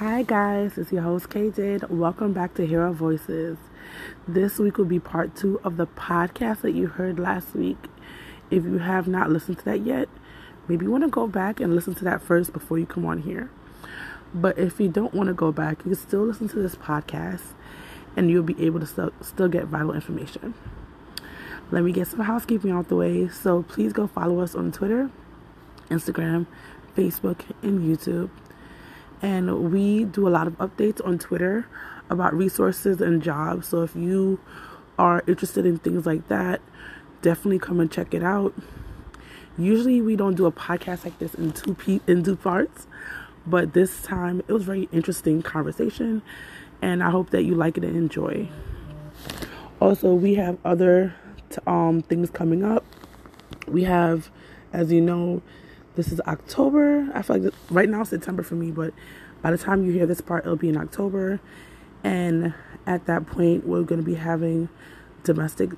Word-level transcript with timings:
Hi 0.00 0.22
guys, 0.22 0.78
it's 0.78 0.90
your 0.92 1.02
host 1.02 1.28
K 1.28 1.50
Did. 1.50 1.90
Welcome 1.90 2.32
back 2.32 2.54
to 2.54 2.66
Hero 2.66 2.90
Voices. 2.90 3.58
This 4.26 4.58
week 4.58 4.78
will 4.78 4.86
be 4.86 4.98
part 4.98 5.36
two 5.36 5.60
of 5.62 5.76
the 5.76 5.86
podcast 5.86 6.62
that 6.62 6.72
you 6.72 6.86
heard 6.86 7.18
last 7.18 7.54
week. 7.54 7.76
If 8.50 8.64
you 8.64 8.78
have 8.78 9.06
not 9.06 9.28
listened 9.28 9.58
to 9.58 9.64
that 9.66 9.80
yet, 9.80 10.08
maybe 10.68 10.86
you 10.86 10.90
want 10.90 11.04
to 11.04 11.10
go 11.10 11.26
back 11.26 11.60
and 11.60 11.74
listen 11.74 11.94
to 11.96 12.04
that 12.04 12.22
first 12.22 12.54
before 12.54 12.78
you 12.78 12.86
come 12.86 13.04
on 13.04 13.20
here. 13.20 13.50
But 14.32 14.58
if 14.58 14.80
you 14.80 14.88
don't 14.88 15.12
want 15.12 15.26
to 15.26 15.34
go 15.34 15.52
back, 15.52 15.80
you 15.80 15.90
can 15.90 15.96
still 15.96 16.24
listen 16.24 16.48
to 16.48 16.62
this 16.62 16.76
podcast 16.76 17.52
and 18.16 18.30
you'll 18.30 18.42
be 18.42 18.58
able 18.64 18.80
to 18.80 18.86
still, 18.86 19.12
still 19.20 19.48
get 19.48 19.66
vital 19.66 19.92
information. 19.92 20.54
Let 21.70 21.84
me 21.84 21.92
get 21.92 22.06
some 22.06 22.20
housekeeping 22.20 22.70
out 22.70 22.88
the 22.88 22.96
way. 22.96 23.28
So 23.28 23.64
please 23.64 23.92
go 23.92 24.06
follow 24.06 24.40
us 24.40 24.54
on 24.54 24.72
Twitter, 24.72 25.10
Instagram, 25.90 26.46
Facebook, 26.96 27.42
and 27.62 27.82
YouTube 27.82 28.30
and 29.22 29.72
we 29.72 30.04
do 30.04 30.26
a 30.26 30.30
lot 30.30 30.46
of 30.46 30.56
updates 30.58 31.04
on 31.06 31.18
Twitter 31.18 31.66
about 32.08 32.34
resources 32.34 33.00
and 33.00 33.22
jobs. 33.22 33.68
So 33.68 33.82
if 33.82 33.94
you 33.94 34.40
are 34.98 35.22
interested 35.26 35.66
in 35.66 35.78
things 35.78 36.06
like 36.06 36.28
that, 36.28 36.60
definitely 37.22 37.58
come 37.58 37.80
and 37.80 37.90
check 37.90 38.14
it 38.14 38.22
out. 38.22 38.54
Usually 39.58 40.00
we 40.00 40.16
don't 40.16 40.34
do 40.34 40.46
a 40.46 40.52
podcast 40.52 41.04
like 41.04 41.18
this 41.18 41.34
in 41.34 41.52
two 41.52 41.74
pe- 41.74 42.00
in 42.06 42.22
two 42.24 42.36
parts, 42.36 42.86
but 43.46 43.72
this 43.74 44.02
time 44.02 44.40
it 44.48 44.52
was 44.52 44.64
very 44.64 44.88
interesting 44.92 45.42
conversation 45.42 46.22
and 46.82 47.02
I 47.02 47.10
hope 47.10 47.30
that 47.30 47.42
you 47.42 47.54
like 47.54 47.76
it 47.76 47.84
and 47.84 47.96
enjoy. 47.96 48.48
Also, 49.80 50.14
we 50.14 50.34
have 50.34 50.58
other 50.64 51.14
t- 51.50 51.58
um 51.66 52.02
things 52.02 52.30
coming 52.30 52.64
up. 52.64 52.84
We 53.66 53.84
have 53.84 54.30
as 54.72 54.92
you 54.92 55.00
know 55.00 55.42
this 55.96 56.12
is 56.12 56.20
October. 56.20 57.10
I 57.14 57.22
feel 57.22 57.38
like 57.38 57.54
right 57.70 57.88
now 57.88 58.04
September 58.04 58.42
for 58.42 58.54
me, 58.54 58.70
but 58.70 58.94
by 59.42 59.50
the 59.50 59.58
time 59.58 59.84
you 59.84 59.92
hear 59.92 60.06
this 60.06 60.20
part, 60.20 60.44
it'll 60.44 60.56
be 60.56 60.68
in 60.68 60.76
October. 60.76 61.40
And 62.04 62.54
at 62.86 63.06
that 63.06 63.26
point, 63.26 63.66
we're 63.66 63.82
going 63.82 64.00
to 64.00 64.06
be 64.06 64.14
having 64.14 64.68
domestic 65.22 65.70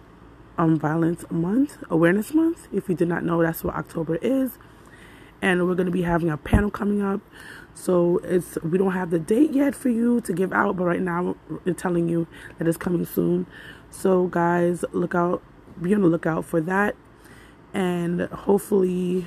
um, 0.58 0.78
violence 0.78 1.24
month, 1.30 1.78
awareness 1.90 2.34
month. 2.34 2.68
If 2.72 2.88
you 2.88 2.94
did 2.94 3.08
not 3.08 3.24
know, 3.24 3.42
that's 3.42 3.64
what 3.64 3.74
October 3.74 4.16
is. 4.16 4.58
And 5.40 5.66
we're 5.66 5.74
going 5.74 5.86
to 5.86 5.92
be 5.92 6.02
having 6.02 6.30
a 6.30 6.36
panel 6.36 6.70
coming 6.70 7.02
up. 7.02 7.20
So 7.74 8.18
it's 8.22 8.58
we 8.62 8.78
don't 8.78 8.92
have 8.92 9.10
the 9.10 9.18
date 9.18 9.52
yet 9.52 9.74
for 9.74 9.88
you 9.88 10.20
to 10.22 10.32
give 10.32 10.52
out, 10.52 10.76
but 10.76 10.84
right 10.84 11.00
now 11.00 11.36
we're 11.64 11.72
telling 11.72 12.08
you 12.08 12.26
that 12.58 12.68
it's 12.68 12.76
coming 12.76 13.06
soon. 13.06 13.46
So 13.90 14.26
guys, 14.26 14.84
look 14.92 15.14
out, 15.14 15.42
be 15.80 15.94
on 15.94 16.02
the 16.02 16.08
lookout 16.08 16.44
for 16.44 16.60
that, 16.60 16.94
and 17.72 18.20
hopefully 18.22 19.26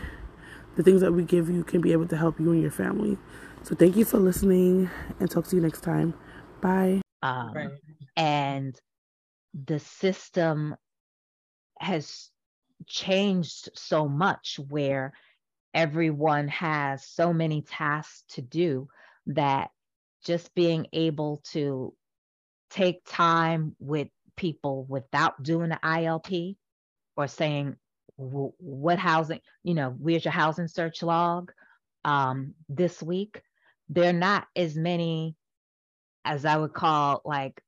the 0.76 0.84
things 0.84 1.02
that 1.02 1.12
we 1.12 1.24
give 1.24 1.50
you 1.50 1.64
can 1.64 1.82
be 1.82 1.92
able 1.92 2.08
to 2.08 2.18
help 2.18 2.40
you 2.40 2.52
and 2.52 2.62
your 2.62 2.72
family. 2.72 3.18
So 3.64 3.76
thank 3.76 3.96
you 3.96 4.06
for 4.06 4.18
listening 4.18 4.90
and 5.20 5.30
talk 5.30 5.48
to 5.48 5.56
you 5.56 5.62
next 5.62 5.82
time. 5.82 6.14
Bye. 6.62 7.02
Um, 7.22 7.54
right. 7.54 7.70
And 8.16 8.80
the 9.54 9.80
system 9.80 10.76
has 11.80 12.30
changed 12.86 13.70
so 13.74 14.08
much 14.08 14.60
where 14.68 15.14
everyone 15.74 16.48
has 16.50 17.06
so 17.08 17.34
many 17.34 17.62
tasks 17.62 18.24
to 18.30 18.42
do 18.42 18.88
that 19.28 19.72
just 20.24 20.54
being 20.56 20.88
able 20.94 21.42
to 21.52 21.94
take 22.70 23.02
time 23.08 23.76
with 23.80 24.08
people 24.36 24.86
without 24.90 25.42
doing 25.42 25.72
an 25.72 25.80
ILP 25.84 26.56
or 27.16 27.28
saying, 27.28 27.76
what 28.18 29.00
housing, 29.00 29.40
you 29.64 29.74
know, 29.74 29.96
where's 29.98 30.26
your 30.26 30.32
housing 30.32 30.68
search 30.68 31.04
log 31.04 31.52
um, 32.04 32.54
this 32.70 33.02
week? 33.02 33.42
There 33.90 34.10
are 34.10 34.14
not 34.14 34.48
as 34.56 34.76
many 34.76 35.36
as 36.24 36.46
I 36.46 36.58
would 36.58 36.74
call 36.74 37.22
like 37.26 37.62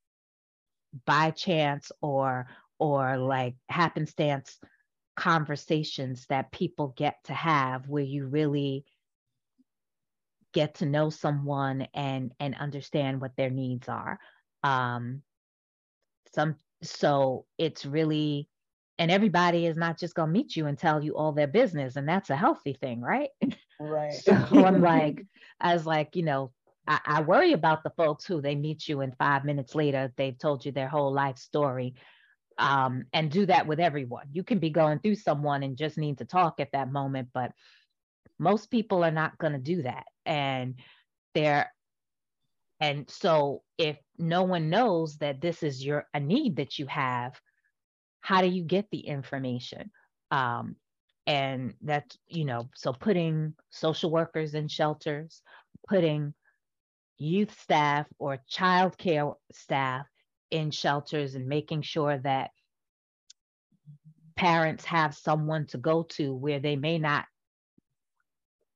by 1.06 1.32
chance 1.32 1.92
or 2.02 2.48
or 2.80 3.18
like 3.18 3.56
happenstance 3.70 4.58
conversations 5.16 6.26
that 6.30 6.52
people 6.52 6.94
get 6.96 7.16
to 7.26 7.34
have 7.34 7.88
where 7.88 8.04
you 8.04 8.28
really 8.28 8.86
get 10.54 10.76
to 10.76 10.86
know 10.86 11.10
someone 11.10 11.88
and 11.94 12.32
and 12.40 12.56
understand 12.56 13.20
what 13.20 13.36
their 13.36 13.50
needs 13.50 13.90
are 13.90 14.20
um 14.64 15.22
some 16.34 16.56
so 16.84 17.46
it's 17.58 17.86
really 17.86 18.48
and 19.00 19.12
everybody 19.12 19.66
is 19.66 19.78
not 19.78 19.98
just 20.00 20.16
going 20.16 20.30
to 20.30 20.34
meet 20.34 20.56
you 20.56 20.66
and 20.66 20.78
tell 20.78 21.04
you 21.04 21.16
all 21.16 21.32
their 21.32 21.48
business 21.48 21.96
and 21.96 22.08
that's 22.08 22.30
a 22.30 22.36
healthy 22.36 22.74
thing 22.74 23.02
right? 23.02 23.30
Right. 23.80 24.12
So 24.12 24.34
i'm 24.34 24.82
like 24.82 25.24
i 25.62 25.72
was 25.72 25.86
like 25.86 26.16
you 26.16 26.24
know 26.24 26.52
I, 26.88 27.00
I, 27.06 27.22
worry 27.22 27.54
about 27.54 27.84
the 27.84 27.92
folks 27.92 28.26
who 28.26 28.42
they 28.42 28.56
meet 28.56 28.88
you 28.88 29.02
and 29.02 29.16
five 29.20 29.46
minutes 29.46 29.76
later 29.76 30.12
they've 30.18 30.36
told 30.36 30.66
you 30.66 30.72
their 30.72 30.88
whole 30.88 31.14
life 31.14 31.38
story 31.38 31.94
um, 32.58 33.06
and 33.14 33.30
do 33.30 33.46
that 33.46 33.68
with 33.68 33.80
everyone. 33.80 34.28
You 34.32 34.44
can 34.44 34.60
be 34.60 34.70
going 34.70 35.00
through 35.00 35.16
someone 35.16 35.64
and 35.64 35.78
just 35.78 35.98
need 35.98 36.18
to 36.18 36.26
talk 36.26 36.60
at 36.60 36.72
that 36.72 36.92
moment 36.92 37.30
but 37.34 37.52
most 38.40 38.72
people 38.72 39.04
are 39.04 39.12
not 39.12 39.38
going 39.38 39.54
to 39.54 39.60
do 39.60 39.84
that 39.84 40.06
and 40.26 40.76
they're 41.34 41.72
and 42.80 43.10
so 43.10 43.64
if 43.78 43.98
no 44.18 44.44
one 44.44 44.70
knows 44.70 45.18
that 45.18 45.42
this 45.42 45.64
is 45.64 45.84
your 45.84 46.08
a 46.14 46.20
need 46.20 46.58
that 46.58 46.78
you 46.78 46.86
have 46.88 47.40
how 48.22 48.42
do 48.42 48.48
you 48.48 48.64
get 48.64 48.88
the 48.92 49.00
information? 49.00 49.92
Um, 50.32 50.76
and 51.28 51.74
that's 51.82 52.18
you 52.28 52.46
know 52.46 52.70
so 52.74 52.94
putting 52.94 53.54
social 53.70 54.10
workers 54.10 54.56
in 54.56 54.68
shelters 54.70 55.42
putting 55.88 56.34
youth 57.18 57.60
staff 57.60 58.08
or 58.18 58.40
child 58.48 58.98
care 58.98 59.32
staff 59.52 60.06
in 60.52 60.72
shelters 60.72 61.36
and 61.36 61.48
making 61.48 61.82
sure 61.82 62.18
that 62.20 62.52
parents 64.36 64.86
have 64.86 65.16
someone 65.16 65.66
to 65.66 65.78
go 65.78 66.04
to 66.04 66.34
where 66.34 66.60
they 66.60 66.76
may 66.76 66.98
not 66.98 67.26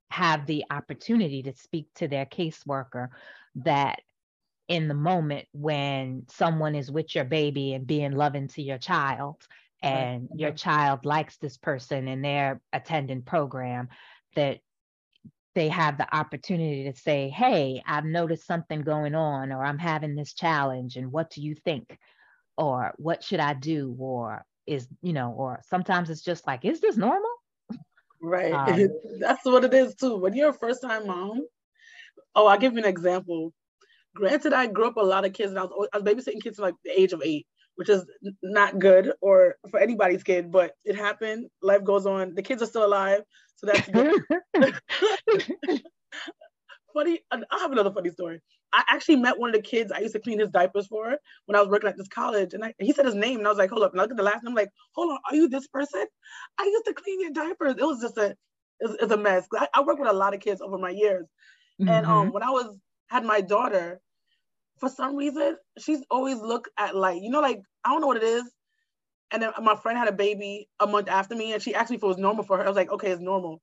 have 0.09 0.45
the 0.45 0.65
opportunity 0.69 1.43
to 1.43 1.53
speak 1.55 1.87
to 1.95 2.07
their 2.07 2.25
caseworker 2.25 3.09
that 3.55 4.01
in 4.71 4.87
the 4.87 4.93
moment 4.93 5.45
when 5.51 6.23
someone 6.29 6.75
is 6.75 6.89
with 6.89 7.13
your 7.13 7.25
baby 7.25 7.73
and 7.73 7.85
being 7.85 8.13
loving 8.13 8.47
to 8.47 8.61
your 8.61 8.77
child 8.77 9.35
and 9.83 10.29
right. 10.31 10.39
your 10.39 10.51
child 10.51 11.03
likes 11.03 11.35
this 11.37 11.57
person 11.57 12.07
and 12.07 12.23
they're 12.23 12.61
attending 12.71 13.21
program 13.21 13.89
that 14.35 14.59
they 15.55 15.67
have 15.67 15.97
the 15.97 16.15
opportunity 16.15 16.85
to 16.85 16.97
say 16.97 17.27
hey 17.27 17.83
i've 17.85 18.05
noticed 18.05 18.47
something 18.47 18.81
going 18.81 19.13
on 19.13 19.51
or 19.51 19.61
i'm 19.61 19.77
having 19.77 20.15
this 20.15 20.33
challenge 20.33 20.95
and 20.95 21.11
what 21.11 21.29
do 21.29 21.41
you 21.41 21.53
think? 21.53 21.97
Or 22.57 22.93
what 22.95 23.25
should 23.25 23.41
i 23.41 23.53
do? 23.53 23.93
Or 23.99 24.45
is 24.65 24.87
you 25.01 25.11
know 25.11 25.31
or 25.31 25.61
sometimes 25.67 26.09
it's 26.09 26.23
just 26.23 26.47
like 26.47 26.63
is 26.63 26.79
this 26.79 26.95
normal? 26.95 27.29
Right. 28.21 28.53
Um, 28.53 28.87
that's 29.19 29.43
what 29.43 29.65
it 29.65 29.73
is 29.73 29.95
too. 29.95 30.15
When 30.15 30.33
you're 30.33 30.51
a 30.51 30.53
first 30.53 30.81
time 30.81 31.07
mom 31.07 31.41
oh 32.35 32.47
i'll 32.47 32.57
give 32.57 32.73
you 32.73 32.79
an 32.79 32.85
example 32.85 33.53
Granted, 34.15 34.53
I 34.53 34.67
grew 34.67 34.87
up 34.87 34.97
a 34.97 35.01
lot 35.01 35.25
of 35.25 35.33
kids, 35.33 35.51
and 35.51 35.59
I 35.59 35.63
was, 35.63 35.87
I 35.93 35.99
was 35.99 36.05
babysitting 36.05 36.41
kids 36.41 36.57
from 36.57 36.65
like 36.65 36.75
the 36.83 36.99
age 36.99 37.13
of 37.13 37.21
eight, 37.23 37.47
which 37.75 37.89
is 37.89 38.05
not 38.43 38.79
good 38.79 39.13
or 39.21 39.55
for 39.69 39.79
anybody's 39.79 40.23
kid, 40.23 40.51
but 40.51 40.73
it 40.83 40.95
happened. 40.95 41.47
Life 41.61 41.83
goes 41.83 42.05
on. 42.05 42.35
The 42.35 42.41
kids 42.41 42.61
are 42.61 42.67
still 42.67 42.85
alive, 42.85 43.21
so 43.55 43.67
that's 43.67 43.87
good. 43.89 44.21
funny. 46.93 47.19
I 47.31 47.59
have 47.59 47.71
another 47.71 47.91
funny 47.91 48.09
story. 48.09 48.39
I 48.73 48.83
actually 48.89 49.17
met 49.17 49.37
one 49.37 49.49
of 49.49 49.55
the 49.55 49.61
kids 49.61 49.91
I 49.91 49.99
used 49.99 50.13
to 50.13 50.19
clean 50.19 50.39
his 50.39 50.49
diapers 50.49 50.87
for 50.87 51.17
when 51.45 51.55
I 51.55 51.61
was 51.61 51.69
working 51.69 51.89
at 51.89 51.97
this 51.97 52.07
college, 52.07 52.53
and 52.53 52.63
I, 52.63 52.73
he 52.79 52.93
said 52.93 53.05
his 53.05 53.15
name, 53.15 53.39
and 53.39 53.47
I 53.47 53.49
was 53.49 53.57
like, 53.57 53.69
"Hold 53.69 53.83
up!" 53.83 53.91
And 53.91 53.99
I 53.99 54.03
looked 54.03 54.11
at 54.11 54.17
the 54.17 54.23
last 54.23 54.43
name, 54.43 54.51
I'm 54.51 54.55
like, 54.55 54.69
"Hold 54.95 55.11
on, 55.11 55.19
are 55.29 55.35
you 55.35 55.49
this 55.49 55.67
person?" 55.67 56.05
I 56.57 56.63
used 56.63 56.85
to 56.85 56.93
clean 56.93 57.21
your 57.21 57.31
diapers. 57.31 57.75
It 57.77 57.85
was 57.85 58.01
just 58.01 58.17
a, 58.17 58.35
it's, 58.79 59.03
it's 59.03 59.11
a 59.11 59.17
mess. 59.17 59.45
I, 59.53 59.67
I 59.73 59.81
worked 59.81 59.99
with 59.99 60.09
a 60.09 60.13
lot 60.13 60.33
of 60.33 60.39
kids 60.39 60.61
over 60.61 60.77
my 60.77 60.89
years, 60.89 61.25
mm-hmm. 61.81 61.89
and 61.89 62.05
um, 62.05 62.31
when 62.31 62.43
I 62.43 62.49
was 62.49 62.77
had 63.11 63.25
my 63.25 63.41
daughter, 63.41 63.99
for 64.79 64.87
some 64.87 65.17
reason, 65.17 65.57
she's 65.77 66.01
always 66.09 66.37
looked 66.37 66.69
at 66.79 66.95
like, 66.95 67.21
you 67.21 67.29
know, 67.29 67.41
like 67.41 67.61
I 67.83 67.89
don't 67.89 67.99
know 67.99 68.07
what 68.07 68.17
it 68.17 68.23
is. 68.23 68.43
And 69.31 69.43
then 69.43 69.51
my 69.61 69.75
friend 69.75 69.97
had 69.97 70.07
a 70.07 70.13
baby 70.13 70.69
a 70.79 70.87
month 70.87 71.09
after 71.09 71.35
me, 71.35 71.53
and 71.53 71.61
she 71.61 71.75
asked 71.75 71.89
me 71.91 71.97
if 71.97 72.03
it 72.03 72.07
was 72.07 72.17
normal 72.17 72.45
for 72.45 72.57
her. 72.57 72.63
I 72.63 72.67
was 72.67 72.77
like, 72.77 72.91
okay, 72.91 73.11
it's 73.11 73.21
normal. 73.21 73.61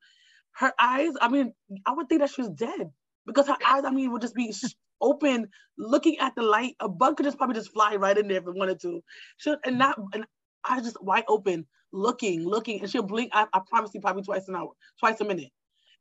Her 0.52 0.72
eyes, 0.78 1.12
I 1.20 1.28
mean, 1.28 1.54
I 1.86 1.92
would 1.92 2.08
think 2.08 2.20
that 2.20 2.30
she 2.30 2.42
was 2.42 2.50
dead 2.50 2.90
because 3.26 3.48
her 3.48 3.56
eyes, 3.66 3.84
I 3.84 3.90
mean, 3.90 4.12
would 4.12 4.22
just 4.22 4.34
be 4.34 4.52
open, 5.00 5.48
looking 5.78 6.18
at 6.18 6.34
the 6.36 6.42
light. 6.42 6.76
A 6.80 6.88
bug 6.88 7.16
could 7.16 7.24
just 7.24 7.38
probably 7.38 7.54
just 7.56 7.72
fly 7.72 7.96
right 7.96 8.18
in 8.18 8.28
there 8.28 8.38
if 8.38 8.46
it 8.46 8.54
wanted 8.54 8.80
to. 8.82 9.02
She 9.38 9.54
and 9.64 9.78
not 9.78 9.98
and 10.14 10.26
eyes 10.68 10.84
just 10.84 11.02
wide 11.02 11.24
open, 11.28 11.66
looking, 11.92 12.44
looking, 12.44 12.80
and 12.80 12.90
she'll 12.90 13.02
blink. 13.02 13.30
I, 13.34 13.46
I 13.52 13.60
promise 13.68 13.92
you, 13.94 14.00
probably 14.02 14.24
twice 14.24 14.48
an 14.48 14.56
hour, 14.56 14.70
twice 15.00 15.20
a 15.20 15.24
minute. 15.24 15.52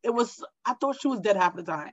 It 0.03 0.13
was. 0.13 0.43
I 0.65 0.73
thought 0.73 0.97
she 1.01 1.07
was 1.07 1.21
dead 1.21 1.37
half 1.37 1.55
the 1.55 1.63
time 1.63 1.91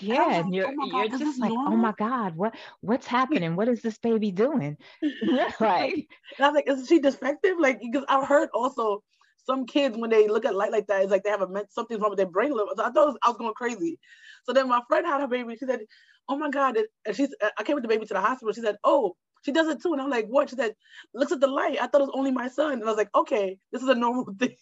yeah 0.00 0.24
and, 0.24 0.46
and 0.46 0.54
you're 0.54 0.66
oh 0.68 1.02
you're 1.02 1.18
just 1.18 1.40
like 1.40 1.52
normal? 1.52 1.72
oh 1.72 1.76
my 1.76 1.92
god 1.98 2.36
what 2.36 2.54
what's 2.80 3.06
happening 3.18 3.56
what 3.56 3.68
is 3.68 3.82
this 3.82 3.98
baby 3.98 4.30
doing 4.30 4.76
like 5.60 6.08
and 6.36 6.40
i 6.40 6.48
was 6.48 6.54
like 6.54 6.68
is 6.68 6.86
she 6.88 6.98
defective 6.98 7.56
like 7.58 7.80
because 7.80 8.04
i've 8.08 8.26
heard 8.26 8.48
also 8.52 9.02
some 9.46 9.64
kids 9.64 9.96
when 9.96 10.10
they 10.10 10.28
look 10.28 10.44
at 10.44 10.54
light 10.54 10.72
like 10.72 10.86
that, 10.88 11.02
it's 11.02 11.10
like 11.10 11.22
they 11.22 11.30
have 11.30 11.42
a 11.42 11.64
something's 11.70 12.00
wrong 12.00 12.10
with 12.10 12.18
their 12.18 12.26
brain. 12.26 12.52
So 12.52 12.68
I 12.84 12.90
thought 12.90 13.06
was, 13.06 13.16
I 13.22 13.28
was 13.28 13.38
going 13.38 13.54
crazy. 13.54 13.98
So 14.44 14.52
then 14.52 14.68
my 14.68 14.82
friend 14.88 15.06
had 15.06 15.20
her 15.20 15.28
baby. 15.28 15.56
She 15.56 15.66
said, 15.66 15.80
"Oh 16.28 16.36
my 16.36 16.50
god!" 16.50 16.78
And 17.06 17.16
she's 17.16 17.34
I 17.56 17.62
came 17.62 17.74
with 17.74 17.82
the 17.82 17.88
baby 17.88 18.04
to 18.06 18.14
the 18.14 18.20
hospital. 18.20 18.52
She 18.52 18.60
said, 18.60 18.76
"Oh." 18.84 19.16
She 19.44 19.52
does 19.52 19.68
it 19.68 19.80
too. 19.80 19.92
And 19.92 20.02
I'm 20.02 20.10
like, 20.10 20.26
what? 20.26 20.50
She 20.50 20.56
said, 20.56 20.74
looks 21.14 21.30
at 21.30 21.38
the 21.38 21.46
light. 21.46 21.78
I 21.80 21.86
thought 21.86 22.00
it 22.00 22.06
was 22.06 22.14
only 22.14 22.32
my 22.32 22.48
son. 22.48 22.72
And 22.72 22.82
I 22.82 22.86
was 22.86 22.96
like, 22.96 23.14
okay, 23.14 23.56
this 23.70 23.80
is 23.80 23.88
a 23.88 23.94
normal 23.94 24.24
thing. 24.40 24.56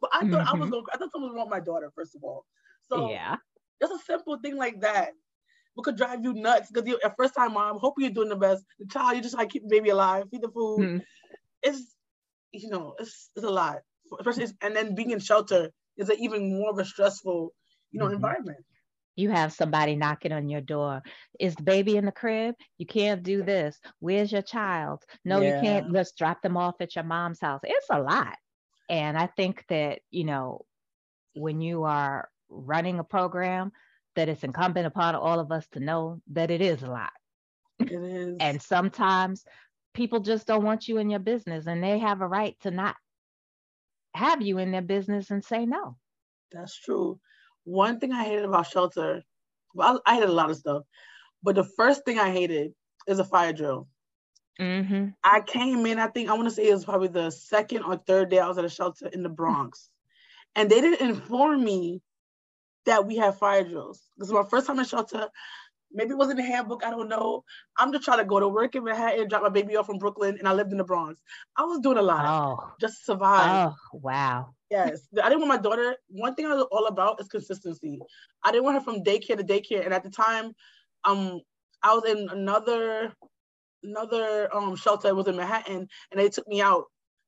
but 0.00 0.10
I 0.12 0.20
thought 0.20 0.26
mm-hmm. 0.26 0.34
I 0.34 0.40
was 0.40 0.50
mm-hmm. 0.50 0.70
going, 0.70 0.84
I 0.92 0.96
thought 0.96 1.12
someone 1.12 1.30
was 1.30 1.36
wrong 1.36 1.48
my 1.48 1.60
daughter, 1.60 1.92
first 1.94 2.16
of 2.16 2.24
all. 2.24 2.44
So 2.88 3.10
yeah, 3.10 3.36
just 3.80 3.92
a 3.92 4.04
simple 4.04 4.38
thing 4.38 4.56
like 4.56 4.80
that 4.80 5.12
what 5.74 5.84
could 5.84 5.96
drive 5.96 6.24
you 6.24 6.32
nuts 6.32 6.70
because 6.70 6.88
you're 6.88 6.98
a 7.04 7.14
first 7.16 7.34
time 7.34 7.52
mom, 7.54 7.78
hoping 7.78 8.04
you're 8.04 8.14
doing 8.14 8.28
the 8.28 8.36
best. 8.36 8.64
The 8.78 8.86
child, 8.86 9.16
you 9.16 9.22
just 9.22 9.36
like 9.36 9.50
keep 9.50 9.62
the 9.62 9.68
baby 9.68 9.90
alive, 9.90 10.24
feed 10.30 10.42
the 10.42 10.48
food. 10.48 10.80
Mm-hmm. 10.80 10.98
It's 11.62 11.96
you 12.52 12.70
know, 12.70 12.94
it's 12.98 13.30
it's 13.34 13.44
a 13.44 13.50
lot. 13.50 13.78
Especially 14.18 14.46
and 14.62 14.76
then 14.76 14.94
being 14.94 15.10
in 15.10 15.18
shelter 15.18 15.70
is 15.96 16.08
an 16.08 16.16
even 16.20 16.56
more 16.56 16.70
of 16.70 16.78
a 16.78 16.84
stressful, 16.84 17.52
you 17.90 17.98
know, 17.98 18.06
mm-hmm. 18.06 18.14
environment. 18.14 18.64
You 19.16 19.30
have 19.30 19.52
somebody 19.52 19.94
knocking 19.94 20.32
on 20.32 20.48
your 20.48 20.60
door. 20.60 21.02
Is 21.38 21.54
the 21.54 21.62
baby 21.62 21.96
in 21.96 22.04
the 22.04 22.12
crib? 22.12 22.56
You 22.78 22.86
can't 22.86 23.22
do 23.22 23.44
this. 23.44 23.78
Where's 24.00 24.32
your 24.32 24.42
child? 24.42 25.02
No, 25.24 25.40
yeah. 25.40 25.54
you 25.54 25.62
can't 25.62 25.92
just 25.92 26.18
drop 26.18 26.42
them 26.42 26.56
off 26.56 26.74
at 26.80 26.96
your 26.96 27.04
mom's 27.04 27.40
house. 27.40 27.60
It's 27.62 27.86
a 27.90 28.00
lot. 28.00 28.36
And 28.88 29.16
I 29.16 29.28
think 29.28 29.64
that, 29.68 30.00
you 30.10 30.24
know, 30.24 30.64
when 31.34 31.60
you 31.60 31.84
are 31.84 32.28
running 32.54 32.98
a 32.98 33.04
program, 33.04 33.72
that 34.16 34.28
it's 34.28 34.44
incumbent 34.44 34.86
upon 34.86 35.14
all 35.14 35.40
of 35.40 35.50
us 35.50 35.66
to 35.72 35.80
know 35.80 36.20
that 36.32 36.50
it 36.50 36.60
is 36.60 36.82
a 36.82 36.86
lot. 36.86 37.10
It 37.80 37.92
is. 37.92 38.36
and 38.38 38.62
sometimes 38.62 39.44
people 39.94 40.20
just 40.20 40.46
don't 40.46 40.64
want 40.64 40.86
you 40.86 40.98
in 40.98 41.10
your 41.10 41.20
business 41.20 41.66
and 41.66 41.82
they 41.82 41.98
have 41.98 42.20
a 42.20 42.28
right 42.28 42.56
to 42.62 42.70
not 42.70 42.94
have 44.14 44.42
you 44.42 44.58
in 44.58 44.70
their 44.70 44.82
business 44.82 45.30
and 45.30 45.44
say 45.44 45.66
no. 45.66 45.96
That's 46.52 46.78
true. 46.78 47.18
One 47.64 47.98
thing 47.98 48.12
I 48.12 48.24
hated 48.24 48.44
about 48.44 48.68
shelter, 48.68 49.22
well, 49.74 50.00
I 50.06 50.14
hated 50.14 50.28
a 50.28 50.32
lot 50.32 50.50
of 50.50 50.56
stuff, 50.56 50.84
but 51.42 51.56
the 51.56 51.64
first 51.64 52.04
thing 52.04 52.18
I 52.18 52.30
hated 52.30 52.74
is 53.08 53.18
a 53.18 53.24
fire 53.24 53.52
drill. 53.52 53.88
Mm-hmm. 54.60 55.08
I 55.24 55.40
came 55.40 55.84
in, 55.86 55.98
I 55.98 56.06
think 56.06 56.30
I 56.30 56.34
want 56.34 56.48
to 56.48 56.54
say 56.54 56.68
it 56.68 56.74
was 56.74 56.84
probably 56.84 57.08
the 57.08 57.30
second 57.30 57.82
or 57.82 57.96
third 57.96 58.30
day 58.30 58.38
I 58.38 58.46
was 58.46 58.58
at 58.58 58.64
a 58.64 58.68
shelter 58.68 59.08
in 59.08 59.24
the 59.24 59.28
Bronx. 59.28 59.90
and 60.54 60.70
they 60.70 60.80
didn't 60.80 61.08
inform 61.08 61.64
me 61.64 62.02
that 62.86 63.06
we 63.06 63.16
have 63.16 63.38
fire 63.38 63.64
drills. 63.64 64.02
This 64.16 64.28
is 64.28 64.34
my 64.34 64.44
first 64.44 64.66
time 64.66 64.78
in 64.78 64.84
shelter. 64.84 65.28
Maybe 65.92 66.10
it 66.10 66.18
wasn't 66.18 66.40
in 66.40 66.46
the 66.46 66.52
handbook. 66.52 66.84
I 66.84 66.90
don't 66.90 67.08
know. 67.08 67.44
I'm 67.78 67.92
just 67.92 68.04
trying 68.04 68.18
to 68.18 68.24
go 68.24 68.40
to 68.40 68.48
work 68.48 68.74
in 68.74 68.82
Manhattan, 68.82 69.28
drop 69.28 69.42
my 69.42 69.48
baby 69.48 69.76
off 69.76 69.86
from 69.86 69.98
Brooklyn, 69.98 70.36
and 70.38 70.48
I 70.48 70.52
lived 70.52 70.72
in 70.72 70.78
the 70.78 70.84
Bronx. 70.84 71.20
I 71.56 71.62
was 71.62 71.78
doing 71.78 71.98
a 71.98 72.02
lot 72.02 72.24
oh. 72.26 72.72
just 72.80 72.98
to 72.98 73.12
survive. 73.12 73.72
Oh, 73.92 73.98
wow. 73.98 74.54
Yes. 74.70 75.06
I 75.22 75.28
didn't 75.28 75.46
want 75.46 75.62
my 75.62 75.68
daughter. 75.68 75.94
One 76.08 76.34
thing 76.34 76.46
I 76.46 76.54
was 76.54 76.66
all 76.72 76.86
about 76.86 77.20
is 77.20 77.28
consistency. 77.28 78.00
I 78.42 78.50
didn't 78.50 78.64
want 78.64 78.76
her 78.76 78.82
from 78.82 79.04
daycare 79.04 79.36
to 79.36 79.44
daycare. 79.44 79.84
And 79.84 79.94
at 79.94 80.02
the 80.02 80.10
time, 80.10 80.52
um, 81.04 81.40
I 81.82 81.94
was 81.94 82.04
in 82.06 82.28
another 82.30 83.12
another 83.84 84.48
um 84.54 84.74
shelter. 84.74 85.08
It 85.08 85.16
was 85.16 85.28
in 85.28 85.36
Manhattan, 85.36 85.86
and 86.10 86.20
they 86.20 86.28
took 86.28 86.48
me 86.48 86.60
out 86.60 86.86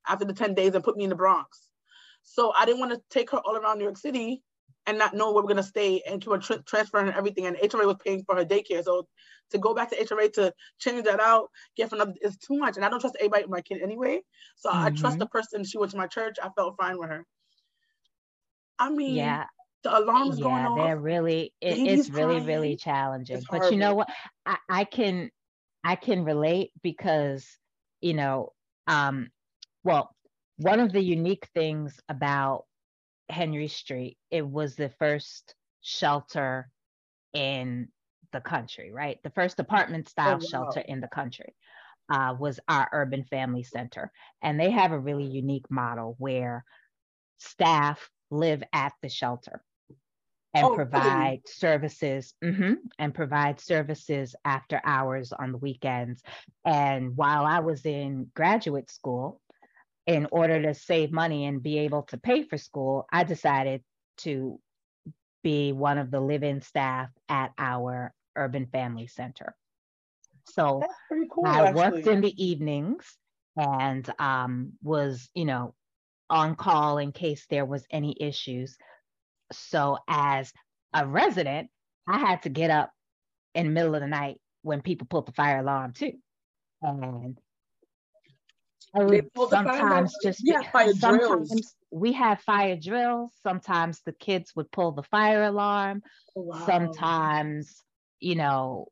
after 0.09 0.25
the 0.25 0.33
10 0.33 0.55
days 0.55 0.75
and 0.75 0.83
put 0.83 0.97
me 0.97 1.05
in 1.05 1.11
the 1.11 1.17
Bronx. 1.17 1.69
So 2.23 2.53
I 2.59 2.65
didn't 2.65 2.81
want 2.81 2.93
to 2.93 3.01
take 3.11 3.31
her 3.31 3.39
all 3.39 3.57
around 3.57 3.79
New 3.79 3.85
York 3.85 3.99
City 3.99 4.43
and 4.87 4.99
not 4.99 5.15
know 5.15 5.33
where 5.33 5.43
we're 5.43 5.49
gonna 5.49 5.63
stay 5.63 6.03
and 6.09 6.21
keep 6.21 6.31
on 6.31 6.41
tra- 6.41 6.63
transferring 6.63 7.13
everything. 7.13 7.47
And 7.47 7.57
HRA 7.57 7.87
was 7.87 7.97
paying 8.05 8.25
for 8.25 8.37
her 8.37 8.45
daycare, 8.45 8.85
so 8.85 9.07
to 9.51 9.59
go 9.59 9.75
back 9.75 9.91
to 9.91 9.97
HRA 9.97 10.33
to 10.35 10.53
change 10.79 11.05
that 11.05 11.21
out, 11.21 11.51
get 11.77 11.93
another 11.93 12.15
is 12.21 12.37
too 12.37 12.57
much. 12.57 12.77
And 12.77 12.85
I 12.85 12.89
don't 12.89 13.01
trust 13.01 13.17
anybody 13.21 13.45
with 13.45 13.51
my 13.51 13.61
kid 13.61 13.83
anyway. 13.83 14.21
So 14.57 14.71
mm-hmm. 14.71 14.79
I 14.79 14.91
trust 14.91 15.03
mm-hmm. 15.05 15.19
the 15.21 15.27
person. 15.27 15.65
She 15.65 15.79
went 15.79 15.93
to 15.93 15.99
my 15.99 16.07
church. 16.07 16.37
I 16.43 16.49
felt 16.57 16.77
fine 16.77 16.99
with 16.99 17.11
her. 17.11 17.25
I 18.79 18.91
mean, 18.91 19.15
yeah. 19.15 19.45
The 19.83 19.99
alarms 19.99 20.39
yeah, 20.39 20.45
going 20.45 20.67
off. 20.67 20.79
They're 20.79 20.99
really, 20.99 21.55
it, 21.61 21.79
it's 21.79 22.11
really, 22.11 22.37
crying. 22.37 22.47
really 22.47 22.77
challenging. 22.77 23.37
It's 23.37 23.47
but 23.49 23.71
you 23.71 23.77
know 23.77 23.95
what? 23.95 24.09
I, 24.45 24.57
I 24.69 24.85
can, 24.85 25.31
I 25.85 25.95
can 25.95 26.25
relate 26.25 26.73
because, 26.83 27.47
you 28.01 28.15
know, 28.15 28.53
um, 28.89 29.29
well, 29.85 30.11
one 30.57 30.81
of 30.81 30.93
the 30.93 31.01
unique 31.01 31.47
things 31.55 32.01
about 32.09 32.65
Henry 33.29 33.69
Street. 33.69 34.19
It 34.31 34.47
was 34.47 34.77
the 34.77 34.91
first 34.99 35.55
shelter 35.81 36.69
in 37.33 37.89
the 38.33 38.41
country, 38.41 38.91
right? 38.93 39.19
The 39.23 39.31
first 39.31 39.61
apartment 39.61 40.09
style 40.09 40.35
oh, 40.35 40.37
wow. 40.37 40.49
shelter 40.51 40.81
in 40.81 41.01
the 41.01 41.09
country 41.09 41.55
uh, 42.13 42.35
was 42.39 42.61
our 42.69 42.89
urban 42.93 43.25
family 43.25 43.63
center. 43.63 44.11
And 44.43 44.59
they 44.59 44.71
have 44.71 44.93
a 44.93 44.99
really 44.99 45.25
unique 45.25 45.71
model 45.71 46.17
where 46.19 46.65
staff 47.39 48.11
live 48.31 48.63
at 48.73 48.93
the 49.03 49.09
shelter 49.09 49.63
and 50.55 50.65
oh, 50.65 50.75
provide 50.75 51.43
services 51.47 52.33
mm-hmm, 52.43 52.75
and 52.99 53.15
provide 53.15 53.61
services 53.61 54.35
after 54.45 54.81
hours 54.85 55.33
on 55.33 55.53
the 55.53 55.59
weekends. 55.59 56.23
And 56.65 57.17
while 57.17 57.45
I 57.45 57.59
was 57.59 57.85
in 57.85 58.31
graduate 58.35 58.91
school, 58.91 59.41
in 60.07 60.27
order 60.31 60.63
to 60.63 60.75
save 60.75 61.11
money 61.11 61.47
and 61.47 61.63
be 61.63 61.79
able 61.79 62.03
to 62.03 62.17
pay 62.17 62.45
for 62.45 62.57
school, 62.57 63.07
I 63.13 63.25
decided 63.25 63.83
to 64.19 64.61
be 65.43 65.73
one 65.73 65.99
of 65.99 66.11
the 66.11 66.21
live-in 66.21 66.63
staff 66.63 67.11
at 67.29 67.53
our 67.59 68.13
urban 68.37 68.67
family 68.67 69.07
center. 69.07 69.55
So 70.45 70.83
cool, 71.31 71.47
I 71.47 71.69
actually. 71.69 71.75
worked 71.75 72.07
in 72.07 72.21
the 72.21 72.45
evenings 72.45 73.05
and 73.57 74.09
um, 74.19 74.73
was, 74.83 75.29
you 75.35 75.45
know, 75.45 75.75
on 76.31 76.57
call 76.57 76.99
in 76.99 77.13
case 77.13 77.47
there 77.49 77.65
was 77.65 77.85
any 77.91 78.17
issues. 78.21 78.77
So 79.53 79.99
as 80.09 80.53
a 80.93 81.07
resident, 81.07 81.69
I 82.09 82.19
had 82.19 82.43
to 82.43 82.49
get 82.49 82.71
up 82.71 82.91
in 83.55 83.67
the 83.67 83.73
middle 83.73 83.95
of 83.95 84.01
the 84.01 84.07
night 84.07 84.41
when 84.63 84.83
people 84.83 85.07
put 85.09 85.27
the 85.27 85.33
fire 85.33 85.59
alarm 85.59 85.93
too. 85.93 86.13
And 86.83 87.39
sometimes 88.95 90.15
just 90.23 90.41
yeah, 90.43 90.63
fire 90.71 90.93
sometimes 90.95 91.49
drills. 91.49 91.75
we 91.91 92.13
had 92.13 92.41
fire 92.41 92.77
drills. 92.77 93.33
Sometimes 93.43 94.01
the 94.05 94.13
kids 94.13 94.53
would 94.57 94.71
pull 94.71 94.93
the 94.93 95.03
fire 95.03 95.45
alarm. 95.45 96.03
Oh, 96.37 96.43
wow. 96.43 96.67
Sometimes, 96.67 97.83
you 98.21 98.35
know, 98.35 98.89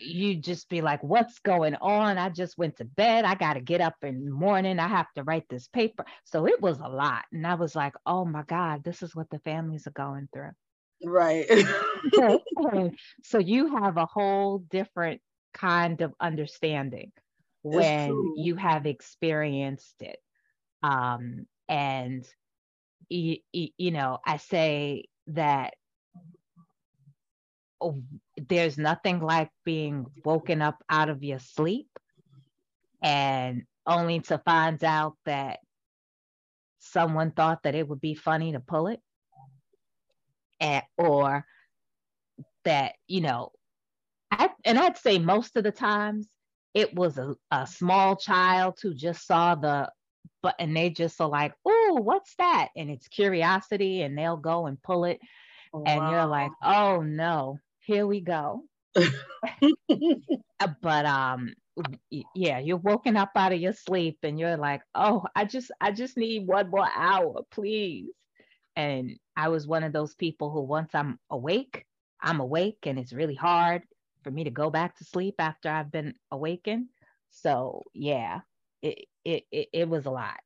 you 0.00 0.36
just 0.36 0.68
be 0.68 0.80
like, 0.80 1.02
what's 1.02 1.38
going 1.38 1.76
on? 1.76 2.18
I 2.18 2.28
just 2.28 2.58
went 2.58 2.76
to 2.76 2.84
bed. 2.84 3.24
I 3.24 3.34
got 3.34 3.54
to 3.54 3.60
get 3.60 3.80
up 3.80 3.96
in 4.02 4.24
the 4.24 4.30
morning. 4.30 4.78
I 4.78 4.88
have 4.88 5.10
to 5.14 5.22
write 5.22 5.48
this 5.48 5.68
paper. 5.68 6.04
So 6.24 6.46
it 6.46 6.60
was 6.60 6.78
a 6.80 6.88
lot. 6.88 7.24
And 7.32 7.46
I 7.46 7.54
was 7.54 7.74
like, 7.74 7.94
oh 8.04 8.24
my 8.24 8.42
God, 8.42 8.84
this 8.84 9.02
is 9.02 9.14
what 9.14 9.30
the 9.30 9.38
families 9.40 9.86
are 9.86 9.92
going 9.92 10.28
through. 10.32 10.50
Right. 11.04 11.46
so 13.24 13.38
you 13.38 13.76
have 13.76 13.96
a 13.96 14.06
whole 14.06 14.58
different 14.58 15.20
kind 15.52 16.00
of 16.00 16.12
understanding 16.20 17.12
when 17.64 18.34
you 18.36 18.56
have 18.56 18.86
experienced 18.86 20.00
it. 20.00 20.18
Um, 20.82 21.46
and, 21.68 22.24
you, 23.08 23.38
you 23.52 23.90
know, 23.90 24.18
I 24.24 24.36
say 24.36 25.06
that 25.28 25.74
oh, 27.80 28.02
there's 28.36 28.78
nothing 28.78 29.20
like 29.20 29.50
being 29.64 30.06
woken 30.24 30.62
up 30.62 30.82
out 30.88 31.08
of 31.08 31.22
your 31.24 31.38
sleep 31.38 31.88
and 33.02 33.64
only 33.86 34.20
to 34.20 34.38
find 34.38 34.82
out 34.84 35.16
that 35.24 35.58
someone 36.78 37.30
thought 37.30 37.62
that 37.62 37.74
it 37.74 37.88
would 37.88 38.00
be 38.00 38.14
funny 38.14 38.52
to 38.52 38.60
pull 38.60 38.88
it 38.88 39.00
and, 40.60 40.82
or 40.96 41.44
that 42.64 42.92
you 43.06 43.20
know 43.20 43.52
I, 44.30 44.50
and 44.64 44.78
i'd 44.78 44.96
say 44.96 45.18
most 45.18 45.56
of 45.56 45.64
the 45.64 45.70
times 45.70 46.28
it 46.74 46.94
was 46.94 47.18
a, 47.18 47.36
a 47.50 47.66
small 47.66 48.16
child 48.16 48.78
who 48.82 48.94
just 48.94 49.26
saw 49.26 49.54
the 49.54 49.90
but 50.42 50.56
and 50.58 50.76
they 50.76 50.90
just 50.90 51.20
are 51.20 51.28
like, 51.28 51.54
oh, 51.64 51.98
what's 52.02 52.34
that? 52.36 52.68
And 52.76 52.90
it's 52.90 53.08
curiosity, 53.08 54.02
and 54.02 54.16
they'll 54.16 54.36
go 54.36 54.66
and 54.66 54.82
pull 54.82 55.04
it. 55.06 55.18
Oh, 55.72 55.82
and 55.86 56.00
wow. 56.00 56.10
you're 56.10 56.26
like, 56.26 56.50
oh 56.62 57.00
no, 57.00 57.58
here 57.80 58.06
we 58.06 58.20
go. 58.20 58.64
Uh, 60.60 60.68
but 60.80 61.04
um 61.04 61.52
yeah 62.34 62.58
you're 62.60 62.76
woken 62.76 63.16
up 63.16 63.30
out 63.34 63.52
of 63.52 63.60
your 63.60 63.72
sleep 63.72 64.18
and 64.22 64.38
you're 64.38 64.56
like 64.56 64.80
oh 64.94 65.24
i 65.34 65.44
just 65.44 65.70
i 65.80 65.90
just 65.90 66.16
need 66.16 66.46
one 66.46 66.70
more 66.70 66.88
hour 66.94 67.42
please 67.50 68.06
and 68.76 69.18
i 69.36 69.48
was 69.48 69.66
one 69.66 69.82
of 69.82 69.92
those 69.92 70.14
people 70.14 70.50
who 70.50 70.60
once 70.62 70.94
i'm 70.94 71.18
awake 71.30 71.84
i'm 72.22 72.38
awake 72.40 72.78
and 72.84 72.98
it's 72.98 73.12
really 73.12 73.34
hard 73.34 73.82
for 74.24 74.30
me 74.30 74.44
to 74.44 74.50
go 74.50 74.70
back 74.70 74.96
to 74.96 75.04
sleep 75.04 75.36
after 75.38 75.68
I've 75.70 75.92
been 75.92 76.14
awakened. 76.30 76.88
So 77.30 77.84
yeah, 77.92 78.40
it 78.82 79.04
it 79.24 79.44
it, 79.52 79.68
it 79.72 79.88
was 79.88 80.06
a 80.06 80.10
lot. 80.10 80.40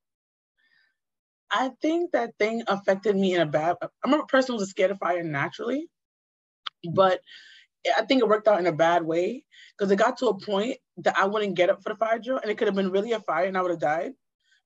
I 1.51 1.71
think 1.81 2.13
that 2.13 2.37
thing 2.39 2.63
affected 2.67 3.17
me 3.17 3.35
in 3.35 3.41
a 3.41 3.47
bad. 3.47 3.77
I'm 4.05 4.13
a 4.13 4.27
person 4.27 4.57
who's 4.57 4.69
scared 4.71 4.91
of 4.91 4.99
fire 4.99 5.23
naturally, 5.23 5.89
but 6.93 7.21
I 7.97 8.03
think 8.03 8.21
it 8.23 8.29
worked 8.29 8.49
out 8.49 8.61
in 8.61 8.67
a 8.67 8.73
bad 8.73 9.05
way 9.05 9.45
because 9.77 9.91
it 9.91 9.97
got 9.97 10.19
to 10.19 10.27
a 10.29 10.39
point 10.39 10.77
that 10.99 11.17
I 11.17 11.27
wouldn't 11.27 11.57
get 11.57 11.71
up 11.71 11.83
for 11.83 11.91
the 11.91 11.97
fire 11.97 12.19
drill, 12.19 12.39
and 12.39 12.51
it 12.51 12.59
could 12.59 12.69
have 12.69 12.75
been 12.75 12.91
really 12.91 13.13
a 13.13 13.21
fire, 13.21 13.47
and 13.47 13.57
I 13.57 13.63
would 13.63 13.71
have 13.71 13.81
died. 13.81 14.13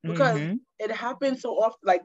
because 0.03 0.39
mm-hmm. 0.39 0.55
it 0.79 0.91
happened 0.91 1.39
so 1.39 1.51
often. 1.51 1.79
Like 1.85 2.03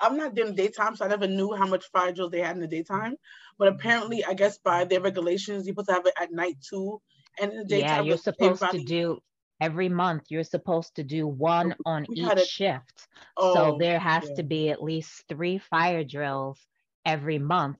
I'm 0.00 0.16
not 0.16 0.34
doing 0.34 0.54
daytime, 0.54 0.96
so 0.96 1.04
I 1.04 1.08
never 1.08 1.26
knew 1.26 1.54
how 1.54 1.66
much 1.66 1.86
fire 1.86 2.12
drills 2.12 2.30
they 2.32 2.40
had 2.40 2.56
in 2.56 2.62
the 2.62 2.68
daytime. 2.68 3.16
But 3.58 3.68
apparently, 3.68 4.24
I 4.24 4.34
guess 4.34 4.58
by 4.58 4.84
their 4.84 5.00
regulations, 5.00 5.66
you're 5.66 5.72
supposed 5.72 5.88
to 5.88 5.94
have 5.94 6.06
it 6.06 6.14
at 6.20 6.32
night 6.32 6.56
too, 6.60 7.00
and 7.40 7.52
in 7.52 7.58
the 7.58 7.64
daytime. 7.64 7.88
Yeah, 7.88 8.02
you're 8.02 8.18
supposed 8.18 8.62
everybody... 8.62 8.84
to 8.84 8.84
do 8.84 9.18
every 9.60 9.88
month. 9.88 10.24
You're 10.28 10.44
supposed 10.44 10.96
to 10.96 11.04
do 11.04 11.26
one 11.26 11.74
on 11.86 12.06
we 12.08 12.16
each 12.16 12.32
a... 12.32 12.44
shift. 12.44 13.08
Oh, 13.36 13.54
so 13.54 13.76
there 13.78 13.98
has 13.98 14.24
yeah. 14.28 14.34
to 14.36 14.42
be 14.42 14.70
at 14.70 14.82
least 14.82 15.24
three 15.28 15.58
fire 15.58 16.04
drills 16.04 16.58
every 17.04 17.38
month. 17.38 17.78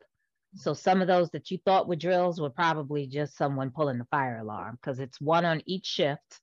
So 0.57 0.73
some 0.73 1.03
of 1.03 1.09
those 1.09 1.31
that 1.31 1.51
you 1.51 1.59
thought 1.65 1.89
were 1.89 1.97
drills 1.97 2.41
were 2.41 2.51
probably 2.51 3.09
just 3.09 3.37
someone 3.37 3.71
pulling 3.71 3.99
the 3.99 4.05
fire 4.05 4.39
alarm 4.39 4.79
because 4.81 5.01
it's 5.01 5.21
one 5.21 5.45
on 5.45 5.63
each 5.67 5.87
shift, 5.87 6.41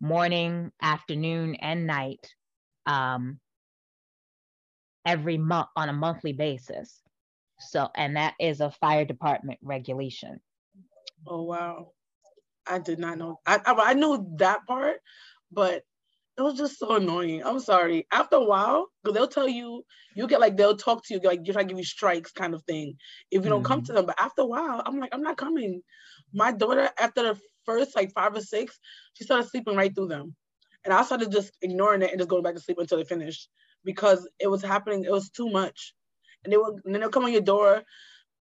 morning, 0.00 0.72
afternoon, 0.82 1.54
and 1.54 1.86
night. 1.86 2.26
Um, 2.86 3.38
every 5.04 5.38
month 5.38 5.68
on 5.76 5.88
a 5.88 5.92
monthly 5.92 6.32
basis. 6.32 7.00
So, 7.58 7.88
and 7.94 8.16
that 8.16 8.34
is 8.40 8.60
a 8.60 8.70
fire 8.70 9.04
department 9.04 9.58
regulation. 9.62 10.40
Oh, 11.26 11.42
wow. 11.42 11.92
I 12.66 12.78
did 12.78 12.98
not 12.98 13.18
know. 13.18 13.40
I, 13.46 13.60
I, 13.66 13.72
I 13.90 13.94
knew 13.94 14.26
that 14.38 14.66
part, 14.66 14.96
but 15.50 15.82
it 16.38 16.42
was 16.42 16.56
just 16.56 16.78
so 16.78 16.96
annoying. 16.96 17.42
I'm 17.44 17.60
sorry. 17.60 18.06
After 18.12 18.36
a 18.36 18.44
while, 18.44 18.86
because 19.02 19.14
they'll 19.14 19.28
tell 19.28 19.48
you, 19.48 19.84
you 20.14 20.26
get 20.26 20.40
like, 20.40 20.56
they'll 20.56 20.76
talk 20.76 21.04
to 21.04 21.14
you, 21.14 21.20
like, 21.22 21.40
you 21.44 21.52
try 21.52 21.62
to 21.62 21.68
give 21.68 21.76
you 21.76 21.84
strikes 21.84 22.32
kind 22.32 22.54
of 22.54 22.62
thing 22.64 22.96
if 23.30 23.44
you 23.44 23.50
don't 23.50 23.62
mm-hmm. 23.62 23.72
come 23.72 23.82
to 23.82 23.92
them. 23.92 24.06
But 24.06 24.20
after 24.20 24.42
a 24.42 24.46
while, 24.46 24.82
I'm 24.86 24.98
like, 24.98 25.10
I'm 25.12 25.22
not 25.22 25.36
coming. 25.36 25.82
My 26.32 26.52
daughter, 26.52 26.88
after 26.98 27.22
the 27.22 27.40
first 27.66 27.94
like 27.94 28.12
five 28.12 28.34
or 28.34 28.40
six, 28.40 28.78
she 29.14 29.24
started 29.24 29.50
sleeping 29.50 29.76
right 29.76 29.94
through 29.94 30.08
them. 30.08 30.34
And 30.84 30.94
I 30.94 31.02
started 31.02 31.30
just 31.30 31.52
ignoring 31.60 32.00
it 32.00 32.10
and 32.10 32.18
just 32.18 32.30
going 32.30 32.42
back 32.42 32.54
to 32.54 32.60
sleep 32.60 32.78
until 32.78 32.96
they 32.98 33.04
finished 33.04 33.50
because 33.84 34.28
it 34.38 34.48
was 34.48 34.62
happening. 34.62 35.04
It 35.04 35.12
was 35.12 35.30
too 35.30 35.50
much. 35.50 35.94
And 36.44 36.52
they 36.52 36.56
will, 36.56 36.78
and 36.84 36.94
then 36.94 37.00
they'll 37.00 37.10
come 37.10 37.24
on 37.24 37.32
your 37.32 37.40
door. 37.40 37.82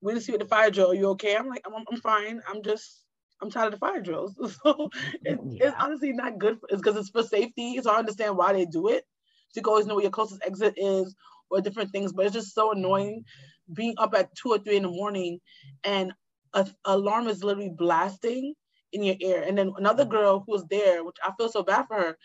We 0.00 0.12
didn't 0.12 0.24
see 0.24 0.32
what 0.32 0.40
the 0.40 0.46
fire 0.46 0.70
drill. 0.70 0.90
Are 0.92 0.94
you 0.94 1.08
okay? 1.10 1.36
I'm 1.36 1.48
like, 1.48 1.62
I'm, 1.66 1.84
I'm 1.90 2.00
fine. 2.00 2.40
I'm 2.48 2.62
just, 2.62 3.04
I'm 3.40 3.50
tired 3.50 3.66
of 3.66 3.72
the 3.72 3.78
fire 3.78 4.00
drills. 4.00 4.34
So 4.62 4.90
it, 5.22 5.38
yeah. 5.46 5.68
it's 5.68 5.76
honestly 5.78 6.12
not 6.12 6.38
good. 6.38 6.58
For, 6.60 6.68
it's 6.70 6.82
because 6.82 6.96
it's 6.96 7.10
for 7.10 7.22
safety. 7.22 7.80
So 7.80 7.90
I 7.90 7.98
understand 7.98 8.36
why 8.36 8.52
they 8.52 8.66
do 8.66 8.88
it. 8.88 9.04
So 9.50 9.58
you 9.58 9.62
can 9.62 9.70
always 9.70 9.86
know 9.86 9.94
where 9.94 10.02
your 10.02 10.10
closest 10.10 10.42
exit 10.44 10.74
is 10.76 11.14
or 11.50 11.60
different 11.60 11.90
things. 11.90 12.12
But 12.12 12.26
it's 12.26 12.34
just 12.34 12.54
so 12.54 12.72
annoying 12.72 13.24
being 13.72 13.94
up 13.98 14.14
at 14.14 14.34
two 14.34 14.50
or 14.50 14.58
three 14.58 14.76
in 14.76 14.82
the 14.82 14.88
morning 14.88 15.40
and 15.84 16.12
a, 16.52 16.66
alarm 16.84 17.28
is 17.28 17.42
literally 17.42 17.72
blasting 17.76 18.54
in 18.92 19.02
your 19.02 19.16
ear. 19.20 19.44
And 19.46 19.56
then 19.58 19.72
another 19.76 20.04
girl 20.04 20.42
who 20.44 20.52
was 20.52 20.64
there, 20.66 21.04
which 21.04 21.16
I 21.24 21.32
feel 21.36 21.48
so 21.48 21.62
bad 21.62 21.86
for 21.86 21.96
her, 21.96 22.18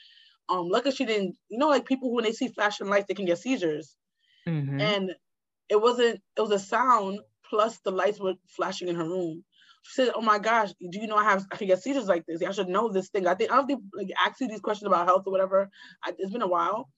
um, 0.49 0.67
luckily 0.69 0.95
she 0.95 1.05
didn't, 1.05 1.35
you 1.49 1.57
know, 1.57 1.67
like 1.67 1.85
people 1.85 2.13
when 2.13 2.23
they 2.23 2.31
see 2.31 2.47
flashing 2.47 2.87
lights, 2.87 3.05
they 3.07 3.13
can 3.13 3.25
get 3.25 3.37
seizures. 3.37 3.95
Mm-hmm. 4.47 4.81
And 4.81 5.11
it 5.69 5.81
wasn't, 5.81 6.21
it 6.35 6.41
was 6.41 6.51
a 6.51 6.59
sound 6.59 7.19
plus 7.49 7.79
the 7.79 7.91
lights 7.91 8.19
were 8.19 8.35
flashing 8.47 8.87
in 8.87 8.95
her 8.95 9.07
room. 9.07 9.43
She 9.83 9.93
said, 10.03 10.11
"Oh 10.13 10.21
my 10.21 10.39
gosh, 10.39 10.71
do 10.91 10.99
you 10.99 11.07
know 11.07 11.15
I 11.15 11.23
have 11.23 11.45
I 11.51 11.55
can 11.55 11.67
get 11.67 11.81
seizures 11.81 12.07
like 12.07 12.25
this? 12.27 12.43
I 12.43 12.51
should 12.51 12.67
know 12.67 12.89
this 12.89 13.09
thing. 13.09 13.27
I 13.27 13.33
think 13.33 13.51
I 13.51 13.55
don't 13.55 13.65
think 13.65 13.81
like 13.93 14.09
ask 14.25 14.39
you 14.41 14.47
these 14.47 14.59
questions 14.59 14.87
about 14.87 15.07
health 15.07 15.23
or 15.25 15.31
whatever. 15.31 15.69
I, 16.03 16.13
it's 16.17 16.31
been 16.31 16.41
a 16.41 16.47
while, 16.47 16.89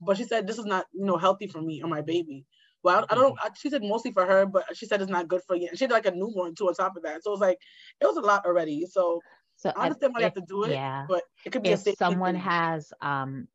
but 0.00 0.16
she 0.16 0.24
said 0.24 0.46
this 0.46 0.58
is 0.58 0.64
not 0.64 0.86
you 0.92 1.04
know 1.04 1.18
healthy 1.18 1.48
for 1.48 1.60
me 1.60 1.82
or 1.82 1.88
my 1.88 2.00
baby. 2.00 2.46
Well, 2.82 3.04
I, 3.08 3.12
I 3.12 3.14
don't. 3.14 3.38
I, 3.42 3.50
she 3.56 3.68
said 3.68 3.82
mostly 3.82 4.12
for 4.12 4.24
her, 4.24 4.46
but 4.46 4.64
she 4.74 4.86
said 4.86 5.02
it's 5.02 5.10
not 5.10 5.28
good 5.28 5.42
for 5.46 5.54
you. 5.54 5.68
And 5.68 5.78
she 5.78 5.84
had 5.84 5.90
like 5.90 6.06
a 6.06 6.12
newborn 6.12 6.54
too 6.54 6.68
on 6.68 6.74
top 6.74 6.96
of 6.96 7.02
that. 7.02 7.22
So 7.22 7.30
it 7.30 7.32
was 7.32 7.40
like 7.40 7.58
it 8.00 8.06
was 8.06 8.16
a 8.16 8.22
lot 8.22 8.46
already. 8.46 8.86
So 8.90 9.20
so 9.60 9.70
I 9.76 9.84
understand 9.84 10.14
why 10.14 10.20
you 10.20 10.24
have 10.24 10.34
to 10.34 10.40
do 10.40 10.64
it. 10.64 10.70
Yeah. 10.70 11.04
But 11.06 11.22
it 11.44 11.50
could 11.50 11.62
be 11.62 11.70
if 11.70 11.80
someone 11.98 12.34
has 12.34 12.92
um 13.00 13.46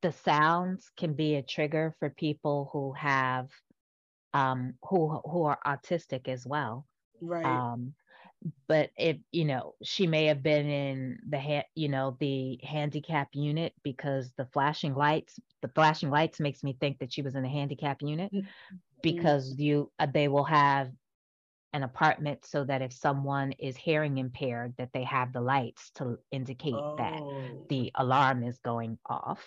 the 0.00 0.12
sounds 0.12 0.90
can 0.96 1.12
be 1.12 1.34
a 1.34 1.42
trigger 1.42 1.94
for 1.98 2.08
people 2.08 2.70
who 2.72 2.92
have 2.92 3.50
um 4.32 4.74
who 4.82 5.20
who 5.24 5.44
are 5.44 5.58
autistic 5.66 6.28
as 6.28 6.46
well. 6.46 6.86
Right. 7.20 7.44
Um 7.44 7.94
but 8.68 8.90
if 8.96 9.18
you 9.30 9.44
know 9.44 9.74
she 9.82 10.06
may 10.06 10.26
have 10.26 10.42
been 10.42 10.66
in 10.66 11.18
the 11.28 11.38
ha- 11.38 11.68
you 11.74 11.88
know 11.88 12.16
the 12.20 12.58
handicap 12.62 13.28
unit 13.32 13.74
because 13.82 14.32
the 14.38 14.46
flashing 14.52 14.94
lights 14.94 15.38
the 15.60 15.68
flashing 15.68 16.08
lights 16.08 16.40
makes 16.40 16.62
me 16.62 16.76
think 16.80 17.00
that 17.00 17.12
she 17.12 17.20
was 17.20 17.34
in 17.34 17.44
a 17.44 17.48
handicap 17.48 18.00
unit 18.00 18.32
mm-hmm. 18.32 18.46
because 19.02 19.54
you 19.58 19.90
uh, 19.98 20.06
they 20.06 20.28
will 20.28 20.44
have 20.44 20.90
an 21.72 21.82
apartment 21.82 22.44
so 22.44 22.64
that 22.64 22.82
if 22.82 22.92
someone 22.92 23.52
is 23.52 23.76
hearing 23.76 24.18
impaired 24.18 24.74
that 24.78 24.90
they 24.92 25.04
have 25.04 25.32
the 25.32 25.40
lights 25.40 25.90
to 25.94 26.18
indicate 26.32 26.74
oh. 26.74 26.96
that 26.96 27.20
the 27.68 27.90
alarm 27.94 28.42
is 28.42 28.58
going 28.58 28.98
off 29.06 29.44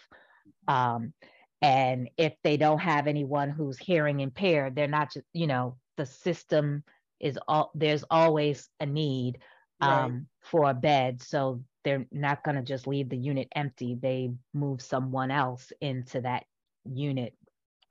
um, 0.67 1.13
and 1.61 2.09
if 2.17 2.33
they 2.43 2.57
don't 2.57 2.79
have 2.79 3.07
anyone 3.07 3.49
who's 3.49 3.77
hearing 3.77 4.19
impaired 4.19 4.75
they're 4.75 4.87
not 4.87 5.11
just 5.11 5.25
you 5.33 5.47
know 5.47 5.77
the 5.97 6.05
system 6.05 6.83
is 7.19 7.37
all 7.47 7.71
there's 7.73 8.03
always 8.09 8.69
a 8.79 8.85
need 8.85 9.39
um, 9.79 9.89
right. 9.89 10.21
for 10.41 10.69
a 10.69 10.73
bed 10.73 11.21
so 11.21 11.61
they're 11.83 12.05
not 12.11 12.43
going 12.43 12.55
to 12.55 12.61
just 12.61 12.85
leave 12.85 13.09
the 13.09 13.17
unit 13.17 13.47
empty 13.55 13.97
they 13.99 14.31
move 14.53 14.81
someone 14.81 15.31
else 15.31 15.71
into 15.81 16.21
that 16.21 16.45
unit 16.85 17.33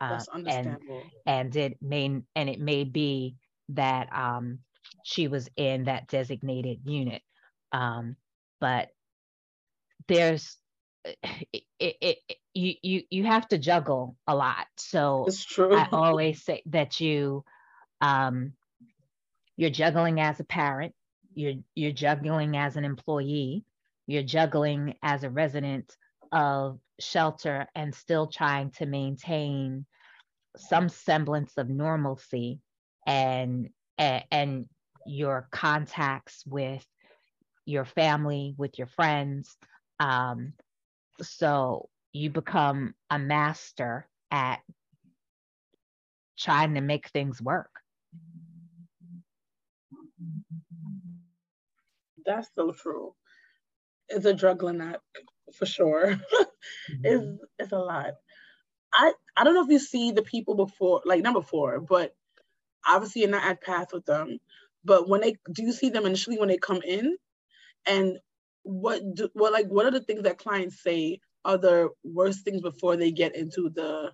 uh, 0.01 0.21
and 0.47 0.79
and 1.27 1.57
it 1.57 1.77
may 1.83 2.05
and 2.35 2.49
it 2.49 2.61
may 2.61 2.85
be 2.85 3.37
that 3.75 4.09
um, 4.13 4.59
she 5.05 5.29
was 5.29 5.49
in 5.57 5.85
that 5.85 6.09
designated 6.09 6.81
unit. 6.85 7.23
Um, 7.73 8.17
but 8.61 8.89
there's 10.09 10.57
it, 11.05 11.63
it, 11.79 11.97
it, 12.01 12.37
you 12.53 12.75
you 12.83 13.03
you 13.11 13.25
have 13.25 13.49
to 13.49 13.59
juggle 13.59 14.17
a 14.27 14.35
lot. 14.35 14.67
So 14.77 15.25
it's 15.27 15.45
true. 15.45 15.75
I 15.75 15.89
always 15.93 16.45
say 16.45 16.63
that 16.67 17.01
you 17.01 17.45
um, 18.01 18.53
you're 19.57 19.71
juggling 19.71 20.21
as 20.21 20.41
a 20.41 20.45
parent, 20.45 20.95
you're 21.35 21.55
you're 21.75 21.93
juggling 21.93 22.57
as 22.57 22.77
an 22.77 22.85
employee, 22.85 23.65
you're 24.07 24.23
juggling 24.23 24.97
as 25.03 25.25
a 25.25 25.31
resident 25.31 25.97
of 26.33 26.79
shelter 26.99 27.67
and 27.75 27.95
still 27.95 28.27
trying 28.27 28.71
to 28.73 28.87
maintain 28.87 29.87
some 30.57 30.89
semblance 30.89 31.53
of 31.57 31.69
normalcy 31.69 32.61
and 33.07 33.71
and 33.99 34.67
your 35.07 35.49
contacts 35.51 36.45
with 36.47 36.85
your 37.67 37.85
family 37.85 38.55
with 38.59 38.79
your 38.79 38.87
friends 38.89 39.57
um, 40.01 40.55
so 41.23 41.89
you 42.13 42.31
become 42.31 42.95
a 43.11 43.19
master 43.19 44.09
at 44.31 44.61
trying 46.39 46.75
to 46.75 46.81
make 46.81 47.09
things 47.09 47.41
work. 47.41 47.71
That's 52.25 52.49
so 52.55 52.73
true. 52.73 53.15
It's 54.09 54.25
a 54.27 54.35
juggling 54.35 54.81
act 54.81 55.03
for 55.55 55.67
sure. 55.67 56.21
Mm-hmm. 56.91 57.03
it's 57.05 57.45
it's 57.59 57.73
a 57.73 57.79
lot. 57.79 58.13
I 58.93 59.13
i 59.37 59.45
don't 59.45 59.55
know 59.55 59.65
if 59.65 59.71
you 59.71 59.79
see 59.79 60.13
the 60.13 60.23
people 60.23 60.55
before 60.55 61.03
like 61.05 61.23
not 61.23 61.35
before 61.35 61.81
but 61.81 62.15
obviously 62.87 63.23
you're 63.23 63.31
not 63.31 63.45
at 63.45 63.63
path 63.63 63.89
with 63.93 64.05
them 64.07 64.39
but 64.85 65.09
when 65.09 65.21
they 65.21 65.37
do 65.53 65.63
you 65.63 65.73
see 65.73 65.91
them 65.91 66.07
initially 66.07 66.39
when 66.39 66.49
they 66.49 66.57
come 66.57 66.81
in? 66.83 67.17
And 67.87 68.19
what 68.63 69.03
do 69.15 69.29
what 69.33 69.53
like 69.53 69.67
what 69.69 69.87
are 69.87 69.91
the 69.91 70.01
things 70.01 70.23
that 70.23 70.39
clients 70.39 70.83
say 70.83 71.21
are 71.45 71.59
the 71.59 71.91
worst 72.05 72.45
things 72.45 72.61
before 72.61 72.97
they 72.97 73.11
get 73.11 73.35
into 73.35 73.71
the 73.71 74.13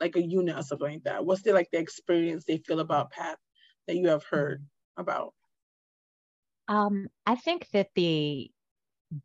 like 0.00 0.16
a 0.16 0.22
unit 0.22 0.56
or 0.56 0.62
something 0.62 0.92
like 0.92 1.02
that? 1.04 1.24
What's 1.24 1.42
the 1.42 1.52
like 1.52 1.68
the 1.72 1.78
experience 1.78 2.44
they 2.44 2.58
feel 2.58 2.80
about 2.80 3.10
path 3.10 3.36
that 3.86 3.96
you 3.96 4.08
have 4.08 4.24
heard 4.24 4.64
about? 4.96 5.34
Um 6.68 7.08
i 7.26 7.34
think 7.34 7.68
that 7.72 7.88
the 7.94 8.50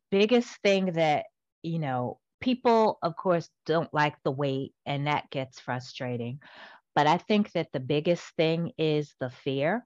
biggest 0.09 0.49
thing 0.63 0.93
that 0.93 1.25
you 1.61 1.79
know 1.79 2.19
people 2.41 2.97
of 3.01 3.15
course 3.15 3.49
don't 3.65 3.93
like 3.93 4.15
the 4.23 4.31
wait 4.31 4.73
and 4.85 5.07
that 5.07 5.29
gets 5.29 5.59
frustrating 5.59 6.39
but 6.95 7.07
I 7.07 7.17
think 7.17 7.51
that 7.51 7.67
the 7.73 7.81
biggest 7.81 8.23
thing 8.37 8.71
is 8.77 9.13
the 9.19 9.29
fear. 9.29 9.85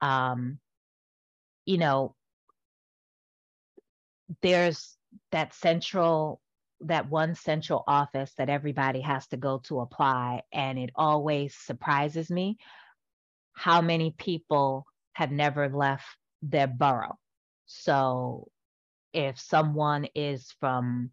Um, 0.00 0.58
you 1.64 1.78
know, 1.78 2.16
there's 4.42 4.96
that 5.30 5.54
central, 5.54 6.40
that 6.82 7.08
one 7.08 7.36
central 7.36 7.84
office 7.86 8.32
that 8.36 8.48
everybody 8.48 9.00
has 9.00 9.26
to 9.28 9.36
go 9.36 9.58
to 9.64 9.80
apply. 9.80 10.42
And 10.52 10.78
it 10.78 10.90
always 10.96 11.54
surprises 11.54 12.30
me 12.30 12.58
how 13.52 13.80
many 13.80 14.14
people 14.16 14.86
have 15.12 15.30
never 15.30 15.68
left 15.68 16.06
their 16.42 16.66
borough. 16.66 17.18
So 17.66 18.48
if 19.12 19.38
someone 19.38 20.06
is 20.14 20.52
from 20.58 21.10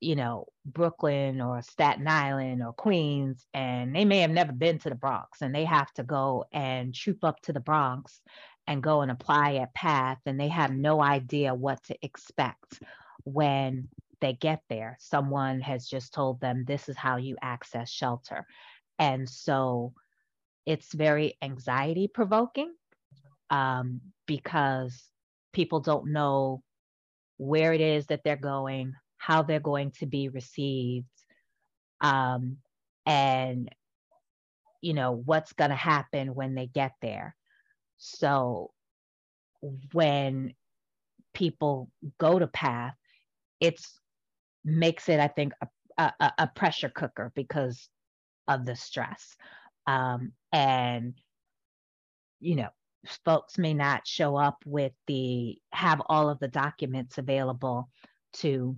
you 0.00 0.16
know, 0.16 0.46
Brooklyn 0.64 1.40
or 1.40 1.62
Staten 1.62 2.08
Island 2.08 2.62
or 2.62 2.72
Queens, 2.72 3.46
and 3.54 3.94
they 3.94 4.04
may 4.04 4.20
have 4.20 4.30
never 4.30 4.52
been 4.52 4.78
to 4.80 4.88
the 4.88 4.94
Bronx 4.94 5.42
and 5.42 5.54
they 5.54 5.64
have 5.64 5.92
to 5.94 6.02
go 6.02 6.46
and 6.52 6.94
troop 6.94 7.22
up 7.22 7.40
to 7.42 7.52
the 7.52 7.60
Bronx 7.60 8.20
and 8.66 8.82
go 8.82 9.00
and 9.00 9.10
apply 9.10 9.54
at 9.56 9.74
PATH, 9.74 10.18
and 10.26 10.38
they 10.38 10.48
have 10.48 10.70
no 10.70 11.02
idea 11.02 11.54
what 11.54 11.82
to 11.84 11.96
expect 12.02 12.80
when 13.24 13.88
they 14.20 14.32
get 14.32 14.62
there. 14.68 14.96
Someone 15.00 15.60
has 15.60 15.88
just 15.88 16.14
told 16.14 16.40
them 16.40 16.64
this 16.64 16.88
is 16.88 16.96
how 16.96 17.16
you 17.16 17.36
access 17.42 17.90
shelter. 17.90 18.46
And 18.98 19.28
so 19.28 19.92
it's 20.66 20.92
very 20.92 21.36
anxiety 21.42 22.06
provoking 22.06 22.72
um, 23.50 24.00
because 24.26 25.02
people 25.52 25.80
don't 25.80 26.12
know 26.12 26.62
where 27.38 27.72
it 27.72 27.80
is 27.80 28.06
that 28.06 28.22
they're 28.24 28.36
going, 28.36 28.94
how 29.20 29.42
they're 29.42 29.60
going 29.60 29.92
to 30.00 30.06
be 30.06 30.30
received, 30.30 31.06
um, 32.00 32.56
and 33.04 33.68
you 34.80 34.94
know 34.94 35.12
what's 35.12 35.52
going 35.52 35.70
to 35.70 35.76
happen 35.76 36.34
when 36.34 36.54
they 36.54 36.66
get 36.66 36.92
there. 37.02 37.36
So 37.98 38.70
when 39.92 40.54
people 41.34 41.90
go 42.18 42.38
to 42.38 42.46
PATH, 42.46 42.96
it's 43.60 44.00
makes 44.64 45.08
it, 45.08 45.20
I 45.20 45.28
think, 45.28 45.52
a, 45.98 46.12
a, 46.18 46.32
a 46.38 46.46
pressure 46.46 46.88
cooker 46.88 47.30
because 47.34 47.88
of 48.48 48.64
the 48.64 48.76
stress. 48.76 49.36
Um, 49.86 50.32
and, 50.52 51.14
you 52.40 52.56
know, 52.56 52.68
folks 53.24 53.58
may 53.58 53.74
not 53.74 54.06
show 54.06 54.36
up 54.36 54.62
with 54.66 54.92
the, 55.06 55.58
have 55.72 56.02
all 56.06 56.28
of 56.28 56.38
the 56.40 56.48
documents 56.48 57.18
available 57.18 57.88
to 58.34 58.76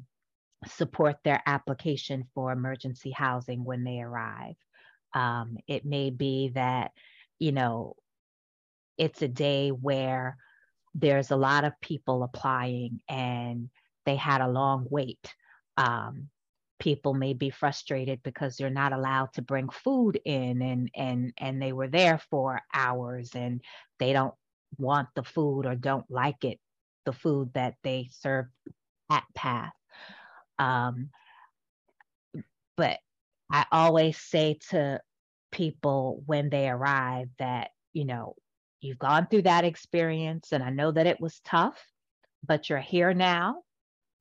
support 0.66 1.16
their 1.25 1.42
application 1.47 2.25
for 2.35 2.52
emergency 2.52 3.11
housing 3.11 3.64
when 3.64 3.85
they 3.85 4.00
arrive. 4.00 4.54
Um, 5.14 5.57
it 5.66 5.85
may 5.85 6.11
be 6.11 6.52
that, 6.54 6.92
you 7.38 7.52
know, 7.52 7.97
it's 8.99 9.23
a 9.23 9.28
day 9.28 9.71
where 9.71 10.37
there's 10.95 11.31
a 11.31 11.37
lot 11.37 11.64
of 11.64 11.81
people 11.81 12.23
applying 12.23 13.00
and 13.09 13.71
they 14.04 14.16
had 14.16 14.40
a 14.40 14.49
long 14.49 14.87
wait. 14.90 15.35
Um, 15.76 16.28
people 16.78 17.14
may 17.14 17.33
be 17.33 17.50
frustrated 17.50 18.23
because 18.23 18.57
they're 18.57 18.71
not 18.71 18.92
allowed 18.92 19.33
to 19.33 19.42
bring 19.42 19.69
food 19.69 20.21
in 20.25 20.61
and 20.61 20.90
and 20.97 21.33
and 21.38 21.62
they 21.62 21.73
were 21.73 21.87
there 21.87 22.21
for 22.28 22.61
hours 22.75 23.31
and 23.37 23.61
they 24.00 24.12
don't 24.12 24.35
want 24.78 25.09
the 25.14 25.23
food 25.23 25.64
or 25.64 25.76
don't 25.76 26.11
like 26.11 26.45
it 26.45 26.59
the 27.07 27.12
food 27.12 27.50
that 27.54 27.75
they 27.85 28.09
serve 28.11 28.47
at 29.11 29.23
path 29.35 29.73
um, 30.59 31.11
but 32.76 32.99
i 33.50 33.64
always 33.71 34.18
say 34.18 34.59
to 34.71 35.00
people 35.50 36.23
when 36.26 36.49
they 36.49 36.68
arrive 36.68 37.28
that 37.38 37.71
you 37.92 38.04
know 38.04 38.35
you've 38.80 38.99
gone 38.99 39.26
through 39.26 39.42
that 39.42 39.64
experience 39.64 40.52
and 40.52 40.62
i 40.62 40.71
know 40.71 40.90
that 40.90 41.06
it 41.06 41.21
was 41.21 41.40
tough 41.44 41.82
but 42.47 42.68
you're 42.68 42.80
here 42.80 43.14
now. 43.14 43.62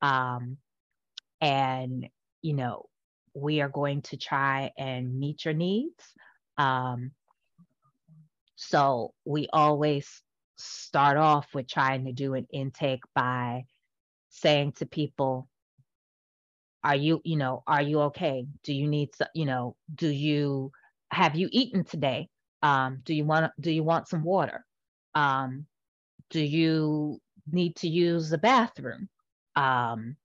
Um, 0.02 0.58
and 1.40 2.08
you 2.42 2.54
know 2.54 2.86
we 3.34 3.62
are 3.62 3.70
going 3.70 4.02
to 4.02 4.18
try 4.18 4.72
and 4.78 5.20
meet 5.20 5.46
your 5.46 5.54
needs. 5.54 6.04
Um, 6.58 7.12
so 8.56 9.14
we 9.26 9.48
always 9.52 10.22
start 10.58 11.18
off 11.18 11.48
with 11.54 11.68
trying 11.68 12.06
to 12.06 12.12
do 12.12 12.34
an 12.36 12.46
intake 12.52 13.04
by 13.16 13.64
saying 14.30 14.74
to 14.74 14.86
people 14.86 15.48
are 16.84 16.96
you 16.96 17.22
you 17.24 17.38
know 17.38 17.64
are 17.68 17.82
you 17.82 18.02
okay 18.02 18.46
do 18.64 18.74
you 18.74 18.88
need 18.88 19.10
you 19.36 19.46
know 19.46 19.76
do 19.96 20.08
you 20.10 20.72
have 21.12 21.36
you 21.36 21.50
eaten 21.52 21.84
today 21.84 22.28
um, 22.64 23.00
do 23.04 23.14
you 23.14 23.26
want 23.26 23.52
do 23.60 23.72
you 23.72 23.84
want 23.84 24.08
some 24.08 24.24
water 24.24 24.66
um, 25.16 25.66
do 26.30 26.42
you 26.42 27.20
need 27.52 27.76
to 27.76 27.88
use 27.88 28.30
the 28.30 28.38
bathroom 28.38 29.10
um, 29.56 30.16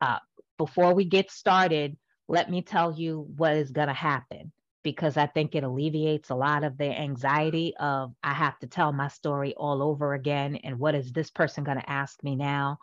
uh, 0.00 0.18
before 0.58 0.94
we 0.94 1.04
get 1.04 1.30
started, 1.30 1.96
let 2.28 2.50
me 2.50 2.62
tell 2.62 2.92
you 2.92 3.26
what 3.36 3.56
is 3.56 3.70
going 3.70 3.88
to 3.88 3.94
happen 3.94 4.52
because 4.82 5.16
I 5.16 5.26
think 5.26 5.54
it 5.54 5.64
alleviates 5.64 6.30
a 6.30 6.34
lot 6.36 6.62
of 6.62 6.78
the 6.78 6.86
anxiety 6.86 7.74
of 7.78 8.12
I 8.22 8.32
have 8.34 8.58
to 8.60 8.68
tell 8.68 8.92
my 8.92 9.08
story 9.08 9.54
all 9.56 9.82
over 9.82 10.14
again. 10.14 10.56
And 10.56 10.78
what 10.78 10.94
is 10.94 11.12
this 11.12 11.30
person 11.30 11.64
going 11.64 11.78
to 11.80 11.90
ask 11.90 12.22
me 12.22 12.36
now? 12.36 12.78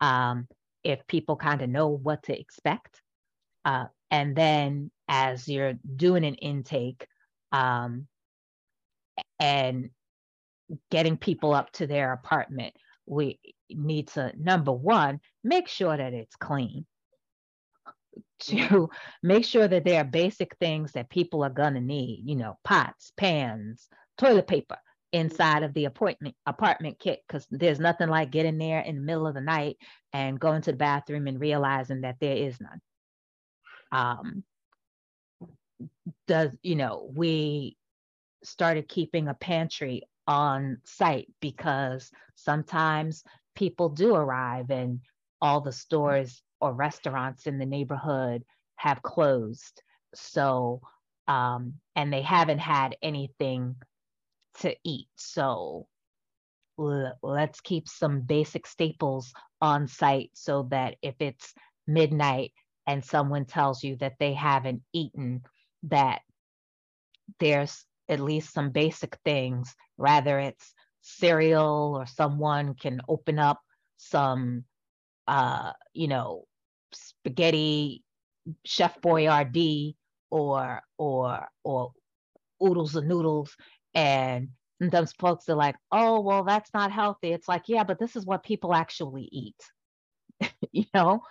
Um, 0.00 0.46
if 0.84 1.06
people 1.06 1.36
kind 1.36 1.62
of 1.62 1.68
know 1.68 1.88
what 1.88 2.24
to 2.24 2.38
expect. 2.38 3.00
Uh, 3.64 3.86
and 4.10 4.34
then 4.34 4.90
as 5.08 5.48
you're 5.48 5.74
doing 5.96 6.24
an 6.24 6.34
intake 6.36 7.06
um, 7.52 8.06
and 9.38 9.90
getting 10.90 11.16
people 11.16 11.52
up 11.52 11.70
to 11.72 11.86
their 11.86 12.12
apartment, 12.12 12.74
we 13.06 13.38
need 13.68 14.08
to 14.08 14.32
number 14.38 14.72
one 14.72 15.20
make 15.44 15.68
sure 15.68 15.96
that 15.96 16.12
it's 16.12 16.36
clean 16.36 16.86
to 18.40 18.88
make 19.22 19.44
sure 19.44 19.68
that 19.68 19.84
there 19.84 20.00
are 20.00 20.04
basic 20.04 20.56
things 20.56 20.92
that 20.92 21.10
people 21.10 21.44
are 21.44 21.50
going 21.50 21.74
to 21.74 21.80
need 21.80 22.22
you 22.24 22.36
know 22.36 22.56
pots 22.64 23.12
pans 23.16 23.88
toilet 24.18 24.46
paper 24.46 24.76
inside 25.12 25.62
of 25.62 25.74
the 25.74 25.86
appointment 25.86 26.34
apartment 26.46 26.98
kit 26.98 27.20
because 27.26 27.46
there's 27.50 27.80
nothing 27.80 28.08
like 28.08 28.30
getting 28.30 28.58
there 28.58 28.80
in 28.80 28.96
the 28.96 29.02
middle 29.02 29.26
of 29.26 29.34
the 29.34 29.40
night 29.40 29.76
and 30.12 30.38
going 30.38 30.62
to 30.62 30.70
the 30.70 30.76
bathroom 30.76 31.26
and 31.26 31.40
realizing 31.40 32.02
that 32.02 32.16
there 32.20 32.36
is 32.36 32.58
none 32.60 32.80
um 33.92 34.44
does 36.28 36.56
you 36.62 36.76
know 36.76 37.10
we 37.14 37.76
started 38.42 38.88
keeping 38.88 39.28
a 39.28 39.34
pantry 39.34 40.02
on 40.26 40.78
site 40.84 41.28
because 41.40 42.10
sometimes 42.36 43.24
people 43.54 43.88
do 43.88 44.14
arrive 44.14 44.70
and 44.70 45.00
all 45.40 45.60
the 45.60 45.72
stores 45.72 46.42
or 46.60 46.72
restaurants 46.72 47.46
in 47.46 47.58
the 47.58 47.66
neighborhood 47.66 48.44
have 48.76 49.02
closed. 49.02 49.82
So, 50.14 50.80
um, 51.28 51.74
and 51.96 52.12
they 52.12 52.22
haven't 52.22 52.58
had 52.58 52.96
anything 53.02 53.76
to 54.58 54.74
eat. 54.84 55.08
So, 55.16 55.86
l- 56.78 57.18
let's 57.22 57.60
keep 57.60 57.88
some 57.88 58.22
basic 58.22 58.66
staples 58.66 59.32
on 59.60 59.86
site 59.88 60.30
so 60.34 60.64
that 60.70 60.96
if 61.02 61.14
it's 61.20 61.54
midnight 61.86 62.52
and 62.86 63.04
someone 63.04 63.44
tells 63.46 63.82
you 63.82 63.96
that 63.96 64.16
they 64.18 64.34
haven't 64.34 64.82
eaten, 64.92 65.42
that 65.84 66.22
there's 67.38 67.84
at 68.08 68.20
least 68.20 68.52
some 68.52 68.70
basic 68.70 69.16
things, 69.24 69.74
rather 69.96 70.38
it's 70.38 70.74
cereal 71.02 71.94
or 71.96 72.06
someone 72.06 72.74
can 72.74 73.00
open 73.08 73.38
up 73.38 73.60
some 73.96 74.64
uh 75.26 75.72
you 75.94 76.08
know 76.08 76.44
spaghetti 76.92 78.02
chef 78.64 79.00
boyardee 79.00 79.94
or 80.30 80.80
or 80.98 81.46
or 81.64 81.92
oodles 82.62 82.94
and 82.96 83.08
noodles 83.08 83.56
and 83.94 84.48
those 84.80 85.12
folks 85.12 85.48
are 85.48 85.56
like 85.56 85.76
oh 85.92 86.20
well 86.20 86.44
that's 86.44 86.72
not 86.74 86.92
healthy. 86.92 87.32
It's 87.32 87.48
like 87.48 87.64
yeah 87.66 87.84
but 87.84 87.98
this 87.98 88.16
is 88.16 88.24
what 88.26 88.42
people 88.44 88.74
actually 88.74 89.28
eat. 89.32 89.62
You 90.72 90.84
know? 90.94 91.22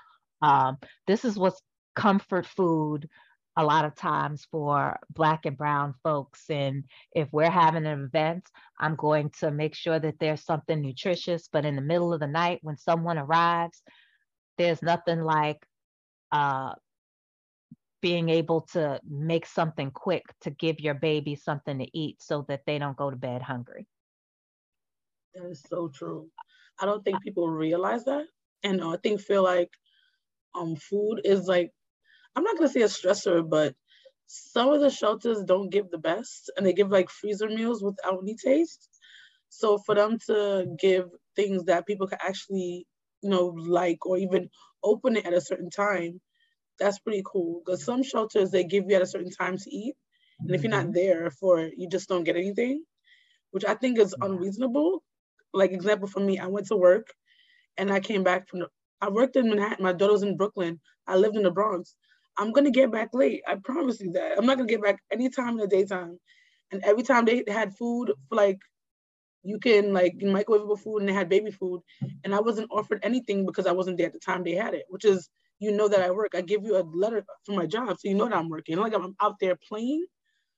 Um, 0.42 0.78
this 1.08 1.24
is 1.26 1.38
what's 1.38 1.62
comfort 1.96 2.46
food 2.46 3.10
a 3.58 3.64
lot 3.64 3.84
of 3.84 3.96
times 3.96 4.48
for 4.52 4.98
black 5.14 5.46
and 5.46 5.58
brown 5.58 5.94
folks 6.02 6.50
and 6.50 6.86
if 7.14 7.28
we're 7.34 7.50
having 7.50 7.86
an 7.86 8.04
event 8.06 8.48
i'm 8.80 8.96
going 8.96 9.30
to 9.40 9.52
make 9.52 9.76
sure 9.76 10.00
that 10.00 10.18
there's 10.20 10.46
something 10.46 10.82
nutritious 10.82 11.50
but 11.52 11.66
in 11.66 11.76
the 11.76 11.82
middle 11.82 12.14
of 12.14 12.22
the 12.22 12.28
night 12.28 12.60
when 12.62 12.78
someone 12.78 13.18
arrives 13.18 13.82
there's 14.58 14.82
nothing 14.82 15.22
like 15.22 15.58
uh, 16.32 16.72
being 18.02 18.30
able 18.30 18.62
to 18.74 19.00
make 19.08 19.46
something 19.46 19.92
quick 19.92 20.24
to 20.42 20.50
give 20.52 20.80
your 20.80 20.96
baby 20.96 21.36
something 21.36 21.80
to 21.80 21.88
eat 21.98 22.22
so 22.22 22.44
that 22.48 22.66
they 22.66 22.78
don't 22.80 22.98
go 22.98 23.10
to 23.10 23.18
bed 23.18 23.42
hungry. 23.42 23.88
That 25.36 25.46
is 25.50 25.62
so 25.62 25.90
true. 25.90 26.30
I 26.80 26.86
don't 26.86 27.04
think 27.04 27.22
people 27.24 27.50
realize 27.50 28.06
that. 28.06 28.28
And 28.64 28.82
uh, 28.82 28.90
i 28.92 28.98
think 28.98 29.22
feel 29.22 29.44
like 29.44 29.72
um 30.56 30.76
food 30.76 31.22
is 31.24 31.48
like 31.48 31.72
I'm 32.36 32.44
not 32.44 32.58
gonna 32.58 32.70
say 32.70 32.82
a 32.82 32.86
stressor, 32.86 33.48
but 33.48 33.76
some 34.28 34.70
of 34.70 34.82
the 34.82 34.90
shelters 34.90 35.44
don't 35.44 35.70
give 35.70 35.90
the 35.90 35.98
best 35.98 36.52
and 36.56 36.66
they 36.66 36.74
give 36.74 36.90
like 36.92 37.10
freezer 37.10 37.50
meals 37.50 37.84
without 37.84 38.20
any 38.22 38.36
taste. 38.36 38.90
So 39.50 39.78
for 39.78 39.96
them 39.96 40.18
to 40.28 40.76
give 40.80 41.10
things 41.36 41.66
that 41.66 41.88
people 41.88 42.08
can 42.08 42.20
actually, 42.22 42.88
you 43.22 43.30
know, 43.30 43.48
like 43.48 44.06
or 44.06 44.18
even 44.18 44.50
open 44.84 45.18
it 45.18 45.26
at 45.26 45.34
a 45.34 45.42
certain 45.42 45.70
time, 45.70 46.22
that's 46.80 47.00
pretty 47.00 47.24
cool. 47.26 47.62
Because 47.66 47.84
some 47.84 48.04
shelters 48.04 48.52
they 48.52 48.64
give 48.64 48.86
you 48.90 48.96
at 48.96 49.02
a 49.02 49.08
certain 49.08 49.32
time 49.32 49.58
to 49.58 49.76
eat. 49.76 49.96
And 50.40 50.56
if 50.56 50.64
you're 50.64 50.72
not 50.72 50.86
mm-hmm. 50.86 50.94
there 50.94 51.32
for 51.32 51.60
you 51.60 51.90
just 51.90 52.08
don't 52.08 52.24
get 52.24 52.38
anything, 52.38 52.84
which 53.52 53.66
I 53.66 53.74
think 53.74 54.00
is 54.00 54.16
unreasonable. 54.22 55.04
Like 55.54 55.72
example 55.72 56.08
for 56.08 56.20
me, 56.20 56.40
I 56.40 56.48
went 56.48 56.68
to 56.68 56.78
work 56.78 57.08
and 57.78 57.92
I 57.92 58.00
came 58.00 58.24
back 58.24 58.48
from 58.48 58.60
the, 58.60 58.68
I 59.02 59.10
worked 59.10 59.36
in 59.36 59.50
Manhattan. 59.50 59.84
My 59.84 59.94
daughter 59.94 60.14
was 60.14 60.24
in 60.24 60.38
Brooklyn. 60.38 60.80
I 61.08 61.16
lived 61.16 61.36
in 61.36 61.44
the 61.44 61.52
Bronx. 61.52 61.96
I'm 62.38 62.52
gonna 62.52 62.72
get 62.72 62.92
back 62.92 63.10
late. 63.14 63.42
I 63.48 63.56
promise 63.56 64.00
you 64.00 64.12
that. 64.14 64.38
I'm 64.38 64.46
not 64.46 64.58
gonna 64.58 64.70
get 64.70 64.84
back 64.84 65.02
anytime 65.12 65.50
in 65.50 65.58
the 65.58 65.68
daytime. 65.68 66.20
And 66.72 66.84
every 66.86 67.04
time 67.04 67.26
they 67.26 67.44
had 67.48 67.76
food 67.76 68.14
for 68.30 68.36
like 68.36 68.60
you 69.44 69.60
can 69.60 69.94
like 69.94 70.18
microwavable 70.18 70.80
food 70.80 71.00
and 71.00 71.10
they 71.10 71.14
had 71.14 71.30
baby 71.30 71.52
food 71.52 71.82
and 72.24 72.36
i 72.36 72.40
wasn't 72.40 72.70
offered 72.72 73.00
anything 73.04 73.46
because 73.46 73.66
i 73.66 73.72
wasn't 73.72 73.98
there 73.98 74.08
at 74.08 74.14
the 74.14 74.20
time 74.20 74.44
they 74.44 74.54
had 74.54 74.74
it 74.74 74.86
which 74.90 75.06
is 75.06 75.30
you 75.60 75.72
know 75.74 75.88
that 75.88 76.02
i 76.02 76.10
work. 76.10 76.32
I 76.36 76.42
give 76.42 76.64
you 76.64 76.78
a 76.78 76.84
letter 76.94 77.24
for 77.46 77.52
my 77.52 77.66
job 77.66 77.90
so 77.90 78.08
you 78.08 78.16
know 78.16 78.28
that 78.28 78.36
i'm 78.36 78.50
working. 78.50 78.78
Like 78.78 78.94
i'm 78.94 79.16
out 79.22 79.36
there 79.40 79.58
playing. 79.68 80.06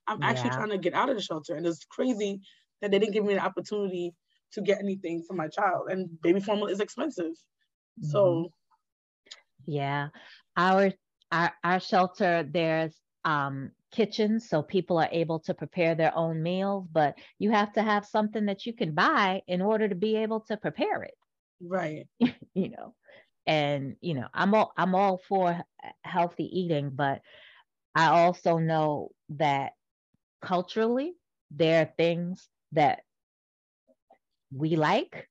I'm 0.06 0.20
yeah. 0.20 0.30
actually 0.30 0.50
trying 0.50 0.70
to 0.70 0.78
get 0.78 0.94
out 0.94 1.10
of 1.10 1.16
the 1.16 1.22
shelter 1.22 1.54
and 1.56 1.66
it's 1.66 1.84
crazy 1.84 2.40
that 2.80 2.90
they 2.90 2.98
didn't 2.98 3.12
give 3.12 3.24
me 3.24 3.34
the 3.34 3.44
opportunity 3.44 4.14
to 4.52 4.60
get 4.60 4.78
anything 4.78 5.24
for 5.26 5.34
my 5.34 5.48
child 5.48 5.88
and 5.90 6.08
baby 6.22 6.40
formula 6.40 6.70
is 6.70 6.80
expensive. 6.80 7.32
Mm-hmm. 7.32 8.10
so 8.10 8.50
yeah. 9.66 10.08
Our 10.56 10.92
our, 11.30 11.52
our 11.64 11.80
shelter 11.80 12.48
there's 12.48 12.94
um 13.24 13.70
kitchens 13.92 14.48
so 14.48 14.62
people 14.62 14.98
are 14.98 15.08
able 15.12 15.38
to 15.38 15.52
prepare 15.52 15.94
their 15.94 16.16
own 16.16 16.42
meals 16.42 16.88
but 16.90 17.14
you 17.38 17.50
have 17.50 17.72
to 17.74 17.82
have 17.82 18.06
something 18.06 18.46
that 18.46 18.64
you 18.64 18.72
can 18.72 18.94
buy 18.94 19.42
in 19.46 19.60
order 19.60 19.86
to 19.86 19.94
be 19.94 20.16
able 20.16 20.40
to 20.40 20.56
prepare 20.56 21.02
it. 21.02 21.14
Right. 21.60 22.06
You 22.54 22.68
know 22.68 22.94
and 23.46 23.96
you 24.00 24.14
know 24.14 24.26
i'm 24.34 24.54
all 24.54 24.72
i'm 24.76 24.94
all 24.94 25.20
for 25.28 25.60
healthy 26.04 26.44
eating 26.44 26.90
but 26.94 27.20
i 27.94 28.06
also 28.08 28.58
know 28.58 29.10
that 29.30 29.72
culturally 30.42 31.12
there 31.50 31.82
are 31.82 31.92
things 31.96 32.48
that 32.72 33.00
we 34.52 34.76
like 34.76 35.28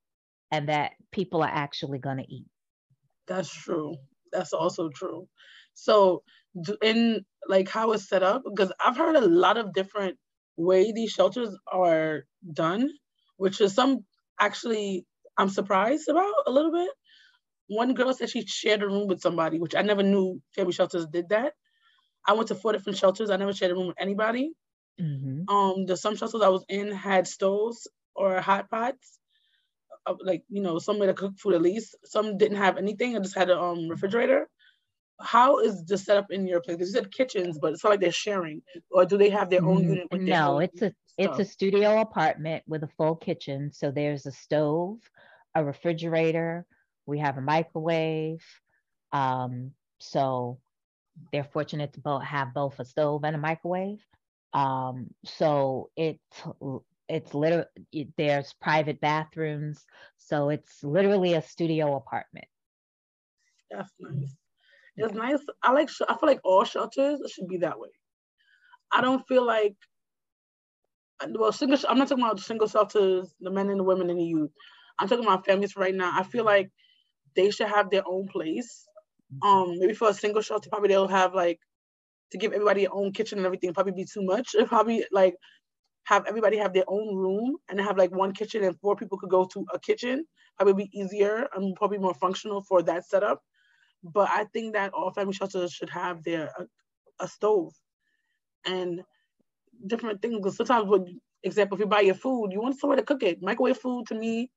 and 0.52 0.69
that 0.69 0.91
people 1.12 1.43
are 1.43 1.52
actually 1.52 2.00
going 2.00 2.17
to 2.17 2.32
eat. 2.32 2.47
That's 3.28 3.54
true. 3.54 3.95
That's 4.32 4.54
also 4.54 4.89
true. 4.89 5.28
So 5.74 6.24
in 6.82 7.26
like 7.47 7.69
how 7.69 7.91
it's 7.93 8.08
set 8.10 8.24
up 8.24 8.43
because 8.45 8.71
I've 8.84 8.97
heard 8.97 9.15
a 9.15 9.21
lot 9.21 9.58
of 9.58 9.74
different 9.74 10.17
way 10.58 10.91
these 10.91 11.12
shelters 11.12 11.56
are 11.71 12.24
done, 12.54 12.89
which 13.38 13.62
is 13.62 13.74
some 13.74 14.00
actually 14.39 15.06
I'm 15.38 15.50
surprised 15.50 16.10
about 16.10 16.34
a 16.47 16.52
little 16.52 16.71
bit. 16.71 16.89
One 17.72 17.94
girl 17.94 18.14
said 18.14 18.30
she 18.30 18.46
shared 18.46 18.84
a 18.84 18.88
room 18.88 19.08
with 19.08 19.22
somebody, 19.22 19.60
which 19.60 19.76
I 19.76 19.82
never 19.82 20.04
knew 20.04 20.42
family 20.56 20.74
shelters 20.74 21.08
did 21.08 21.30
that. 21.30 21.54
I 22.28 22.34
went 22.34 22.50
to 22.50 22.56
four 22.56 22.74
different 22.74 22.98
shelters. 22.98 23.30
I 23.30 23.38
never 23.38 23.54
shared 23.54 23.72
a 23.72 23.76
room 23.76 23.88
with 23.88 24.02
anybody. 24.02 24.52
Mm-hmm. 25.00 25.54
Um, 25.54 25.86
the 25.86 25.98
some 25.98 26.16
shelters 26.16 26.42
I 26.42 26.50
was 26.50 26.66
in 26.70 26.92
had 26.92 27.28
stoves 27.28 27.88
or 28.14 28.42
hot 28.42 28.70
pots, 28.70 29.18
uh, 30.06 30.16
like 30.22 30.44
you 30.50 30.62
know, 30.62 30.80
some 30.80 31.00
way 31.00 31.08
to 31.08 31.14
cook 31.14 31.38
food 31.40 31.56
at 31.56 31.62
least. 31.62 31.96
Some 32.06 32.38
didn't 32.38 32.58
have 32.58 32.78
anything. 32.78 33.16
I 33.16 33.20
just 33.20 33.36
had 33.36 33.50
a 33.50 33.60
um 33.60 33.90
refrigerator 33.90 34.48
how 35.24 35.60
is 35.60 35.86
the 35.86 35.98
setup 35.98 36.32
in 36.32 36.48
your 36.48 36.62
place? 36.62 36.80
You 36.80 36.86
said 36.86 37.12
kitchens, 37.12 37.60
but 37.60 37.74
it's 37.74 37.84
not 37.84 37.92
like 37.92 38.00
they're 38.00 38.12
sharing, 38.12 38.62
or 38.90 39.06
do 39.06 39.18
they 39.18 39.30
have 39.30 39.50
their 39.50 39.64
own 39.64 39.84
unit? 39.84 40.08
no, 40.12 40.60
it's 40.60 40.82
a 40.82 40.94
stuff? 41.06 41.40
it's 41.40 41.40
a 41.40 41.46
studio 41.46 42.02
apartment 42.02 42.64
with 42.68 42.84
a 42.84 42.90
full 42.98 43.16
kitchen. 43.16 43.72
So 43.72 43.92
there's 43.92 44.26
a 44.26 44.32
stove, 44.32 45.00
a 45.56 45.64
refrigerator. 45.64 46.66
We 47.12 47.19
have 47.19 47.38
a 47.38 47.41
microwave. 47.41 48.43
Um, 49.12 49.71
so 50.00 50.60
they're 51.32 51.43
fortunate 51.43 51.93
to 51.93 52.00
both 52.00 52.24
have 52.24 52.54
both 52.54 52.80
a 52.80 52.86
stove 52.86 53.24
and 53.26 53.36
a 53.36 53.39
microwave. 53.39 54.00
Um, 54.54 55.08
so 55.26 55.89
it 55.95 56.19
it's 57.08 57.34
literally 57.34 57.65
there's 58.17 58.54
private 58.62 59.02
bathrooms. 59.02 59.86
So 60.17 60.50
it's 60.50 60.84
literally 60.84 61.34
a 61.34 61.41
studio 61.41 61.95
apartment. 61.95 62.47
That's 63.69 63.91
nice. 64.00 64.36
It's 64.97 65.13
nice. 65.13 65.39
I 65.63 65.71
like. 65.74 65.89
I 66.08 66.13
feel 66.17 66.30
like 66.30 66.41
all 66.43 66.63
shelters 66.63 67.19
should 67.34 67.47
be 67.47 67.58
that 67.58 67.80
way. 67.80 67.89
I 68.91 69.02
don't 69.02 69.28
feel 69.28 69.45
like. 69.45 69.76
Well, 71.30 71.52
single. 71.52 71.78
I'm 71.88 71.97
not 71.97 72.08
talking 72.08 72.24
about 72.24 72.39
single 72.39 72.67
shelters, 72.67 73.34
the 73.39 73.52
men 73.52 73.69
and 73.69 73.80
the 73.80 73.84
women 73.84 74.10
and 74.10 74.19
the 74.19 74.24
youth. 74.24 74.52
I'm 75.00 75.08
talking 75.08 75.26
about 75.26 75.45
families 75.45 75.76
right 75.76 75.95
now. 75.95 76.12
I 76.13 76.24
feel 76.24 76.45
like 76.45 76.71
they 77.36 77.52
should 77.52 77.67
have 77.67 77.89
their 77.89 78.04
own 78.06 78.28
place. 78.28 78.86
Um, 79.44 79.80
maybe 79.80 79.94
for 79.94 80.10
a 80.10 80.13
single 80.13 80.41
shelter, 80.41 80.70
probably 80.70 80.89
they'll 80.89 81.08
have 81.08 81.34
like 81.34 81.60
to 82.32 82.38
give 82.38 82.52
everybody 82.52 82.82
their 82.82 82.94
own 82.94 83.12
kitchen 83.12 83.38
and 83.39 83.46
everything. 83.46 83.74
Probably 83.74 83.94
be 83.94 84.06
too 84.06 84.24
much. 84.24 84.56
It 84.56 84.67
probably 84.67 85.06
like 85.12 85.36
have 86.04 86.26
everybody 86.26 86.58
have 86.58 86.74
their 86.74 86.86
own 86.88 87.15
room 87.15 87.58
and 87.70 87.80
have 87.80 87.98
like 87.98 88.12
one 88.12 88.34
kitchen 88.34 88.63
and 88.63 88.78
four 88.80 88.96
people 88.96 89.17
could 89.17 89.30
go 89.30 89.46
to 89.54 89.65
a 89.74 89.80
kitchen. 89.80 90.26
Probably 90.58 90.86
be 90.86 91.00
easier 91.00 91.48
and 91.56 91.76
probably 91.76 91.98
more 91.98 92.13
functional 92.13 92.62
for 92.62 92.82
that 92.84 93.06
setup. 93.08 93.41
But 94.04 94.30
I 94.30 94.46
think 94.46 94.74
that 94.74 94.94
all 94.94 95.12
family 95.12 95.34
shelters 95.34 95.72
should 95.72 95.89
have 95.89 96.24
their 96.24 96.52
a, 96.58 96.65
a 97.24 97.28
stove 97.28 97.74
and 98.65 99.02
different 99.88 100.22
things. 100.22 100.38
Because 100.38 100.58
sometimes, 100.58 100.88
for 100.88 101.06
example, 101.44 101.78
if 101.78 101.82
you 101.82 101.88
buy 101.88 102.02
your 102.02 102.15
food, 102.15 102.52
you 102.52 102.62
want 102.62 102.80
somewhere 102.80 102.98
to 102.98 103.04
cook 103.04 103.24
it. 103.24 103.41
Microwave 103.41 103.78
food 103.78 104.08
to 104.08 104.15
me, 104.15 104.50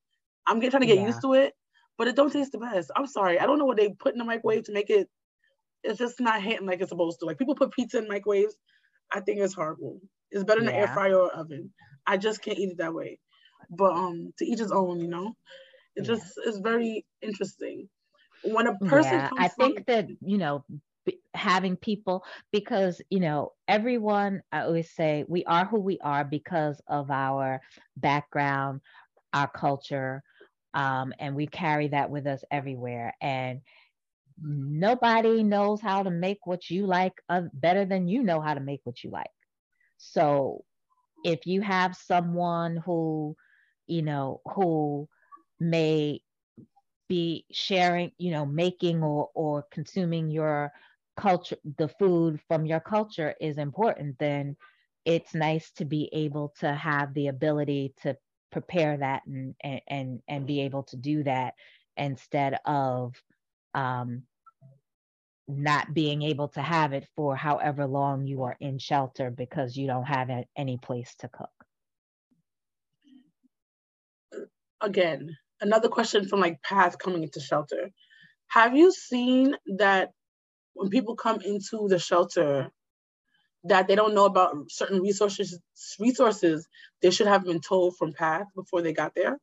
I'm 0.46 0.56
getting 0.56 0.70
trying 0.70 0.82
to 0.82 0.86
get 0.86 0.98
yeah. 0.98 1.06
used 1.06 1.22
to 1.22 1.34
it, 1.34 1.52
but 1.98 2.08
it 2.08 2.16
don't 2.16 2.32
taste 2.32 2.52
the 2.52 2.58
best. 2.58 2.90
I'm 2.96 3.06
sorry, 3.06 3.38
I 3.38 3.46
don't 3.46 3.58
know 3.58 3.64
what 3.64 3.76
they 3.76 3.90
put 3.90 4.12
in 4.12 4.18
the 4.18 4.24
microwave 4.24 4.64
to 4.64 4.72
make 4.72 4.90
it. 4.90 5.08
It's 5.82 5.98
just 5.98 6.20
not 6.20 6.42
hitting 6.42 6.66
like 6.66 6.80
it's 6.80 6.90
supposed 6.90 7.20
to. 7.20 7.26
Like 7.26 7.38
people 7.38 7.54
put 7.54 7.72
pizza 7.72 7.98
in 7.98 8.08
microwaves, 8.08 8.56
I 9.12 9.20
think 9.20 9.38
it's 9.40 9.54
horrible. 9.54 10.00
It's 10.30 10.44
better 10.44 10.60
in 10.60 10.66
yeah. 10.66 10.72
the 10.72 10.78
air 10.78 10.88
fryer 10.88 11.16
or 11.16 11.32
oven. 11.32 11.72
I 12.06 12.16
just 12.16 12.42
can't 12.42 12.58
eat 12.58 12.70
it 12.70 12.78
that 12.78 12.94
way. 12.94 13.18
But 13.70 13.92
um, 13.92 14.32
to 14.38 14.46
each 14.46 14.58
his 14.58 14.72
own, 14.72 15.00
you 15.00 15.08
know. 15.08 15.34
It 15.96 16.06
yeah. 16.06 16.14
just 16.14 16.34
is 16.44 16.58
very 16.58 17.06
interesting 17.22 17.88
when 18.44 18.66
a 18.66 18.76
person 18.78 19.12
yeah, 19.12 19.30
I 19.38 19.48
think 19.48 19.86
that 19.86 20.08
you 20.20 20.38
know 20.38 20.64
having 21.34 21.76
people 21.76 22.24
because 22.50 23.00
you 23.10 23.20
know 23.20 23.52
everyone 23.68 24.42
I 24.52 24.62
always 24.62 24.90
say 24.90 25.24
we 25.28 25.44
are 25.44 25.64
who 25.64 25.80
we 25.80 25.98
are 26.00 26.24
because 26.24 26.80
of 26.88 27.10
our 27.10 27.60
background, 27.96 28.80
our 29.32 29.48
culture, 29.48 30.22
um, 30.74 31.12
and 31.18 31.34
we 31.34 31.46
carry 31.46 31.88
that 31.88 32.10
with 32.10 32.26
us 32.26 32.44
everywhere. 32.50 33.14
And 33.20 33.60
nobody 34.42 35.42
knows 35.42 35.80
how 35.80 36.02
to 36.02 36.10
make 36.10 36.46
what 36.46 36.70
you 36.70 36.86
like 36.86 37.14
uh, 37.28 37.42
better 37.52 37.84
than 37.84 38.08
you 38.08 38.22
know 38.22 38.40
how 38.40 38.54
to 38.54 38.60
make 38.60 38.80
what 38.84 39.02
you 39.04 39.10
like. 39.10 39.30
So 39.98 40.64
if 41.24 41.46
you 41.46 41.60
have 41.62 41.96
someone 41.96 42.76
who, 42.76 43.36
you 43.86 44.02
know, 44.02 44.40
who 44.54 45.08
may 45.60 46.22
be 47.08 47.46
sharing, 47.52 48.12
you 48.18 48.30
know, 48.32 48.46
making 48.46 49.02
or 49.02 49.30
or 49.34 49.64
consuming 49.70 50.30
your 50.30 50.72
culture, 51.16 51.56
the 51.78 51.88
food 51.88 52.40
from 52.48 52.66
your 52.66 52.80
culture 52.80 53.34
is 53.40 53.58
important, 53.58 54.18
then 54.18 54.56
it's 55.04 55.34
nice 55.34 55.70
to 55.72 55.84
be 55.84 56.08
able 56.12 56.54
to 56.60 56.72
have 56.74 57.14
the 57.14 57.28
ability 57.28 57.94
to 58.02 58.16
prepare 58.54 58.96
that 58.96 59.22
and 59.26 59.54
and 59.88 60.20
and 60.28 60.46
be 60.46 60.60
able 60.60 60.84
to 60.84 60.96
do 60.96 61.24
that 61.24 61.54
instead 61.96 62.56
of 62.64 63.20
um, 63.74 64.22
not 65.48 65.92
being 65.92 66.22
able 66.22 66.48
to 66.48 66.62
have 66.62 66.92
it 66.92 67.06
for 67.16 67.34
however 67.34 67.86
long 67.86 68.26
you 68.26 68.44
are 68.44 68.56
in 68.60 68.78
shelter 68.78 69.30
because 69.30 69.76
you 69.76 69.88
don't 69.88 70.04
have 70.04 70.30
any 70.56 70.78
place 70.78 71.14
to 71.18 71.28
cook. 71.28 71.50
Again, 74.80 75.36
another 75.60 75.88
question 75.88 76.28
from 76.28 76.40
like 76.40 76.62
Path 76.62 76.96
coming 76.98 77.24
into 77.24 77.40
shelter. 77.40 77.90
Have 78.48 78.76
you 78.76 78.92
seen 78.92 79.56
that 79.78 80.12
when 80.74 80.90
people 80.90 81.16
come 81.16 81.40
into 81.40 81.88
the 81.88 81.98
shelter 81.98 82.70
that 83.64 83.88
they 83.88 83.94
don't 83.94 84.14
know 84.14 84.26
about 84.26 84.54
certain 84.70 85.00
resources 85.00 85.58
resources 85.98 86.68
they 87.02 87.10
should 87.10 87.26
have 87.26 87.44
been 87.44 87.60
told 87.60 87.96
from 87.96 88.12
path 88.12 88.46
before 88.54 88.82
they 88.82 88.92
got 88.92 89.14
there? 89.14 89.38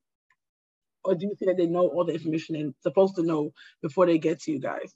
Or 1.04 1.16
do 1.16 1.26
you 1.26 1.36
think 1.36 1.50
that 1.50 1.58
they 1.58 1.68
know 1.68 1.88
all 1.88 2.06
the 2.06 2.14
information 2.14 2.56
they're 2.56 2.72
supposed 2.82 3.16
to 3.16 3.24
know 3.24 3.52
before 3.82 4.06
they 4.06 4.20
get 4.20 4.42
to 4.42 4.52
you 4.52 4.60
guys? 4.60 4.94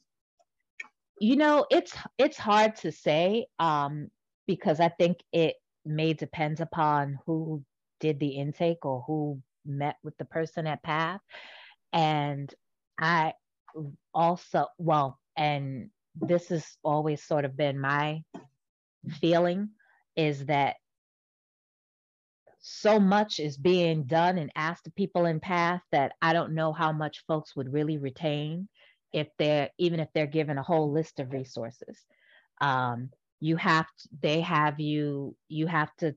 You 1.20 1.36
know, 1.36 1.66
it's 1.72 1.94
it's 2.18 2.38
hard 2.38 2.76
to 2.78 2.92
say 2.92 3.48
um, 3.58 4.10
because 4.48 4.80
I 4.80 4.90
think 4.90 5.18
it 5.32 5.56
may 5.86 6.14
depend 6.14 6.60
upon 6.60 7.20
who 7.26 7.64
did 8.00 8.20
the 8.20 8.28
intake 8.28 8.86
or 8.86 9.04
who 9.08 9.42
met 9.66 9.96
with 10.04 10.18
the 10.18 10.26
person 10.26 10.68
at 10.68 10.84
Path. 10.84 11.22
And 11.94 12.54
I 13.00 13.34
also, 14.14 14.68
well, 14.78 15.20
and 15.36 15.90
this 16.16 16.50
has 16.50 16.78
always 16.84 17.24
sort 17.24 17.46
of 17.46 17.58
been 17.58 17.80
my 17.80 18.24
feeling 19.10 19.70
is 20.16 20.46
that 20.46 20.76
so 22.60 23.00
much 23.00 23.40
is 23.40 23.58
being 23.58 24.04
done 24.06 24.38
and 24.38 24.52
asked 24.56 24.88
of 24.88 24.96
people 24.96 25.26
in 25.26 25.40
path 25.40 25.82
that 25.92 26.14
I 26.22 26.34
don't 26.34 26.56
know 26.56 26.74
how 26.74 26.92
much 26.92 27.24
folks 27.28 27.56
would 27.56 27.72
really 27.72 27.98
retain 27.98 28.68
if 29.14 29.28
they're 29.38 29.70
even 29.78 30.00
if 30.00 30.10
they're 30.14 30.26
given 30.26 30.58
a 30.58 30.64
whole 30.64 30.92
list 30.92 31.20
of 31.20 31.32
resources. 31.32 32.06
Um, 32.62 33.12
you 33.40 33.56
have 33.58 33.86
to, 33.86 34.10
they 34.22 34.42
have 34.42 34.80
you 34.80 35.36
you 35.48 35.68
have 35.68 35.96
to 35.98 36.16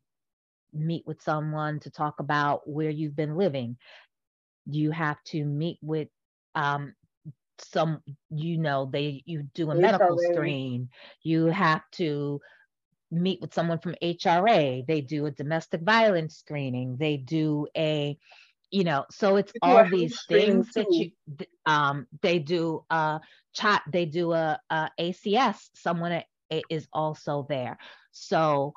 meet 0.73 1.07
with 1.07 1.21
someone 1.23 1.81
to 1.81 1.91
talk 1.91 2.21
about 2.21 2.69
where 2.69 2.91
you've 2.91 3.17
been 3.17 3.37
living. 3.37 3.77
You 4.67 4.91
have 4.91 5.23
to 5.27 5.45
meet 5.45 5.79
with 5.83 6.09
um, 6.55 6.95
some, 7.61 8.03
you 8.31 8.59
know, 8.59 8.89
they 8.91 9.23
you 9.27 9.43
do 9.55 9.71
a 9.71 9.75
medical 9.75 10.19
screen. 10.33 10.89
You 11.23 11.47
have 11.47 11.83
to 11.93 12.41
meet 13.11 13.41
with 13.41 13.55
someone 13.55 13.79
from 13.79 13.95
HRA, 14.03 14.87
they 14.87 15.01
do 15.01 15.27
a 15.27 15.31
domestic 15.31 15.83
violence 15.83 16.37
screening, 16.37 16.97
they 16.99 17.17
do 17.17 17.67
a 17.77 18.19
you 18.71 18.85
know 18.85 19.07
so 19.11 19.37
it's 19.37 19.51
all 19.63 19.89
these 19.89 20.21
things 20.29 20.71
that 20.75 20.85
you 20.91 21.11
um 21.65 22.07
they 22.21 22.39
do 22.39 22.85
a 22.91 23.19
chat 23.55 23.83
they 23.91 24.05
do 24.05 24.33
a, 24.33 24.61
a 24.69 24.91
acs 25.01 25.71
someone 25.75 26.23
is 26.69 26.87
also 26.93 27.47
there. 27.49 27.79
So 28.13 28.75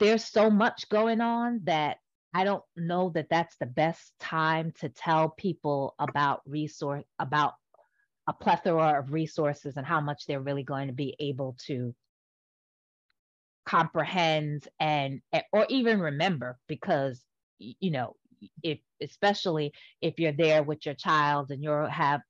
there's 0.00 0.24
so 0.24 0.50
much 0.50 0.88
going 0.88 1.20
on 1.20 1.60
that 1.64 1.98
i 2.34 2.42
don't 2.42 2.64
know 2.76 3.10
that 3.10 3.28
that's 3.30 3.56
the 3.58 3.66
best 3.66 4.12
time 4.18 4.72
to 4.80 4.88
tell 4.88 5.28
people 5.28 5.94
about 5.98 6.40
resource 6.46 7.04
about 7.18 7.52
a 8.26 8.32
plethora 8.32 8.98
of 8.98 9.12
resources 9.12 9.76
and 9.76 9.86
how 9.86 10.00
much 10.00 10.26
they're 10.26 10.40
really 10.40 10.62
going 10.62 10.88
to 10.88 10.92
be 10.92 11.14
able 11.20 11.56
to 11.66 11.94
comprehend 13.70 14.66
and 14.80 15.20
or 15.52 15.64
even 15.68 16.00
remember 16.00 16.58
because 16.66 17.22
you 17.60 17.92
know 17.92 18.16
if 18.64 18.80
especially 19.00 19.72
if 20.02 20.18
you're 20.18 20.32
there 20.32 20.64
with 20.64 20.84
your 20.84 20.94
child 20.96 21.52
and 21.52 21.62
you 21.62 21.70
have 21.70 22.20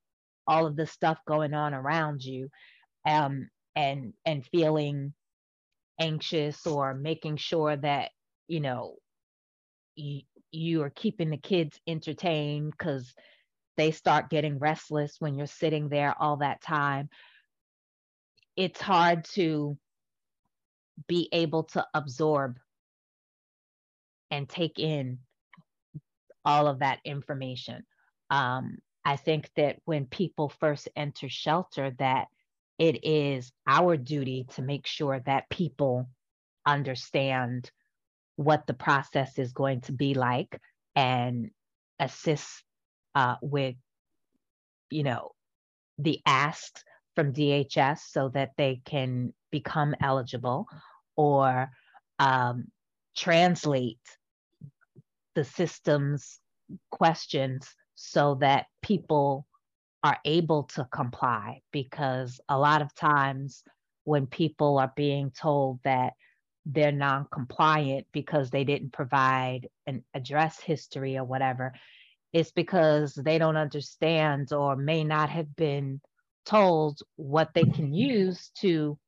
all 0.46 0.66
of 0.66 0.76
this 0.76 0.90
stuff 0.90 1.18
going 1.26 1.54
on 1.54 1.72
around 1.72 2.22
you 2.22 2.50
um 3.08 3.48
and 3.74 4.12
and 4.26 4.44
feeling 4.52 5.14
anxious 5.98 6.66
or 6.66 6.92
making 6.92 7.38
sure 7.38 7.74
that 7.74 8.10
you 8.46 8.60
know 8.60 8.96
you, 9.96 10.20
you 10.52 10.82
are 10.82 10.90
keeping 10.90 11.30
the 11.30 11.38
kids 11.38 11.80
entertained 11.86 12.70
because 12.70 13.14
they 13.78 13.92
start 13.92 14.28
getting 14.28 14.58
restless 14.58 15.16
when 15.20 15.38
you're 15.38 15.46
sitting 15.46 15.88
there 15.88 16.14
all 16.20 16.36
that 16.36 16.60
time 16.60 17.08
it's 18.56 18.80
hard 18.82 19.24
to 19.24 19.78
be 21.06 21.28
able 21.32 21.64
to 21.64 21.86
absorb 21.94 22.58
and 24.30 24.48
take 24.48 24.78
in 24.78 25.18
all 26.44 26.66
of 26.66 26.80
that 26.80 27.00
information. 27.04 27.84
Um, 28.30 28.78
I 29.04 29.16
think 29.16 29.50
that 29.56 29.76
when 29.84 30.06
people 30.06 30.48
first 30.48 30.88
enter 30.94 31.28
shelter, 31.28 31.92
that 31.98 32.28
it 32.78 33.04
is 33.04 33.52
our 33.66 33.96
duty 33.96 34.46
to 34.54 34.62
make 34.62 34.86
sure 34.86 35.20
that 35.26 35.50
people 35.50 36.08
understand 36.66 37.70
what 38.36 38.66
the 38.66 38.74
process 38.74 39.38
is 39.38 39.52
going 39.52 39.82
to 39.82 39.92
be 39.92 40.14
like 40.14 40.58
and 40.94 41.50
assist 41.98 42.64
uh, 43.14 43.36
with, 43.42 43.74
you 44.90 45.02
know, 45.02 45.32
the 45.98 46.20
asks 46.24 46.82
from 47.14 47.32
DHS 47.32 47.98
so 48.10 48.30
that 48.30 48.52
they 48.56 48.80
can 48.84 49.34
become 49.50 49.94
eligible 50.00 50.66
or 51.16 51.70
um, 52.18 52.66
translate 53.16 53.98
the 55.34 55.44
system's 55.44 56.38
questions 56.90 57.68
so 57.94 58.36
that 58.36 58.66
people 58.82 59.46
are 60.02 60.18
able 60.24 60.64
to 60.64 60.86
comply. 60.92 61.60
Because 61.72 62.40
a 62.48 62.58
lot 62.58 62.82
of 62.82 62.94
times 62.94 63.62
when 64.04 64.26
people 64.26 64.78
are 64.78 64.92
being 64.96 65.30
told 65.30 65.80
that 65.84 66.14
they're 66.66 66.92
non-compliant 66.92 68.06
because 68.12 68.50
they 68.50 68.64
didn't 68.64 68.92
provide 68.92 69.68
an 69.86 70.04
address 70.14 70.60
history 70.60 71.16
or 71.16 71.24
whatever 71.24 71.72
it's 72.32 72.52
because 72.52 73.14
they 73.14 73.38
don't 73.38 73.56
understand 73.56 74.52
or 74.52 74.76
may 74.76 75.04
not 75.04 75.30
have 75.30 75.54
been 75.56 76.00
told 76.44 77.00
what 77.16 77.50
they 77.54 77.64
can 77.64 77.92
use 77.92 78.50
to 78.56 78.98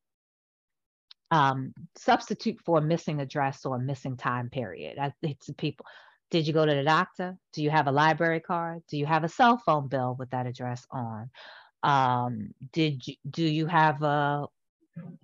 um, 1.33 1.73
substitute 1.95 2.59
for 2.63 2.77
a 2.77 2.81
missing 2.81 3.19
address 3.19 3.65
or 3.65 3.77
a 3.77 3.79
missing 3.79 4.15
time 4.15 4.51
period. 4.51 4.99
I, 4.99 5.13
it's 5.23 5.49
people 5.57 5.87
did 6.29 6.47
you 6.47 6.53
go 6.53 6.65
to 6.65 6.73
the 6.73 6.83
doctor? 6.83 7.37
Do 7.53 7.63
you 7.63 7.69
have 7.69 7.87
a 7.87 7.91
library 7.91 8.39
card? 8.39 8.81
Do 8.87 8.97
you 8.97 9.05
have 9.05 9.23
a 9.23 9.29
cell 9.29 9.61
phone 9.65 9.87
bill 9.87 10.15
with 10.17 10.29
that 10.31 10.45
address 10.45 10.85
on? 10.91 11.29
Um, 11.81 12.53
did 12.71 13.07
you 13.07 13.15
do 13.29 13.43
you 13.43 13.65
have 13.65 14.01
a 14.03 14.47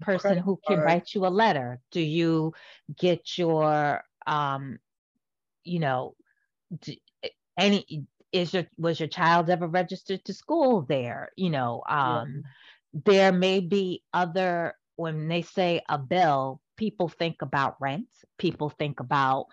person 0.02 0.38
who 0.38 0.60
can 0.68 0.80
write 0.80 1.14
you 1.14 1.28
a 1.28 1.30
letter? 1.44 1.80
Do 1.92 2.02
you 2.02 2.54
get 2.98 3.38
your 3.38 4.04
um, 4.26 4.80
you 5.64 5.80
know, 5.80 6.16
do, 6.82 6.94
any 7.56 8.06
is 8.32 8.54
your 8.54 8.66
was 8.78 9.00
your 9.00 9.10
child 9.10 9.50
ever 9.52 9.68
registered 9.68 10.26
to 10.26 10.34
school 10.34 10.82
there? 10.82 11.30
You 11.36 11.52
know, 11.52 11.84
um, 11.88 12.44
yeah. 12.94 13.02
there 13.06 13.32
may 13.32 13.60
be 13.60 14.04
other 14.12 14.74
when 15.00 15.30
they 15.30 15.42
say 15.42 15.82
a 15.88 15.98
bill, 15.98 16.60
people 16.76 17.08
think 17.08 17.42
about 17.42 17.78
rent. 17.80 18.10
People 18.38 18.70
think 18.70 19.00
about, 19.00 19.46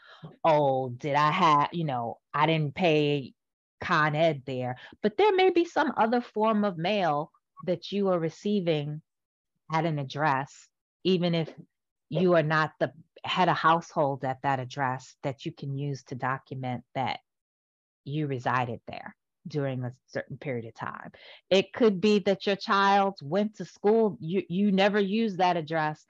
oh, 0.45 0.89
did 0.89 1.15
I 1.15 1.31
have, 1.31 1.69
you 1.73 1.85
know, 1.85 2.19
I 2.35 2.47
didn't 2.47 2.75
pay 2.75 3.33
Con 3.81 4.17
Ed 4.17 4.43
there. 4.45 4.75
But 5.03 5.17
there 5.17 5.35
may 5.37 5.51
be 5.51 5.65
some 5.65 5.93
other 5.97 6.21
form 6.21 6.65
of 6.65 6.79
mail 6.79 7.31
that 7.65 7.93
you 7.93 8.09
are 8.09 8.19
receiving 8.19 9.03
at 9.73 9.85
an 9.85 10.01
address, 10.01 10.53
even 11.05 11.33
if 11.33 11.49
you 12.09 12.35
are 12.35 12.43
not 12.43 12.73
the 12.81 12.93
head 13.23 13.49
of 13.49 13.57
household 13.57 14.25
at 14.25 14.43
that 14.43 14.59
address 14.59 15.15
that 15.23 15.47
you 15.47 15.53
can 15.53 15.77
use 15.77 16.03
to 16.05 16.17
document 16.17 16.83
that 16.97 17.21
you 18.05 18.27
resided 18.27 18.81
there 18.89 19.15
during 19.49 19.85
a 19.85 19.93
certain 20.09 20.37
period 20.37 20.67
of 20.67 20.75
time. 20.75 21.13
It 21.51 21.73
could 21.73 22.01
be 22.01 22.19
that 22.21 22.47
your 22.47 22.57
child 22.57 23.19
went 23.23 23.57
to 23.57 23.65
school, 23.65 24.17
you, 24.21 24.43
you 24.49 24.73
never 24.73 24.99
used 25.01 25.39
that 25.39 25.57
address, 25.57 26.05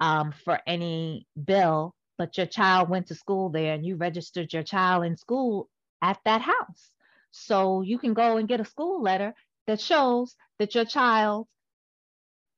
um, 0.00 0.32
for 0.44 0.60
any 0.66 1.26
bill, 1.42 1.94
but 2.18 2.36
your 2.36 2.46
child 2.46 2.88
went 2.88 3.08
to 3.08 3.14
school 3.14 3.48
there 3.48 3.74
and 3.74 3.84
you 3.84 3.96
registered 3.96 4.52
your 4.52 4.62
child 4.62 5.04
in 5.04 5.16
school 5.16 5.68
at 6.02 6.18
that 6.24 6.40
house. 6.40 6.90
So 7.30 7.82
you 7.82 7.98
can 7.98 8.14
go 8.14 8.36
and 8.36 8.48
get 8.48 8.60
a 8.60 8.64
school 8.64 9.02
letter 9.02 9.34
that 9.66 9.80
shows 9.80 10.34
that 10.58 10.74
your 10.74 10.84
child, 10.84 11.46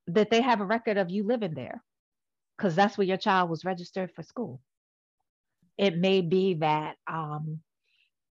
that 0.06 0.30
they 0.30 0.40
have 0.40 0.60
a 0.60 0.66
record 0.66 0.96
of 0.96 1.10
you 1.10 1.24
living 1.24 1.54
there, 1.54 1.82
because 2.56 2.74
that's 2.74 2.96
where 2.96 3.06
your 3.06 3.16
child 3.16 3.50
was 3.50 3.64
registered 3.64 4.12
for 4.14 4.22
school. 4.22 4.60
It 5.78 5.96
may 5.96 6.20
be 6.20 6.54
that, 6.54 6.96
um, 7.06 7.60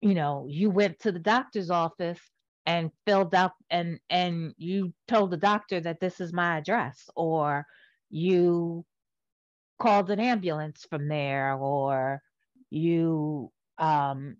you 0.01 0.15
know, 0.15 0.45
you 0.49 0.69
went 0.69 0.99
to 0.99 1.11
the 1.11 1.19
doctor's 1.19 1.69
office 1.69 2.19
and 2.65 2.91
filled 3.05 3.33
out 3.33 3.53
and 3.69 3.99
and 4.09 4.53
you 4.57 4.93
told 5.07 5.31
the 5.31 5.37
doctor 5.37 5.79
that 5.79 5.99
this 5.99 6.19
is 6.19 6.31
my 6.31 6.57
address 6.57 7.09
or 7.15 7.65
you 8.09 8.85
called 9.79 10.11
an 10.11 10.19
ambulance 10.19 10.85
from 10.89 11.07
there 11.07 11.53
or 11.55 12.21
you 12.69 13.51
um 13.79 14.37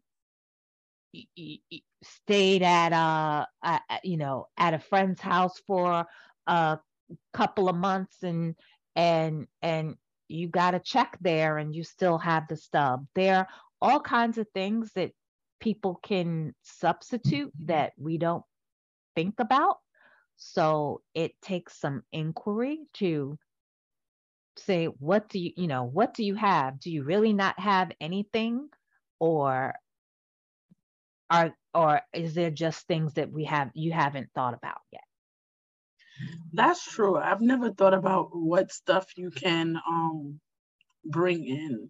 stayed 2.03 2.61
at 2.61 2.93
a, 2.93 3.47
a, 3.63 3.79
you 4.03 4.17
know 4.17 4.47
at 4.57 4.75
a 4.75 4.79
friend's 4.79 5.19
house 5.19 5.59
for 5.65 6.05
a 6.45 6.79
couple 7.33 7.69
of 7.69 7.75
months 7.75 8.21
and 8.21 8.55
and 8.95 9.47
and 9.63 9.95
you 10.27 10.47
got 10.47 10.75
a 10.75 10.79
check 10.79 11.17
there 11.21 11.57
and 11.57 11.75
you 11.75 11.83
still 11.83 12.17
have 12.17 12.47
the 12.47 12.55
stub. 12.55 13.05
There 13.15 13.35
are 13.35 13.47
all 13.81 13.99
kinds 13.99 14.37
of 14.37 14.47
things 14.53 14.91
that 14.93 15.11
people 15.61 15.99
can 16.03 16.53
substitute 16.63 17.53
that 17.65 17.93
we 17.97 18.17
don't 18.17 18.43
think 19.15 19.35
about. 19.39 19.77
So 20.35 21.01
it 21.13 21.39
takes 21.41 21.79
some 21.79 22.01
inquiry 22.11 22.79
to 22.95 23.37
say 24.57 24.85
what 24.85 25.29
do 25.29 25.39
you 25.39 25.51
you 25.55 25.67
know 25.67 25.83
what 25.83 26.13
do 26.13 26.23
you 26.25 26.35
have? 26.35 26.79
Do 26.79 26.91
you 26.91 27.03
really 27.03 27.31
not 27.31 27.59
have 27.59 27.91
anything? 28.01 28.67
Or 29.19 29.75
are 31.29 31.55
or 31.73 32.01
is 32.13 32.33
there 32.33 32.51
just 32.51 32.87
things 32.87 33.13
that 33.13 33.31
we 33.31 33.45
have 33.45 33.69
you 33.73 33.91
haven't 33.93 34.29
thought 34.33 34.55
about 34.55 34.81
yet? 34.91 35.03
That's 36.53 36.83
true. 36.83 37.17
I've 37.17 37.41
never 37.41 37.71
thought 37.71 37.93
about 37.93 38.29
what 38.33 38.71
stuff 38.71 39.05
you 39.15 39.31
can 39.31 39.79
um 39.87 40.39
bring 41.05 41.45
in 41.45 41.89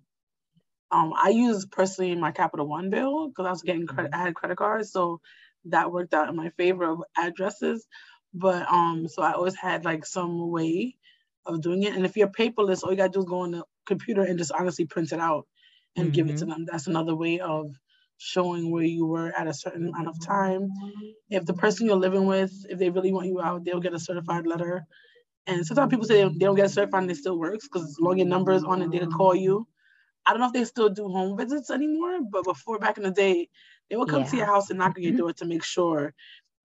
um 0.92 1.14
i 1.16 1.30
use 1.30 1.66
personally 1.66 2.16
my 2.16 2.32
capital 2.32 2.68
one 2.68 2.90
bill 2.90 3.28
because 3.28 3.46
i 3.46 3.52
was 3.52 3.62
getting 3.62 3.88
credit 3.88 4.12
mm-hmm. 4.12 4.22
i 4.22 4.26
had 4.26 4.36
credit 4.36 4.58
cards 4.58 4.92
so 4.92 5.20
that 5.66 5.92
worked 5.92 6.14
out 6.14 6.30
in 6.30 6.36
my 6.36 6.50
favor 6.58 6.86
of 6.86 7.04
addresses 7.18 7.86
but 8.34 8.66
um 8.72 9.08
so 9.08 9.22
i 9.22 9.34
always 9.34 9.56
had 9.56 9.86
like 9.86 10.06
some 10.06 10.50
way 10.50 10.96
of 11.46 11.62
doing 11.62 11.84
it. 11.84 11.96
And 11.96 12.06
if 12.06 12.18
you're 12.18 12.28
paperless, 12.28 12.84
all 12.84 12.92
you 12.92 12.98
gotta 12.98 13.10
do 13.10 13.20
is 13.20 13.26
go 13.26 13.42
on 13.42 13.52
the 13.52 13.64
computer 13.86 14.22
and 14.22 14.38
just 14.38 14.52
honestly 14.52 14.86
print 14.86 15.12
it 15.12 15.20
out 15.20 15.48
and 15.96 16.08
mm-hmm. 16.08 16.14
give 16.14 16.30
it 16.30 16.38
to 16.38 16.46
mm-hmm. 16.46 16.52
them. 16.52 16.66
That's 16.70 16.88
another 16.88 17.16
way 17.16 17.40
of 17.40 17.72
showing 18.18 18.72
where 18.72 18.84
you 18.84 19.06
were 19.06 19.32
at 19.36 19.48
a 19.48 19.54
certain 19.54 19.88
amount 19.88 20.08
of 20.08 20.24
time. 20.24 20.70
If 21.30 21.46
the 21.46 21.54
person 21.54 21.88
you're 21.88 21.96
living 21.96 22.28
with, 22.28 22.52
if 22.70 22.78
they 22.78 22.90
really 22.90 23.12
want 23.12 23.28
you 23.28 23.42
out, 23.42 23.66
they'll 23.66 23.80
get 23.80 23.96
a 23.96 24.00
certified 24.00 24.46
letter. 24.46 24.86
And 25.48 25.66
sometimes 25.66 25.90
people 25.90 26.06
say 26.06 26.24
they 26.24 26.30
don't 26.38 26.56
get 26.56 26.70
certified 26.70 27.02
and 27.02 27.12
it 27.12 27.18
still 27.18 27.38
works 27.38 27.68
because 27.68 27.88
as 27.88 27.98
long 28.00 28.14
as 28.14 28.18
your 28.20 28.28
number 28.28 28.52
is 28.52 28.64
on 28.64 28.84
it, 28.84 28.92
they 28.92 29.00
can 29.00 29.12
call 29.12 29.34
you. 29.34 29.68
I 30.26 30.32
don't 30.32 30.40
know 30.42 30.48
if 30.48 30.54
they 30.54 30.66
still 30.66 30.90
do 30.90 31.10
home 31.10 31.38
visits 31.38 31.70
anymore, 31.70 32.20
but 32.30 32.44
before 32.46 32.80
back 32.80 32.98
in 32.98 33.04
the 33.04 33.12
day, 33.12 33.50
they 33.90 33.96
would 33.98 34.10
come 34.10 34.24
yeah. 34.24 34.30
to 34.30 34.38
your 34.38 34.46
house 34.46 34.70
and 34.70 34.80
knock 34.80 34.94
on 34.98 35.04
your 35.04 35.14
door 35.14 35.34
to 35.34 35.46
make 35.46 35.64
sure 35.64 36.14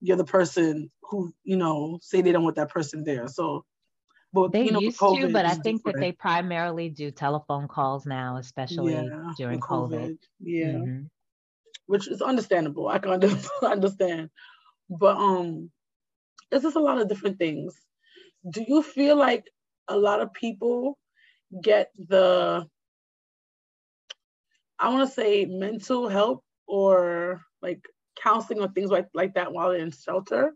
you're 0.01 0.17
the 0.17 0.25
person 0.25 0.91
who, 1.03 1.33
you 1.45 1.57
know, 1.57 1.99
say 2.03 2.23
they 2.23 2.33
don't 2.33 2.45
want 2.45 2.57
that 2.57 2.71
person 2.71 3.05
there. 3.05 3.29
So 3.29 3.65
But 4.33 4.53
They 4.53 4.65
you 4.65 4.73
know, 4.73 4.81
used 4.81 4.99
to, 5.09 5.29
but 5.29 5.47
I 5.47 5.55
think 5.55 5.85
that 5.85 5.99
they 5.99 6.13
primarily 6.13 6.89
do 6.91 7.11
telephone 7.11 7.69
calls 7.69 8.07
now, 8.07 8.37
especially 8.37 8.95
yeah 8.95 9.35
during 9.37 9.59
with 9.59 9.61
COVID. 9.61 10.19
Yeah, 10.41 10.87
Mhm. 10.87 11.11
which 11.87 12.09
is 12.09 12.23
understandable. 12.23 12.89
I 12.89 12.99
can 12.99 13.11
understand, 13.63 14.31
but 14.91 15.17
um, 15.17 15.71
it's 16.53 16.65
just 16.65 16.77
a 16.77 16.81
lot 16.81 17.01
of 17.01 17.09
different 17.09 17.39
things. 17.39 17.81
Do 18.51 18.65
you 18.67 18.83
feel 18.83 19.17
like 19.17 19.45
a 19.89 19.99
lot 19.99 20.21
of 20.21 20.33
people 20.33 20.99
get 21.63 21.93
the 21.99 22.69
I 24.79 24.89
want 24.91 25.09
to 25.09 25.15
say 25.15 25.47
mental 25.47 26.09
help 26.09 26.45
or 26.67 27.43
like 27.63 27.81
counseling 28.21 28.61
or 28.61 28.69
things 28.69 28.91
like 28.91 29.09
like 29.15 29.35
that 29.35 29.53
while 29.53 29.71
they're 29.71 29.81
in 29.81 29.91
shelter? 29.91 30.55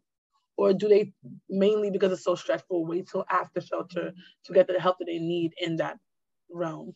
Or 0.57 0.75
do 0.75 0.89
they 0.89 1.13
mainly 1.49 1.91
because 1.91 2.13
it's 2.13 2.25
so 2.25 2.35
stressful 2.35 2.85
wait 2.85 3.09
till 3.09 3.25
after 3.31 3.61
shelter 3.61 4.13
to 4.45 4.53
get 4.53 4.67
the 4.67 4.79
help 4.79 4.99
that 4.99 5.07
they 5.07 5.19
need 5.19 5.55
in 5.59 5.77
that 5.77 5.99
realm? 6.51 6.95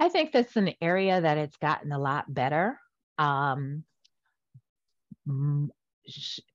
I 0.00 0.08
think 0.08 0.32
that's 0.32 0.56
an 0.56 0.72
area 0.80 1.20
that 1.20 1.38
it's 1.38 1.56
gotten 1.56 1.92
a 1.92 1.98
lot 1.98 2.32
better. 2.32 2.78
Um, 3.18 3.84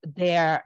there, 0.04 0.64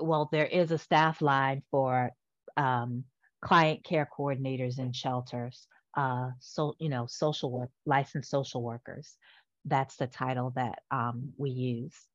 well, 0.00 0.28
there 0.32 0.46
is 0.46 0.70
a 0.72 0.78
staff 0.78 1.20
line 1.20 1.62
for 1.70 2.10
um, 2.56 3.04
client 3.42 3.84
care 3.84 4.08
coordinators 4.18 4.78
in 4.78 4.92
shelters. 4.92 5.66
Uh, 5.96 6.30
so 6.40 6.74
you 6.78 6.88
know, 6.88 7.06
social 7.06 7.50
work, 7.50 7.70
licensed 7.86 8.30
social 8.30 8.62
workers. 8.62 9.16
That's 9.64 9.96
the 9.96 10.06
title 10.06 10.52
that 10.56 10.80
um, 10.90 11.32
we 11.36 11.50
use. 11.50 12.08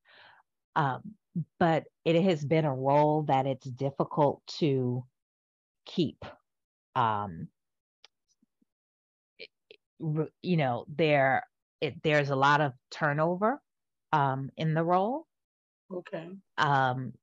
Um, 0.75 1.15
but 1.59 1.85
it 2.05 2.21
has 2.23 2.43
been 2.45 2.65
a 2.65 2.75
role 2.75 3.23
that 3.23 3.45
it's 3.45 3.67
difficult 3.69 4.45
to 4.59 5.05
keep. 5.85 6.25
Um, 6.95 7.49
you 10.41 10.57
know 10.57 10.85
there 10.87 11.47
it, 11.81 12.01
there's 12.03 12.29
a 12.29 12.35
lot 12.35 12.61
of 12.61 12.73
turnover 12.91 13.61
um, 14.13 14.49
in 14.57 14.73
the 14.73 14.83
role 14.83 15.27
Okay. 15.91 16.37
um, 16.57 17.13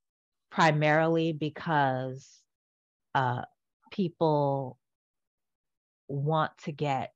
primarily 0.51 1.33
because 1.33 2.43
uh, 3.15 3.43
people 3.91 4.79
want 6.09 6.53
to 6.65 6.73
get 6.73 7.13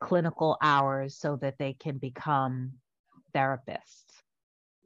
clinical 0.00 0.56
hours 0.62 1.16
so 1.16 1.36
that 1.36 1.58
they 1.58 1.72
can 1.72 1.98
become 1.98 2.72
therapists 3.34 4.04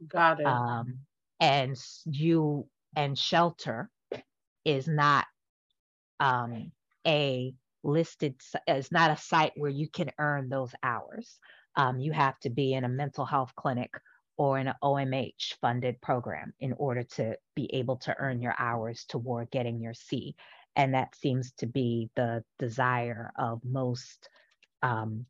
Got 0.09 0.41
it. 0.41 0.47
um, 0.47 1.01
and 1.41 1.77
you 2.07 2.69
and 2.97 3.19
shelter 3.19 3.91
is 4.64 4.87
not 4.88 5.27
um, 6.21 6.73
a 7.07 7.55
listed 7.85 8.35
it's 8.67 8.93
not 8.93 9.11
a 9.11 9.17
site 9.17 9.53
where 9.57 9.71
you 9.71 9.88
can 9.88 10.11
earn 10.19 10.49
those 10.49 10.73
hours 10.83 11.38
um, 11.77 12.01
you 12.01 12.12
have 12.12 12.38
to 12.41 12.51
be 12.51 12.75
in 12.75 12.85
a 12.85 12.88
mental 12.88 13.25
health 13.25 13.53
clinic 13.57 13.91
or 14.37 14.59
in 14.59 14.69
an 14.69 14.75
omh 14.83 15.33
funded 15.61 16.01
program 16.01 16.53
in 16.61 16.73
order 16.75 17.05
to 17.05 17.37
be 17.55 17.71
able 17.73 17.97
to 17.97 18.14
earn 18.19 18.43
your 18.43 18.55
hours 18.59 19.05
toward 19.09 19.51
getting 19.51 19.81
your 19.81 19.95
c 19.95 20.35
and 20.79 20.95
that 20.95 21.14
seems 21.17 21.53
to 21.59 21.67
be 21.67 22.09
the 22.14 22.43
desire 22.61 23.33
of 23.37 23.61
most 23.64 24.31
um, 24.83 25.27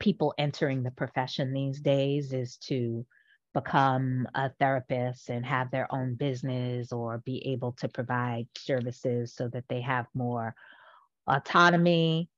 people 0.00 0.34
entering 0.36 0.82
the 0.82 0.90
profession 0.90 1.52
these 1.52 1.80
days 1.80 2.32
is 2.32 2.56
to 2.56 3.06
become 3.54 4.26
a 4.34 4.50
therapist 4.58 5.30
and 5.30 5.46
have 5.46 5.70
their 5.70 5.92
own 5.94 6.16
business 6.16 6.92
or 6.92 7.22
be 7.24 7.52
able 7.52 7.72
to 7.72 7.88
provide 7.88 8.48
services 8.56 9.32
so 9.32 9.48
that 9.48 9.64
they 9.68 9.80
have 9.80 10.06
more 10.12 10.54
autonomy 11.28 12.28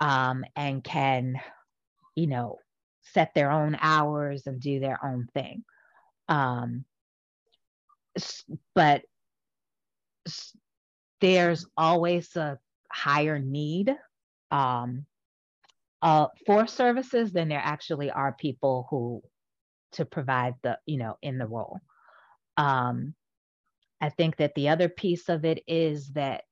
um, 0.00 0.44
and 0.56 0.82
can, 0.82 1.34
you 2.16 2.26
know, 2.26 2.56
set 3.02 3.34
their 3.34 3.52
own 3.52 3.76
hours 3.80 4.46
and 4.46 4.60
do 4.60 4.80
their 4.80 4.98
own 5.04 5.28
thing. 5.34 5.62
Um, 6.26 6.86
but 8.74 9.02
there's 11.24 11.64
always 11.74 12.36
a 12.36 12.58
higher 12.92 13.38
need 13.38 13.96
um, 14.50 15.06
uh, 16.02 16.26
for 16.44 16.66
services 16.66 17.32
than 17.32 17.48
there 17.48 17.62
actually 17.64 18.10
are 18.10 18.36
people 18.38 18.86
who 18.90 19.22
to 19.92 20.04
provide 20.04 20.52
the, 20.62 20.78
you 20.84 20.98
know, 20.98 21.16
in 21.22 21.38
the 21.38 21.46
role. 21.46 21.80
Um, 22.58 23.14
I 24.02 24.10
think 24.10 24.36
that 24.36 24.54
the 24.54 24.68
other 24.68 24.90
piece 24.90 25.30
of 25.30 25.46
it 25.46 25.62
is 25.66 26.08
that 26.08 26.44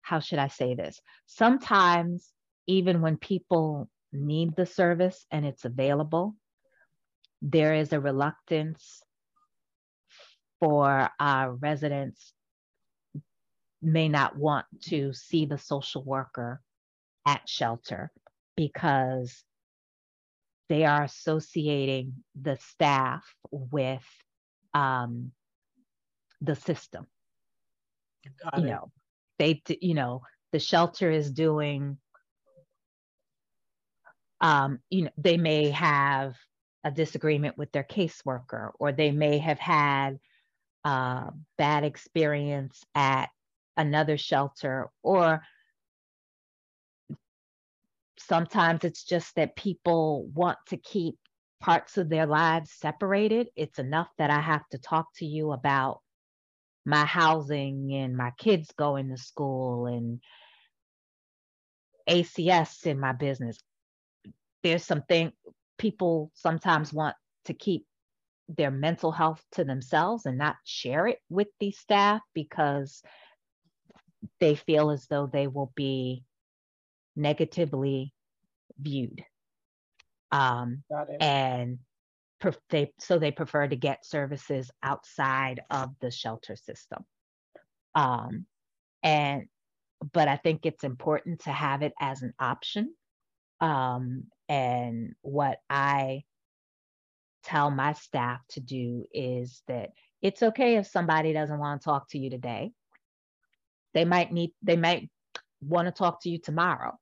how 0.00 0.20
should 0.20 0.38
I 0.38 0.48
say 0.48 0.74
this? 0.74 1.02
Sometimes, 1.26 2.32
even 2.66 3.02
when 3.02 3.18
people 3.18 3.90
need 4.10 4.56
the 4.56 4.64
service 4.64 5.26
and 5.30 5.44
it's 5.44 5.66
available, 5.66 6.34
there 7.42 7.74
is 7.74 7.92
a 7.92 8.00
reluctance 8.00 9.02
for 10.60 11.08
our 11.18 11.52
residents 11.52 12.32
may 13.80 14.08
not 14.08 14.36
want 14.36 14.66
to 14.82 15.12
see 15.12 15.46
the 15.46 15.58
social 15.58 16.02
worker 16.02 16.60
at 17.26 17.48
shelter 17.48 18.10
because 18.56 19.44
they 20.68 20.84
are 20.84 21.04
associating 21.04 22.12
the 22.40 22.56
staff 22.56 23.24
with 23.50 24.04
um, 24.74 25.32
the 26.40 26.54
system 26.54 27.06
Got 28.42 28.58
you 28.58 28.64
it. 28.64 28.70
know 28.70 28.90
they 29.38 29.62
you 29.80 29.94
know 29.94 30.22
the 30.52 30.58
shelter 30.58 31.10
is 31.10 31.30
doing 31.30 31.98
um 34.40 34.78
you 34.90 35.04
know 35.04 35.10
they 35.16 35.36
may 35.36 35.70
have 35.70 36.36
a 36.84 36.90
disagreement 36.90 37.58
with 37.58 37.72
their 37.72 37.84
caseworker 37.84 38.70
or 38.78 38.92
they 38.92 39.10
may 39.10 39.38
have 39.38 39.58
had 39.58 40.18
a 40.88 41.32
bad 41.56 41.84
experience 41.84 42.82
at 42.94 43.28
another 43.76 44.16
shelter 44.16 44.88
or 45.02 45.42
sometimes 48.18 48.84
it's 48.84 49.04
just 49.04 49.34
that 49.36 49.56
people 49.56 50.26
want 50.34 50.58
to 50.68 50.76
keep 50.76 51.14
parts 51.60 51.96
of 51.98 52.08
their 52.08 52.26
lives 52.26 52.72
separated 52.72 53.48
it's 53.56 53.78
enough 53.78 54.08
that 54.18 54.30
i 54.30 54.40
have 54.40 54.66
to 54.70 54.78
talk 54.78 55.06
to 55.14 55.24
you 55.24 55.52
about 55.52 56.00
my 56.84 57.04
housing 57.04 57.92
and 57.92 58.16
my 58.16 58.32
kids 58.38 58.72
going 58.76 59.10
to 59.10 59.16
school 59.16 59.86
and 59.86 60.20
ACS 62.08 62.86
in 62.86 62.98
my 62.98 63.12
business. 63.12 63.58
There's 64.62 64.84
something 64.84 65.32
people 65.76 66.30
sometimes 66.34 66.92
want 66.92 67.14
to 67.44 67.54
keep 67.54 67.86
their 68.48 68.70
mental 68.70 69.12
health 69.12 69.44
to 69.52 69.64
themselves 69.64 70.26
and 70.26 70.38
not 70.38 70.56
share 70.64 71.06
it 71.06 71.20
with 71.28 71.48
the 71.60 71.70
staff 71.70 72.22
because 72.34 73.02
they 74.40 74.54
feel 74.54 74.90
as 74.90 75.06
though 75.06 75.26
they 75.26 75.46
will 75.46 75.72
be 75.74 76.24
negatively 77.14 78.14
viewed. 78.78 79.24
Um, 80.30 80.82
and 81.20 81.78
they 82.70 82.92
so 82.98 83.18
they 83.18 83.32
prefer 83.32 83.66
to 83.66 83.76
get 83.76 84.06
services 84.06 84.70
outside 84.82 85.60
of 85.70 85.90
the 86.00 86.10
shelter 86.10 86.56
system. 86.56 87.04
Um 87.94 88.46
and 89.02 89.46
but 90.12 90.28
i 90.28 90.36
think 90.36 90.64
it's 90.64 90.84
important 90.84 91.40
to 91.40 91.50
have 91.50 91.82
it 91.82 91.92
as 92.00 92.22
an 92.22 92.34
option. 92.38 92.94
Um 93.60 94.24
and 94.48 95.14
what 95.22 95.58
i 95.68 96.22
tell 97.48 97.70
my 97.70 97.94
staff 97.94 98.40
to 98.50 98.60
do 98.60 99.04
is 99.12 99.62
that 99.68 99.90
it's 100.20 100.42
okay 100.42 100.76
if 100.76 100.86
somebody 100.86 101.32
doesn't 101.32 101.58
want 101.58 101.80
to 101.80 101.84
talk 101.84 102.08
to 102.10 102.18
you 102.18 102.28
today 102.28 102.70
they 103.94 104.04
might 104.04 104.32
need 104.32 104.52
they 104.62 104.76
might 104.76 105.08
want 105.62 105.86
to 105.86 105.92
talk 105.92 106.22
to 106.22 106.28
you 106.28 106.38
tomorrow 106.38 106.92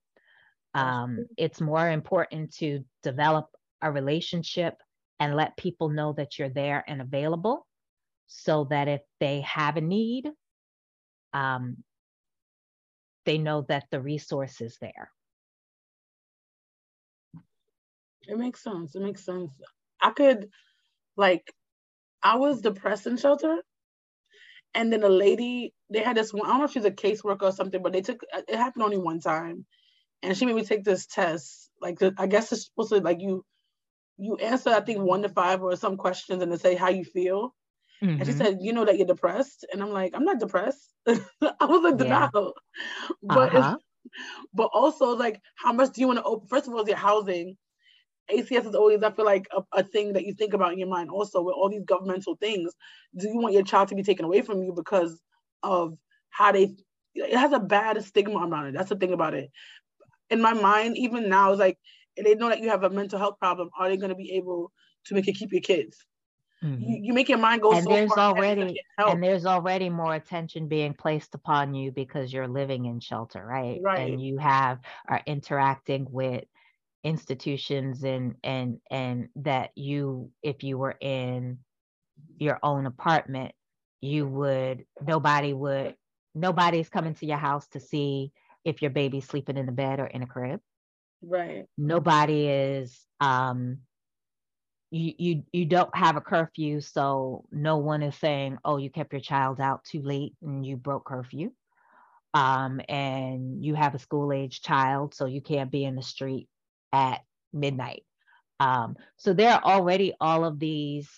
um, 0.74 1.26
it's 1.37 1.61
more 1.61 1.90
important 1.90 2.54
to 2.54 2.85
develop 3.02 3.46
a 3.82 3.90
relationship 3.90 4.74
and 5.18 5.35
let 5.35 5.56
people 5.56 5.88
know 5.88 6.12
that 6.12 6.38
you're 6.38 6.50
there 6.50 6.85
and 6.87 7.00
available 7.00 7.66
so 8.26 8.66
that 8.70 8.87
if 8.87 9.00
they 9.18 9.40
have 9.40 9.76
a 9.76 9.80
need 9.80 10.28
um, 11.32 11.78
they 13.24 13.38
know 13.38 13.62
that 13.68 13.84
the 13.90 14.01
resource 14.01 14.61
is 14.61 14.78
there 14.80 15.11
It 18.28 18.38
makes 18.38 18.62
sense. 18.62 18.94
It 18.97 19.03
makes 19.03 19.24
sense. 19.24 19.61
I 20.07 20.11
could, 20.11 20.48
like, 21.16 21.52
I 22.22 22.36
was 22.36 22.61
depressed 22.61 23.07
in 23.07 23.16
shelter, 23.16 23.59
and 24.74 24.92
then 24.92 25.02
a 25.02 25.09
lady, 25.09 25.72
they 25.90 26.00
had 26.00 26.16
this 26.16 26.32
one. 26.32 26.46
I 26.46 26.50
don't 26.50 26.59
know 26.59 26.64
if 26.64 26.72
she's 26.72 26.84
a 26.84 26.90
caseworker 26.90 27.42
or 27.42 27.52
something, 27.52 27.82
but 27.82 27.92
they 27.92 28.02
took 28.02 28.20
it 28.32 28.54
happened 28.54 28.84
only 28.84 28.98
one 28.98 29.20
time, 29.20 29.66
and 30.22 30.36
she 30.36 30.46
made 30.46 30.57
me 30.57 30.64
take 30.64 30.84
this 30.84 31.07
test. 31.07 31.70
Like, 31.80 31.98
I 32.18 32.26
guess 32.26 32.52
it's 32.52 32.66
supposed 32.66 32.90
to 32.90 33.00
like 33.00 33.20
you, 33.20 33.44
you 34.18 34.36
answer 34.36 34.70
I 34.70 34.80
think 34.80 35.00
one 35.00 35.22
to 35.22 35.28
five 35.28 35.62
or 35.62 35.76
some 35.76 35.96
questions, 35.96 36.42
and 36.42 36.52
to 36.52 36.59
say 36.59 36.74
how 36.74 36.88
you 36.90 37.04
feel, 37.04 37.54
Mm-hmm. 38.02 38.20
And 38.20 38.26
she 38.26 38.32
mm-hmm. 38.32 38.44
said, 38.44 38.59
You 38.61 38.72
know 38.72 38.84
that 38.84 38.98
you're 38.98 39.07
depressed? 39.07 39.66
And 39.72 39.82
I'm 39.82 39.90
like, 39.90 40.12
I'm 40.14 40.24
not 40.24 40.38
depressed. 40.38 40.92
I 41.07 41.16
was 41.64 41.82
like, 41.82 41.96
denial. 41.96 42.30
Yeah. 42.34 43.11
But 43.22 43.54
uh-huh. 43.54 43.76
but 44.52 44.70
also 44.72 45.16
like 45.16 45.40
how 45.57 45.72
much 45.72 45.92
do 45.92 46.00
you 46.00 46.07
want 46.07 46.18
to 46.18 46.24
open 46.24 46.46
first 46.48 46.66
of 46.66 46.74
all, 46.74 46.82
is 46.82 46.88
your 46.88 46.96
housing. 46.96 47.57
ACS 48.31 48.66
is 48.66 48.74
always, 48.74 49.03
I 49.03 49.11
feel 49.11 49.24
like, 49.24 49.47
a, 49.57 49.62
a, 49.72 49.83
thing 49.83 50.12
that 50.14 50.24
you 50.24 50.35
think 50.35 50.53
about 50.53 50.72
in 50.72 50.79
your 50.79 50.89
mind. 50.89 51.11
Also, 51.11 51.43
with 51.43 51.55
all 51.55 51.70
these 51.70 51.85
governmental 51.85 52.37
things, 52.37 52.72
do 53.16 53.29
you 53.29 53.39
want 53.39 53.55
your 53.55 53.62
child 53.62 53.89
to 53.89 53.95
be 53.95 54.03
taken 54.03 54.24
away 54.24 54.43
from 54.43 54.62
you 54.62 54.72
because 54.72 55.20
of 55.62 55.97
how 56.31 56.53
they? 56.53 56.74
It 57.14 57.37
has 57.37 57.53
a 57.53 57.61
bad 57.61 58.03
stigma 58.05 58.39
around 58.47 58.66
it. 58.66 58.74
That's 58.74 58.89
the 58.89 58.97
thing 58.97 59.12
about 59.12 59.35
it. 59.35 59.51
In 60.31 60.41
my 60.41 60.53
mind, 60.53 60.97
even 60.99 61.29
now, 61.29 61.53
it's 61.53 61.61
like 61.61 61.79
they 62.16 62.35
know 62.35 62.49
that 62.49 62.61
you 62.61 62.68
have 62.68 62.83
a 62.83 62.91
mental 62.91 63.18
health 63.18 63.39
problem. 63.39 63.70
Are 63.79 63.89
they 63.89 63.97
going 63.97 64.11
to 64.11 64.16
be 64.16 64.33
able 64.33 64.72
to 65.07 65.14
make 65.14 65.27
you 65.27 65.33
keep 65.33 65.53
your 65.53 65.62
kids? 65.62 65.97
Mm-hmm. 66.64 66.83
You, 66.83 66.99
you, 67.03 67.12
make 67.12 67.29
your 67.29 67.39
mind 67.39 67.61
go 67.61 67.72
and 67.72 67.85
so 67.85 67.91
there's 67.91 68.12
already 68.12 68.81
and 68.97 69.22
there's 69.22 69.45
already 69.45 69.91
more 69.91 70.14
attention 70.14 70.68
being 70.68 70.95
placed 70.95 71.35
upon 71.35 71.74
you 71.74 71.93
because 71.93 72.33
you're 72.33 72.49
living 72.49 72.87
in 72.87 72.99
shelter 72.99 73.45
right 73.45 73.79
right 73.83 74.11
and 74.11 74.22
you 74.22 74.39
have 74.39 74.79
are 75.07 75.20
interacting 75.27 76.07
with 76.11 76.45
institutions 77.07 78.02
and 78.02 78.34
and 78.42 78.80
and 78.90 79.28
that 79.36 79.70
you 79.76 80.28
if 80.42 80.64
you 80.64 80.76
were 80.76 80.96
in 81.00 81.57
your 82.36 82.59
own 82.64 82.84
apartment 82.84 83.52
you 84.00 84.26
would 84.26 84.84
nobody 85.07 85.52
would 85.52 85.94
nobody's 86.34 86.88
coming 86.88 87.14
to 87.14 87.24
your 87.24 87.36
house 87.36 87.68
to 87.68 87.78
see 87.78 88.32
if 88.64 88.82
your 88.82 88.90
baby's 88.90 89.24
sleeping 89.24 89.57
in 89.57 89.66
the 89.66 89.72
bed 89.72 90.00
or 90.00 90.07
in 90.07 90.24
a 90.24 90.26
crib. 90.26 90.61
Right. 91.22 91.66
Nobody 91.78 92.48
is 92.48 92.98
um 93.20 93.78
you 94.90 95.12
you 95.16 95.42
you 95.52 95.64
don't 95.64 95.94
have 95.96 96.16
a 96.16 96.20
curfew 96.20 96.80
so 96.80 97.44
no 97.52 97.76
one 97.76 98.02
is 98.02 98.16
saying 98.16 98.59
oh 98.64 98.78
you 98.78 98.90
kept 98.90 99.12
your 99.12 99.20
child 99.20 99.61
out 99.61 99.84
too 99.84 100.02
late 100.02 100.34
and 100.42 100.66
you 100.66 100.76
broke 100.76 101.04
curfew. 101.04 101.52
Um 102.34 102.80
and 102.88 103.64
you 103.64 103.76
have 103.76 103.94
a 103.94 104.00
school 104.00 104.32
age 104.32 104.61
child 104.61 105.14
so 105.14 105.26
you 105.26 105.40
can't 105.40 105.70
be 105.70 105.84
in 105.84 105.94
the 105.94 106.02
street 106.02 106.48
at 106.93 107.20
midnight 107.53 108.05
um 108.61 108.97
so 109.16 109.32
there 109.32 109.53
are 109.53 109.62
already 109.64 110.12
all 110.20 110.45
of 110.45 110.59
these 110.59 111.09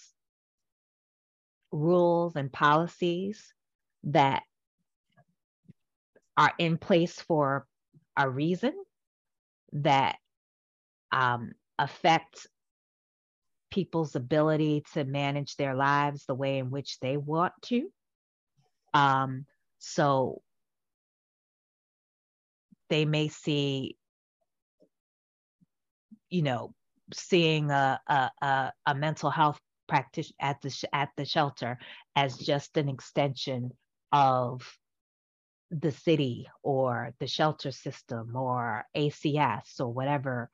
rules 1.73 2.37
and 2.37 2.53
policies 2.53 3.53
that 4.05 4.43
are 6.37 6.53
in 6.59 6.79
place 6.79 7.21
for 7.21 7.66
a 8.16 8.29
reason 8.29 8.73
that 9.73 10.16
um, 11.12 11.53
affect 11.79 12.47
people's 13.71 14.16
ability 14.16 14.85
to 14.95 15.05
manage 15.05 15.57
their 15.57 15.75
lives 15.75 16.25
the 16.25 16.35
way 16.35 16.59
in 16.59 16.71
which 16.71 16.99
they 17.01 17.16
want 17.16 17.53
to. 17.62 17.89
Um, 18.95 19.47
so 19.79 20.43
they 22.89 23.05
may 23.05 23.29
see, 23.29 23.97
you 26.31 26.43
know, 26.43 26.74
seeing 27.12 27.70
a, 27.70 28.01
a, 28.07 28.72
a, 28.87 28.95
mental 28.95 29.31
health 29.31 29.59
practitioner 29.89 30.37
at 30.41 30.61
the 30.61 30.85
at 30.93 31.09
the 31.16 31.24
shelter 31.24 31.79
as 32.14 32.37
just 32.37 32.76
an 32.76 32.89
extension 32.89 33.70
of 34.12 34.61
the 35.70 35.93
city 35.93 36.47
or 36.62 37.14
the 37.20 37.26
shelter 37.26 37.70
system 37.70 38.37
or 38.37 38.85
ACS 38.97 39.81
or 39.81 39.89
whatever 39.93 40.51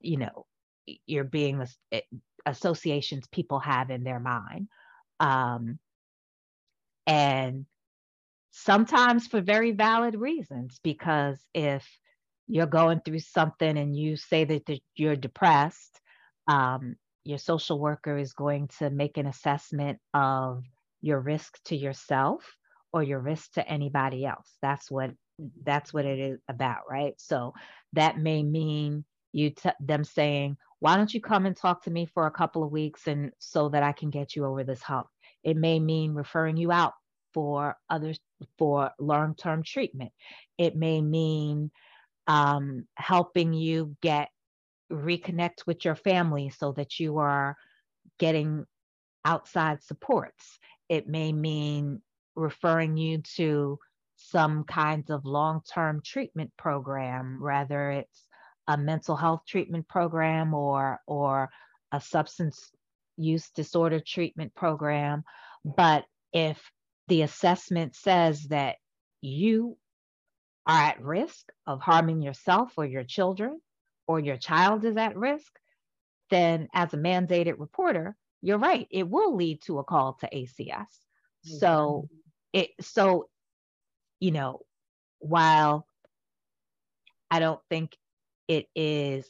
you 0.00 0.16
know 0.16 0.46
you're 1.06 1.24
being 1.24 1.64
eh, 1.92 2.00
associations 2.46 3.26
people 3.28 3.60
have 3.60 3.90
in 3.90 4.04
their 4.04 4.20
mind. 4.20 4.68
Um, 5.20 5.78
and 7.06 7.66
sometimes 8.50 9.26
for 9.26 9.40
very 9.40 9.72
valid 9.72 10.14
reasons, 10.14 10.80
because 10.82 11.38
if 11.54 11.86
you're 12.46 12.66
going 12.66 13.00
through 13.00 13.20
something 13.20 13.78
and 13.78 13.96
you 13.96 14.16
say 14.16 14.44
that 14.44 14.68
you're 14.96 15.16
depressed, 15.16 16.00
um, 16.48 16.96
your 17.24 17.38
social 17.38 17.78
worker 17.78 18.18
is 18.18 18.32
going 18.32 18.68
to 18.78 18.90
make 18.90 19.16
an 19.16 19.26
assessment 19.26 19.98
of 20.12 20.64
your 21.00 21.20
risk 21.20 21.58
to 21.64 21.76
yourself 21.76 22.56
or 22.92 23.02
your 23.02 23.20
risk 23.20 23.52
to 23.52 23.68
anybody 23.68 24.24
else. 24.24 24.48
That's 24.60 24.90
what 24.90 25.12
that's 25.64 25.92
what 25.92 26.04
it 26.04 26.18
is 26.18 26.40
about, 26.48 26.82
right? 26.88 27.14
So 27.18 27.54
that 27.94 28.18
may 28.18 28.42
mean 28.42 29.04
you 29.32 29.50
t- 29.50 29.70
them 29.80 30.04
saying, 30.04 30.56
why 30.78 30.96
don't 30.96 31.12
you 31.12 31.20
come 31.20 31.46
and 31.46 31.56
talk 31.56 31.84
to 31.84 31.90
me 31.90 32.06
for 32.06 32.26
a 32.26 32.30
couple 32.30 32.62
of 32.62 32.70
weeks 32.70 33.06
and 33.06 33.32
so 33.38 33.68
that 33.70 33.82
I 33.82 33.92
can 33.92 34.10
get 34.10 34.36
you 34.36 34.44
over 34.44 34.62
this 34.62 34.82
hump? 34.82 35.06
It 35.42 35.56
may 35.56 35.80
mean 35.80 36.14
referring 36.14 36.56
you 36.56 36.70
out 36.70 36.92
for 37.32 37.76
others 37.88 38.18
for 38.58 38.90
long-term 38.98 39.62
treatment. 39.62 40.12
It 40.58 40.76
may 40.76 41.00
mean 41.00 41.70
um, 42.26 42.86
helping 42.94 43.52
you 43.52 43.96
get 44.02 44.28
reconnect 44.90 45.66
with 45.66 45.84
your 45.84 45.94
family 45.94 46.50
so 46.50 46.72
that 46.72 46.98
you 47.00 47.18
are 47.18 47.56
getting 48.18 48.64
outside 49.24 49.82
supports. 49.82 50.58
It 50.88 51.08
may 51.08 51.32
mean 51.32 52.02
referring 52.34 52.96
you 52.96 53.22
to 53.36 53.78
some 54.16 54.64
kinds 54.64 55.10
of 55.10 55.24
long-term 55.24 56.02
treatment 56.04 56.52
program, 56.56 57.38
whether 57.40 57.90
it's 57.90 58.28
a 58.68 58.76
mental 58.76 59.16
health 59.16 59.42
treatment 59.46 59.88
program 59.88 60.54
or 60.54 61.00
or 61.06 61.50
a 61.90 62.00
substance 62.00 62.70
use 63.16 63.50
disorder 63.50 64.00
treatment 64.00 64.54
program 64.54 65.22
but 65.64 66.04
if 66.32 66.70
the 67.08 67.22
assessment 67.22 67.94
says 67.94 68.44
that 68.44 68.76
you 69.20 69.76
are 70.66 70.82
at 70.82 71.02
risk 71.02 71.50
of 71.66 71.80
harming 71.80 72.22
yourself 72.22 72.72
or 72.76 72.84
your 72.84 73.04
children 73.04 73.60
or 74.06 74.20
your 74.20 74.36
child 74.36 74.84
is 74.84 74.96
at 74.96 75.16
risk 75.16 75.52
then 76.30 76.68
as 76.74 76.92
a 76.94 76.96
mandated 76.96 77.58
reporter 77.58 78.16
you're 78.40 78.58
right 78.58 78.86
it 78.90 79.08
will 79.08 79.36
lead 79.36 79.60
to 79.62 79.78
a 79.78 79.84
call 79.84 80.14
to 80.14 80.28
ACS 80.28 80.68
mm-hmm. 80.68 81.58
so 81.58 82.08
it 82.52 82.70
so 82.80 83.28
you 84.20 84.30
know 84.30 84.60
while 85.18 85.86
I 87.30 87.38
don't 87.38 87.60
think 87.70 87.96
it 88.48 88.66
is 88.74 89.26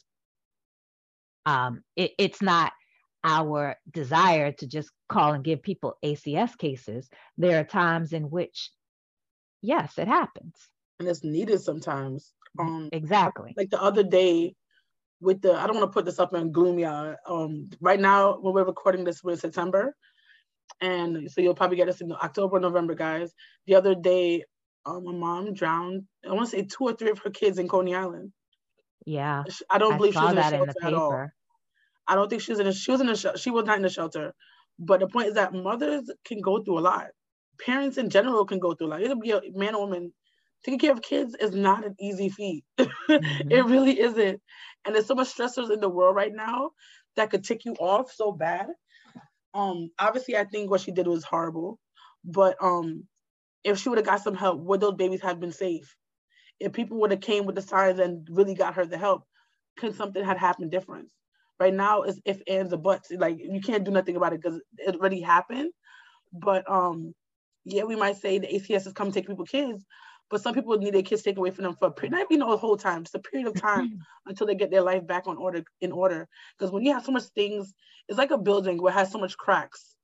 um, 1.46 1.82
it, 1.96 2.12
it's 2.18 2.42
not 2.42 2.72
our 3.24 3.76
desire 3.90 4.52
to 4.52 4.66
just 4.66 4.90
call 5.08 5.32
and 5.32 5.44
give 5.44 5.62
people 5.62 5.96
ACS 6.04 6.56
cases. 6.58 7.08
There 7.38 7.60
are 7.60 7.64
times 7.64 8.12
in 8.12 8.30
which, 8.30 8.70
yes, 9.60 9.98
it 9.98 10.08
happens. 10.08 10.54
And 11.02 11.10
it's 11.10 11.24
needed 11.24 11.60
sometimes. 11.60 12.32
Um, 12.58 12.88
exactly. 12.92 13.52
Like 13.56 13.70
the 13.70 13.82
other 13.82 14.04
day 14.04 14.54
with 15.20 15.42
the, 15.42 15.54
I 15.54 15.66
don't 15.66 15.76
want 15.76 15.90
to 15.90 15.92
put 15.92 16.04
this 16.04 16.20
up 16.20 16.32
in 16.34 16.52
gloomy. 16.52 16.84
Uh, 16.84 17.14
um, 17.26 17.70
right 17.80 17.98
now, 17.98 18.38
when 18.40 18.54
we're 18.54 18.64
recording 18.64 19.04
this, 19.04 19.22
we're 19.24 19.32
in 19.32 19.38
September. 19.38 19.96
And 20.80 21.30
so 21.30 21.40
you'll 21.40 21.54
probably 21.54 21.76
get 21.76 21.88
us 21.88 22.00
in 22.00 22.12
October, 22.12 22.60
November, 22.60 22.94
guys. 22.94 23.32
The 23.66 23.74
other 23.74 23.94
day, 23.96 24.44
um, 24.86 25.04
my 25.04 25.12
mom 25.12 25.54
drowned, 25.54 26.04
I 26.24 26.32
want 26.32 26.50
to 26.50 26.56
say 26.56 26.62
two 26.62 26.84
or 26.84 26.94
three 26.94 27.10
of 27.10 27.18
her 27.20 27.30
kids 27.30 27.58
in 27.58 27.68
Coney 27.68 27.94
Island. 27.94 28.32
Yeah. 29.04 29.44
I 29.70 29.78
don't 29.78 29.96
believe 29.96 30.16
I 30.16 30.22
she's 30.22 30.32
in 30.32 30.38
a 30.38 30.42
shelter 30.42 30.72
in 30.80 30.86
at 30.86 30.94
all. 30.94 31.28
I 32.06 32.14
don't 32.14 32.28
think 32.30 32.42
she's 32.42 32.58
in 32.58 32.66
a 32.66 32.72
she 32.72 32.90
was 32.92 33.00
in 33.00 33.08
a 33.08 33.16
she 33.38 33.50
was 33.50 33.64
not 33.64 33.78
in 33.78 33.84
a 33.84 33.90
shelter. 33.90 34.34
But 34.78 35.00
the 35.00 35.08
point 35.08 35.28
is 35.28 35.34
that 35.34 35.52
mothers 35.54 36.10
can 36.24 36.40
go 36.40 36.62
through 36.62 36.78
a 36.78 36.80
lot. 36.80 37.08
Parents 37.64 37.98
in 37.98 38.10
general 38.10 38.44
can 38.44 38.58
go 38.58 38.74
through 38.74 38.88
a 38.88 38.90
lot. 38.90 39.02
It'll 39.02 39.20
be 39.20 39.32
a 39.32 39.40
man 39.54 39.74
or 39.74 39.86
woman. 39.86 40.12
Taking 40.64 40.78
care 40.78 40.92
of 40.92 41.02
kids 41.02 41.34
is 41.40 41.52
not 41.54 41.84
an 41.84 41.96
easy 42.00 42.28
feat. 42.28 42.64
Mm-hmm. 43.20 43.50
it 43.50 43.64
really 43.66 44.00
isn't. 44.00 44.40
And 44.84 44.94
there's 44.94 45.06
so 45.06 45.14
much 45.14 45.34
stressors 45.34 45.70
in 45.72 45.80
the 45.80 45.88
world 45.88 46.16
right 46.16 46.32
now 46.34 46.70
that 47.16 47.30
could 47.30 47.44
tick 47.44 47.64
you 47.64 47.74
off 47.74 48.10
so 48.10 48.32
bad. 48.32 48.68
Um, 49.54 49.90
obviously 49.98 50.36
I 50.36 50.44
think 50.44 50.70
what 50.70 50.80
she 50.80 50.92
did 50.92 51.06
was 51.06 51.24
horrible. 51.24 51.78
But 52.24 52.56
um 52.62 53.04
if 53.64 53.78
she 53.78 53.88
would 53.90 53.98
have 53.98 54.06
got 54.06 54.22
some 54.22 54.34
help, 54.34 54.60
would 54.60 54.80
those 54.80 54.94
babies 54.94 55.22
have 55.22 55.40
been 55.40 55.52
safe? 55.52 55.94
if 56.60 56.72
people 56.72 56.98
would 57.00 57.10
have 57.10 57.20
came 57.20 57.46
with 57.46 57.54
the 57.56 57.62
signs 57.62 57.98
and 57.98 58.26
really 58.30 58.54
got 58.54 58.74
her 58.74 58.86
the 58.86 58.98
help, 58.98 59.24
could 59.78 59.96
something 59.96 60.24
had 60.24 60.38
happened 60.38 60.70
different? 60.70 61.08
Right 61.60 61.74
now, 61.74 62.02
it's 62.02 62.20
if 62.24 62.40
ands 62.48 62.72
or 62.72 62.78
buts. 62.78 63.10
Like 63.10 63.38
you 63.38 63.60
can't 63.60 63.84
do 63.84 63.90
nothing 63.90 64.16
about 64.16 64.32
it 64.32 64.42
because 64.42 64.60
it 64.78 64.96
already 64.96 65.20
happened. 65.20 65.72
But 66.32 66.68
um, 66.70 67.14
yeah, 67.64 67.84
we 67.84 67.96
might 67.96 68.16
say 68.16 68.38
the 68.38 68.48
ACS 68.48 68.84
has 68.84 68.92
come 68.92 69.08
to 69.08 69.14
take 69.14 69.28
people 69.28 69.44
kids, 69.44 69.84
but 70.32 70.40
some 70.40 70.54
people 70.54 70.76
need 70.78 70.94
their 70.94 71.02
kids 71.02 71.22
taken 71.22 71.38
away 71.38 71.50
from 71.50 71.64
them 71.64 71.76
for 71.78 71.88
a 71.88 71.90
period, 71.92 72.12
not 72.12 72.26
even 72.30 72.40
the 72.40 72.56
whole 72.56 72.78
time, 72.78 73.04
just 73.04 73.14
a 73.14 73.18
period 73.18 73.46
of 73.46 73.60
time 73.60 73.98
until 74.26 74.46
they 74.46 74.54
get 74.54 74.70
their 74.70 74.80
life 74.80 75.06
back 75.06 75.28
on 75.28 75.36
order 75.36 75.62
in 75.82 75.92
order. 75.92 76.26
Because 76.58 76.72
when 76.72 76.82
you 76.82 76.92
have 76.94 77.04
so 77.04 77.12
much 77.12 77.24
things, 77.34 77.74
it's 78.08 78.18
like 78.18 78.30
a 78.30 78.38
building 78.38 78.80
where 78.80 78.92
it 78.92 78.96
has 78.96 79.12
so 79.12 79.18
much 79.18 79.36
cracks, 79.36 79.94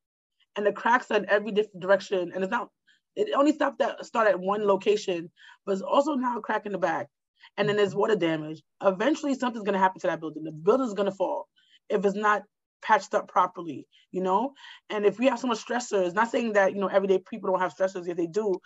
and 0.54 0.66
the 0.66 0.72
cracks 0.72 1.10
are 1.10 1.16
in 1.16 1.30
every 1.30 1.50
different 1.50 1.80
direction, 1.80 2.30
and 2.34 2.44
it's 2.44 2.50
not 2.50 2.68
it 3.16 3.30
only 3.34 3.52
stopped 3.52 3.78
that 3.78 4.04
start 4.04 4.28
at 4.28 4.38
one 4.38 4.66
location, 4.66 5.30
but 5.64 5.72
it's 5.72 5.82
also 5.82 6.14
now 6.14 6.36
a 6.38 6.42
crack 6.42 6.66
in 6.66 6.72
the 6.72 6.78
back. 6.78 7.08
And 7.56 7.68
then 7.68 7.76
there's 7.76 7.94
water 7.94 8.14
damage. 8.14 8.62
Eventually, 8.84 9.34
something's 9.34 9.64
gonna 9.64 9.78
happen 9.78 10.00
to 10.02 10.08
that 10.08 10.20
building. 10.20 10.44
The 10.44 10.52
building's 10.52 10.94
gonna 10.94 11.10
fall 11.10 11.48
if 11.88 12.04
it's 12.04 12.14
not 12.14 12.42
patched 12.82 13.14
up 13.14 13.28
properly, 13.28 13.86
you 14.12 14.22
know? 14.22 14.52
And 14.90 15.06
if 15.06 15.18
we 15.18 15.26
have 15.26 15.40
so 15.40 15.48
much 15.48 15.64
stressors, 15.64 16.14
not 16.14 16.30
saying 16.30 16.52
that, 16.52 16.74
you 16.74 16.80
know, 16.80 16.86
everyday 16.86 17.18
people 17.18 17.50
don't 17.50 17.60
have 17.60 17.74
stressors, 17.74 18.06
if 18.06 18.16
they 18.16 18.26
do, 18.26 18.60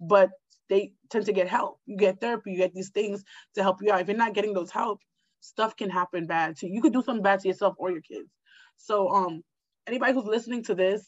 but 0.00 0.30
they 0.68 0.92
tend 1.10 1.26
to 1.26 1.32
get 1.32 1.48
help. 1.48 1.80
You 1.86 1.96
get 1.96 2.20
therapy, 2.20 2.52
you 2.52 2.58
get 2.58 2.74
these 2.74 2.90
things 2.90 3.24
to 3.54 3.62
help 3.62 3.78
you 3.82 3.92
out. 3.92 4.00
If 4.00 4.08
you're 4.08 4.16
not 4.16 4.34
getting 4.34 4.54
those 4.54 4.70
help, 4.70 5.00
stuff 5.40 5.76
can 5.76 5.90
happen 5.90 6.26
bad 6.26 6.56
to 6.58 6.66
you. 6.66 6.74
You 6.74 6.82
could 6.82 6.92
do 6.92 7.02
something 7.02 7.22
bad 7.22 7.40
to 7.40 7.48
yourself 7.48 7.74
or 7.78 7.90
your 7.90 8.02
kids. 8.02 8.30
So 8.76 9.08
um 9.08 9.42
anybody 9.86 10.12
who's 10.12 10.24
listening 10.24 10.64
to 10.64 10.74
this, 10.74 11.06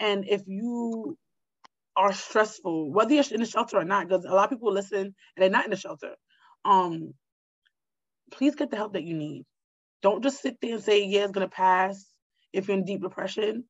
and 0.00 0.24
if 0.28 0.42
you 0.46 1.16
are 1.96 2.12
stressful, 2.12 2.92
whether 2.92 3.12
you're 3.12 3.24
in 3.32 3.40
the 3.40 3.46
shelter 3.46 3.76
or 3.76 3.84
not, 3.84 4.08
because 4.08 4.24
a 4.24 4.30
lot 4.30 4.44
of 4.44 4.50
people 4.50 4.72
listen 4.72 5.00
and 5.00 5.14
they're 5.36 5.50
not 5.50 5.64
in 5.64 5.70
the 5.70 5.76
shelter. 5.76 6.14
Um, 6.64 7.14
please 8.30 8.54
get 8.54 8.70
the 8.70 8.76
help 8.76 8.92
that 8.94 9.04
you 9.04 9.14
need. 9.14 9.44
Don't 10.02 10.22
just 10.22 10.40
sit 10.40 10.58
there 10.62 10.74
and 10.74 10.82
say, 10.82 11.04
yeah, 11.04 11.24
it's 11.24 11.32
gonna 11.32 11.48
pass 11.48 12.04
if 12.52 12.68
you're 12.68 12.76
in 12.76 12.84
deep 12.84 13.02
depression. 13.02 13.64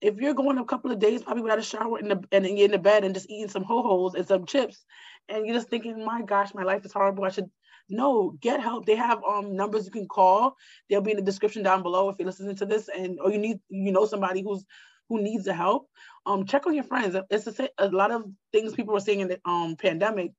If 0.00 0.16
you're 0.16 0.34
going 0.34 0.58
a 0.58 0.64
couple 0.64 0.90
of 0.90 0.98
days, 0.98 1.22
probably 1.22 1.42
without 1.42 1.58
a 1.58 1.62
shower 1.62 1.98
in 1.98 2.08
the, 2.08 2.22
and 2.32 2.46
you're 2.46 2.66
in 2.66 2.72
the 2.72 2.78
bed 2.78 3.04
and 3.04 3.14
just 3.14 3.30
eating 3.30 3.48
some 3.48 3.64
ho-hos 3.64 4.14
and 4.14 4.26
some 4.26 4.44
chips, 4.44 4.84
and 5.28 5.46
you're 5.46 5.54
just 5.54 5.68
thinking, 5.68 6.04
my 6.04 6.22
gosh, 6.22 6.54
my 6.54 6.62
life 6.62 6.84
is 6.84 6.92
horrible. 6.92 7.24
I 7.24 7.30
should 7.30 7.50
no 7.88 8.30
get 8.40 8.60
help. 8.60 8.86
They 8.86 8.96
have 8.96 9.22
um 9.24 9.56
numbers 9.56 9.86
you 9.86 9.90
can 9.90 10.08
call. 10.08 10.56
They'll 10.88 11.00
be 11.00 11.12
in 11.12 11.16
the 11.16 11.22
description 11.22 11.62
down 11.62 11.82
below 11.82 12.08
if 12.08 12.18
you're 12.18 12.26
listening 12.26 12.56
to 12.56 12.66
this, 12.66 12.88
and 12.88 13.18
or 13.20 13.30
you 13.30 13.38
need 13.38 13.60
you 13.68 13.92
know 13.92 14.06
somebody 14.06 14.42
who's 14.42 14.64
who 15.08 15.22
needs 15.22 15.44
the 15.44 15.54
help. 15.54 15.88
Um, 16.26 16.46
check 16.46 16.66
on 16.66 16.74
your 16.74 16.84
friends. 16.84 17.16
It's 17.30 17.46
a, 17.46 17.68
a 17.78 17.88
lot 17.88 18.10
of 18.10 18.24
things 18.52 18.72
people 18.72 18.94
were 18.94 19.00
saying 19.00 19.20
in 19.20 19.28
the 19.28 19.40
um 19.44 19.76
pandemic. 19.76 20.32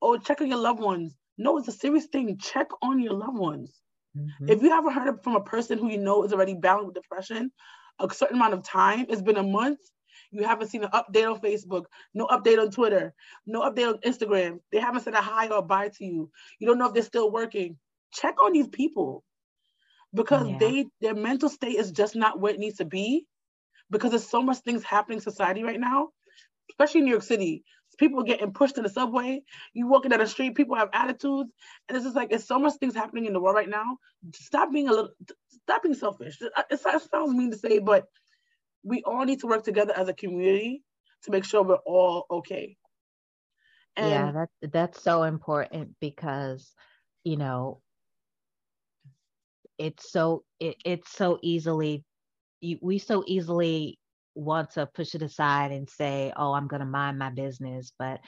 Oh, 0.00 0.18
check 0.18 0.40
on 0.40 0.48
your 0.48 0.58
loved 0.58 0.80
ones. 0.80 1.14
No, 1.38 1.58
it's 1.58 1.68
a 1.68 1.72
serious 1.72 2.06
thing. 2.06 2.38
Check 2.38 2.68
on 2.82 3.00
your 3.00 3.14
loved 3.14 3.38
ones. 3.38 3.80
Mm-hmm. 4.16 4.50
If 4.50 4.62
you 4.62 4.72
ever 4.72 4.90
heard 4.90 5.22
from 5.22 5.36
a 5.36 5.40
person 5.40 5.78
who 5.78 5.90
you 5.90 5.98
know 5.98 6.24
is 6.24 6.32
already 6.32 6.54
bound 6.54 6.86
with 6.86 6.94
depression, 6.94 7.50
a 8.00 8.12
certain 8.12 8.36
amount 8.36 8.54
of 8.54 8.62
time, 8.62 9.06
it's 9.08 9.22
been 9.22 9.36
a 9.36 9.42
month, 9.42 9.78
you 10.32 10.44
haven't 10.44 10.68
seen 10.68 10.82
an 10.82 10.90
update 10.90 11.30
on 11.30 11.40
Facebook, 11.40 11.84
no 12.14 12.26
update 12.26 12.58
on 12.58 12.70
Twitter, 12.70 13.14
no 13.46 13.60
update 13.60 13.88
on 13.88 13.98
Instagram. 13.98 14.60
They 14.72 14.78
haven't 14.78 15.02
said 15.02 15.14
a 15.14 15.20
hi 15.20 15.48
or 15.48 15.58
a 15.58 15.62
bye 15.62 15.88
to 15.88 16.04
you. 16.04 16.30
You 16.58 16.66
don't 16.66 16.78
know 16.78 16.88
if 16.88 16.94
they're 16.94 17.02
still 17.02 17.30
working. 17.30 17.76
Check 18.12 18.42
on 18.42 18.52
these 18.52 18.68
people 18.68 19.24
because 20.14 20.48
yeah. 20.48 20.58
they 20.58 20.86
their 21.00 21.14
mental 21.14 21.48
state 21.48 21.76
is 21.76 21.92
just 21.92 22.16
not 22.16 22.40
where 22.40 22.52
it 22.52 22.58
needs 22.58 22.78
to 22.78 22.84
be 22.86 23.26
because 23.90 24.10
there's 24.10 24.28
so 24.28 24.42
much 24.42 24.58
things 24.58 24.82
happening 24.82 25.18
in 25.18 25.22
society 25.22 25.62
right 25.62 25.80
now, 25.80 26.08
especially 26.70 27.00
in 27.00 27.04
New 27.06 27.12
York 27.12 27.22
City 27.22 27.64
people 27.98 28.22
getting 28.22 28.52
pushed 28.52 28.76
in 28.76 28.82
the 28.82 28.88
subway. 28.88 29.42
You 29.72 29.86
walking 29.86 30.10
down 30.10 30.20
the 30.20 30.26
street, 30.26 30.54
people 30.54 30.76
have 30.76 30.90
attitudes, 30.92 31.50
and 31.88 31.96
it's 31.96 32.04
just 32.04 32.16
like 32.16 32.32
it's 32.32 32.46
so 32.46 32.58
much 32.58 32.74
things 32.74 32.94
happening 32.94 33.26
in 33.26 33.32
the 33.32 33.40
world 33.40 33.56
right 33.56 33.68
now. 33.68 33.98
Stop 34.34 34.72
being 34.72 34.88
a 34.88 34.92
little, 34.92 35.10
stop 35.48 35.82
being 35.82 35.94
selfish. 35.94 36.38
It, 36.70 36.80
sounds 36.80 37.34
mean 37.34 37.50
to 37.50 37.58
say, 37.58 37.78
but 37.78 38.06
we 38.82 39.02
all 39.04 39.24
need 39.24 39.40
to 39.40 39.46
work 39.46 39.64
together 39.64 39.92
as 39.96 40.08
a 40.08 40.14
community 40.14 40.82
to 41.24 41.30
make 41.30 41.44
sure 41.44 41.62
we're 41.62 41.76
all 41.76 42.26
okay. 42.30 42.76
And 43.96 44.08
yeah, 44.08 44.32
that 44.32 44.72
that's 44.72 45.02
so 45.02 45.22
important 45.24 45.96
because 46.00 46.72
you 47.24 47.36
know 47.36 47.80
it's 49.78 50.10
so 50.10 50.44
it, 50.60 50.76
it's 50.84 51.12
so 51.12 51.38
easily 51.42 52.04
we 52.80 52.98
so 52.98 53.24
easily 53.26 53.98
want 54.34 54.70
to 54.72 54.86
push 54.86 55.14
it 55.14 55.22
aside 55.22 55.72
and 55.72 55.88
say, 55.88 56.32
oh, 56.36 56.52
I'm 56.52 56.68
going 56.68 56.80
to 56.80 56.86
mind 56.86 57.18
my 57.18 57.30
business. 57.30 57.92
But, 57.98 58.20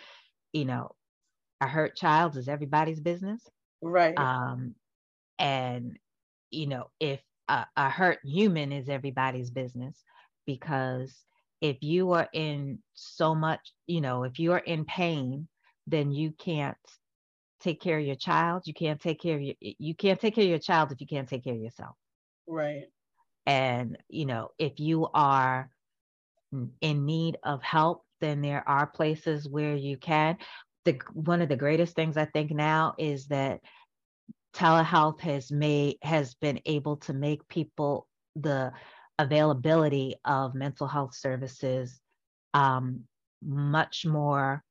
you 0.53 0.65
know, 0.65 0.91
a 1.61 1.67
hurt 1.67 1.97
child 1.97 2.37
is 2.37 2.49
everybody's 2.49 3.01
business. 3.01 3.43
Right. 3.81 4.19
Um, 4.19 4.75
and, 5.39 5.99
you 6.51 6.67
know, 6.67 6.91
if 7.01 7.21
a, 7.49 7.67
a 7.77 7.91
hurt 7.91 8.19
human 8.25 8.73
is 8.73 8.89
everybody's 8.89 9.51
business, 9.51 10.03
because 10.47 11.15
if 11.61 11.83
you 11.83 12.13
are 12.13 12.29
in 12.33 12.79
so 12.93 13.35
much, 13.35 13.73
you 13.87 14.01
know, 14.01 14.25
if 14.25 14.39
you 14.39 14.53
are 14.53 14.59
in 14.59 14.85
pain, 14.85 15.49
then 15.87 16.13
you 16.13 16.33
can't 16.33 16.77
take 17.61 17.81
care 17.81 17.99
of 17.99 18.05
your 18.05 18.17
child. 18.17 18.63
You 18.67 18.75
can't 18.75 19.01
take 19.01 19.21
care 19.21 19.37
of 19.37 19.43
your, 19.43 19.55
you 19.61 19.95
can't 19.95 20.21
take 20.21 20.35
care 20.35 20.45
of 20.45 20.51
your 20.51 20.59
child 20.59 20.93
if 20.93 21.01
you 21.01 21.07
can't 21.07 21.29
take 21.29 21.45
care 21.45 21.55
of 21.55 21.61
yourself. 21.61 21.97
Right. 22.47 22.85
And, 23.47 23.99
you 24.09 24.27
know, 24.27 24.51
if 24.59 24.81
you 24.81 25.09
are 25.15 25.71
in 26.81 27.07
need 27.07 27.39
of 27.43 27.63
help, 27.63 28.05
then 28.21 28.41
there 28.41 28.67
are 28.69 28.87
places 28.87 29.49
where 29.49 29.75
you 29.75 29.97
can. 29.97 30.39
The 30.85 30.99
one 31.13 31.43
of 31.43 31.49
the 31.49 31.57
greatest 31.57 31.95
things 31.97 32.17
I 32.17 32.27
think 32.27 32.51
now 32.51 32.95
is 32.99 33.27
that 33.27 33.61
telehealth 34.55 35.21
has 35.21 35.51
made 35.51 35.97
has 36.03 36.35
been 36.35 36.61
able 36.67 36.99
to 36.99 37.13
make 37.13 37.47
people 37.49 38.07
the 38.37 38.73
availability 39.19 40.17
of 40.25 40.55
mental 40.55 40.87
health 40.87 41.15
services 41.15 42.01
um, 42.53 43.05
much 43.43 44.07
more 44.07 44.63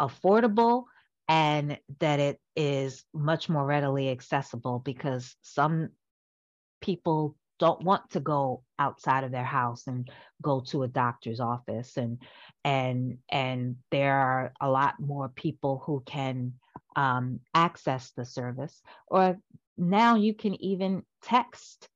affordable 0.00 0.84
and 1.28 1.78
that 2.00 2.20
it 2.20 2.38
is 2.54 3.04
much 3.12 3.48
more 3.48 3.64
readily 3.64 4.10
accessible 4.10 4.78
because 4.78 5.34
some 5.42 5.88
people 6.80 7.36
don't 7.58 7.82
want 7.82 8.10
to 8.10 8.20
go 8.20 8.62
outside 8.78 9.24
of 9.24 9.32
their 9.32 9.44
house 9.44 9.86
and 9.86 10.10
go 10.42 10.60
to 10.60 10.82
a 10.82 10.88
doctor's 10.88 11.40
office. 11.40 11.96
And 11.96 12.18
and 12.64 13.18
and 13.30 13.76
there 13.90 14.16
are 14.16 14.52
a 14.60 14.68
lot 14.68 14.94
more 15.00 15.28
people 15.28 15.82
who 15.84 16.02
can 16.06 16.54
um, 16.96 17.40
access 17.54 18.12
the 18.16 18.24
service. 18.24 18.82
Or 19.08 19.38
now 19.76 20.16
you 20.16 20.34
can 20.34 20.60
even 20.62 21.02
text 21.22 21.88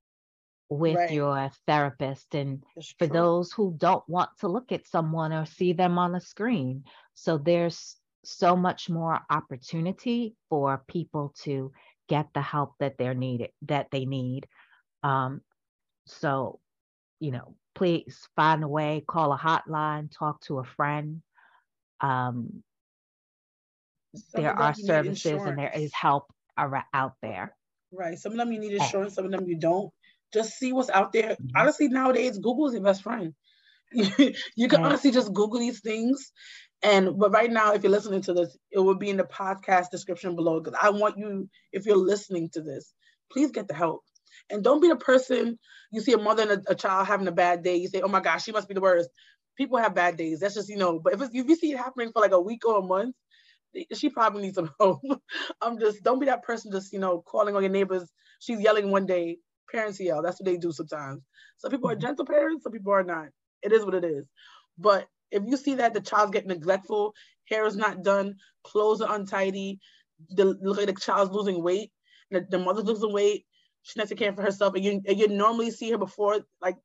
with 0.68 0.96
right. 0.96 1.10
your 1.10 1.50
therapist. 1.66 2.34
And 2.34 2.62
for 2.98 3.06
those 3.06 3.52
who 3.52 3.74
don't 3.76 4.08
want 4.08 4.30
to 4.40 4.48
look 4.48 4.72
at 4.72 4.86
someone 4.86 5.32
or 5.32 5.44
see 5.44 5.72
them 5.72 5.98
on 5.98 6.12
the 6.12 6.20
screen. 6.20 6.84
So 7.14 7.38
there's 7.38 7.96
so 8.24 8.54
much 8.54 8.88
more 8.88 9.20
opportunity 9.30 10.36
for 10.48 10.84
people 10.86 11.34
to 11.42 11.72
get 12.08 12.28
the 12.34 12.42
help 12.42 12.74
that 12.80 12.98
they're 12.98 13.14
needed 13.14 13.50
that 13.62 13.88
they 13.90 14.04
need. 14.04 14.46
Um, 15.02 15.40
so, 16.10 16.60
you 17.20 17.30
know, 17.30 17.54
please 17.74 18.28
find 18.36 18.62
a 18.64 18.68
way, 18.68 19.04
call 19.06 19.32
a 19.32 19.38
hotline, 19.38 20.10
talk 20.16 20.40
to 20.42 20.58
a 20.58 20.64
friend. 20.64 21.22
Um, 22.00 22.62
there 24.34 24.52
are 24.52 24.74
services 24.74 25.42
and 25.42 25.58
there 25.58 25.72
is 25.74 25.92
help 25.94 26.32
out 26.56 27.14
there. 27.22 27.54
Right. 27.92 28.18
Some 28.18 28.32
of 28.32 28.38
them 28.38 28.52
you 28.52 28.60
need 28.60 28.72
insurance, 28.72 29.14
some 29.14 29.24
of 29.24 29.30
them 29.30 29.46
you 29.46 29.56
don't. 29.56 29.90
Just 30.32 30.58
see 30.58 30.72
what's 30.72 30.90
out 30.90 31.12
there. 31.12 31.30
Mm-hmm. 31.30 31.56
Honestly, 31.56 31.88
nowadays 31.88 32.38
Google 32.38 32.68
is 32.68 32.74
your 32.74 32.82
best 32.82 33.02
friend. 33.02 33.34
you 33.92 34.68
can 34.68 34.84
honestly 34.84 35.10
just 35.10 35.32
Google 35.32 35.58
these 35.58 35.80
things. 35.80 36.32
And 36.82 37.18
but 37.18 37.32
right 37.32 37.50
now, 37.50 37.74
if 37.74 37.82
you're 37.82 37.92
listening 37.92 38.22
to 38.22 38.32
this, 38.32 38.56
it 38.70 38.78
will 38.78 38.94
be 38.94 39.10
in 39.10 39.16
the 39.16 39.24
podcast 39.24 39.90
description 39.90 40.36
below. 40.36 40.60
Because 40.60 40.78
I 40.80 40.90
want 40.90 41.18
you, 41.18 41.48
if 41.72 41.84
you're 41.84 41.96
listening 41.96 42.48
to 42.52 42.62
this, 42.62 42.94
please 43.32 43.50
get 43.50 43.68
the 43.68 43.74
help. 43.74 44.02
And 44.50 44.62
don't 44.62 44.80
be 44.80 44.88
the 44.88 44.96
person 44.96 45.58
you 45.92 46.00
see 46.00 46.12
a 46.12 46.18
mother 46.18 46.42
and 46.42 46.52
a, 46.52 46.72
a, 46.72 46.74
child 46.74 47.06
having 47.06 47.28
a 47.28 47.32
bad 47.32 47.62
day. 47.62 47.76
You 47.76 47.88
say, 47.88 48.00
"Oh 48.00 48.08
my 48.08 48.20
gosh, 48.20 48.44
she 48.44 48.52
must 48.52 48.68
be 48.68 48.74
the 48.74 48.80
worst." 48.80 49.08
People 49.56 49.78
have 49.78 49.94
bad 49.94 50.16
days. 50.16 50.40
That's 50.40 50.54
just 50.54 50.68
you 50.68 50.76
know. 50.76 51.00
But 51.02 51.14
if, 51.14 51.22
if 51.22 51.48
you 51.48 51.56
see 51.56 51.72
it 51.72 51.78
happening 51.78 52.12
for 52.12 52.20
like 52.20 52.32
a 52.32 52.40
week 52.40 52.66
or 52.66 52.78
a 52.78 52.82
month, 52.82 53.14
she 53.94 54.10
probably 54.10 54.42
needs 54.42 54.56
some 54.56 54.70
help. 54.80 55.00
I'm 55.60 55.78
just 55.78 56.02
don't 56.02 56.20
be 56.20 56.26
that 56.26 56.42
person 56.42 56.72
just 56.72 56.92
you 56.92 56.98
know 56.98 57.22
calling 57.22 57.56
on 57.56 57.62
your 57.62 57.72
neighbors. 57.72 58.10
She's 58.40 58.60
yelling 58.60 58.90
one 58.90 59.06
day. 59.06 59.38
Parents 59.70 60.00
yell. 60.00 60.22
That's 60.22 60.40
what 60.40 60.46
they 60.46 60.56
do 60.56 60.72
sometimes. 60.72 61.22
Some 61.58 61.70
people 61.70 61.90
are 61.90 61.94
mm-hmm. 61.94 62.06
gentle 62.06 62.26
parents. 62.26 62.64
Some 62.64 62.72
people 62.72 62.92
are 62.92 63.04
not. 63.04 63.28
It 63.62 63.72
is 63.72 63.84
what 63.84 63.94
it 63.94 64.04
is. 64.04 64.26
But 64.78 65.06
if 65.30 65.42
you 65.46 65.56
see 65.56 65.74
that 65.76 65.94
the 65.94 66.00
child's 66.00 66.32
getting 66.32 66.48
neglectful, 66.48 67.14
hair 67.48 67.66
is 67.66 67.76
not 67.76 68.02
done, 68.02 68.36
clothes 68.64 69.00
are 69.00 69.14
untidy, 69.14 69.78
the 70.30 70.44
look 70.60 70.78
like 70.78 70.86
the 70.86 70.92
child's 70.92 71.30
losing 71.30 71.62
weight, 71.62 71.92
the, 72.30 72.46
the 72.48 72.58
mother's 72.58 72.84
losing 72.84 73.12
weight, 73.12 73.44
she 73.82 74.00
to 74.00 74.14
care 74.14 74.32
for 74.32 74.42
herself. 74.42 74.74
And 74.74 74.84
you, 74.84 75.02
you 75.08 75.28
normally 75.28 75.70
see 75.70 75.90
her 75.90 75.98
before, 75.98 76.40
like 76.60 76.76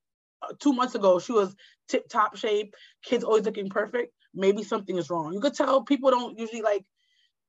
uh, 0.42 0.54
two 0.60 0.74
months 0.74 0.96
ago, 0.96 1.20
she 1.20 1.32
was 1.34 1.56
tip 1.88 2.08
top 2.10 2.38
shape. 2.38 2.74
Kids 3.04 3.24
always 3.24 3.46
looking 3.46 3.70
perfect. 3.70 4.14
Maybe 4.34 4.64
something 4.64 4.98
is 4.98 5.10
wrong. 5.10 5.34
You 5.34 5.40
could 5.40 5.54
tell 5.54 5.84
people 5.84 6.12
don't 6.12 6.38
usually 6.40 6.62
like, 6.62 6.86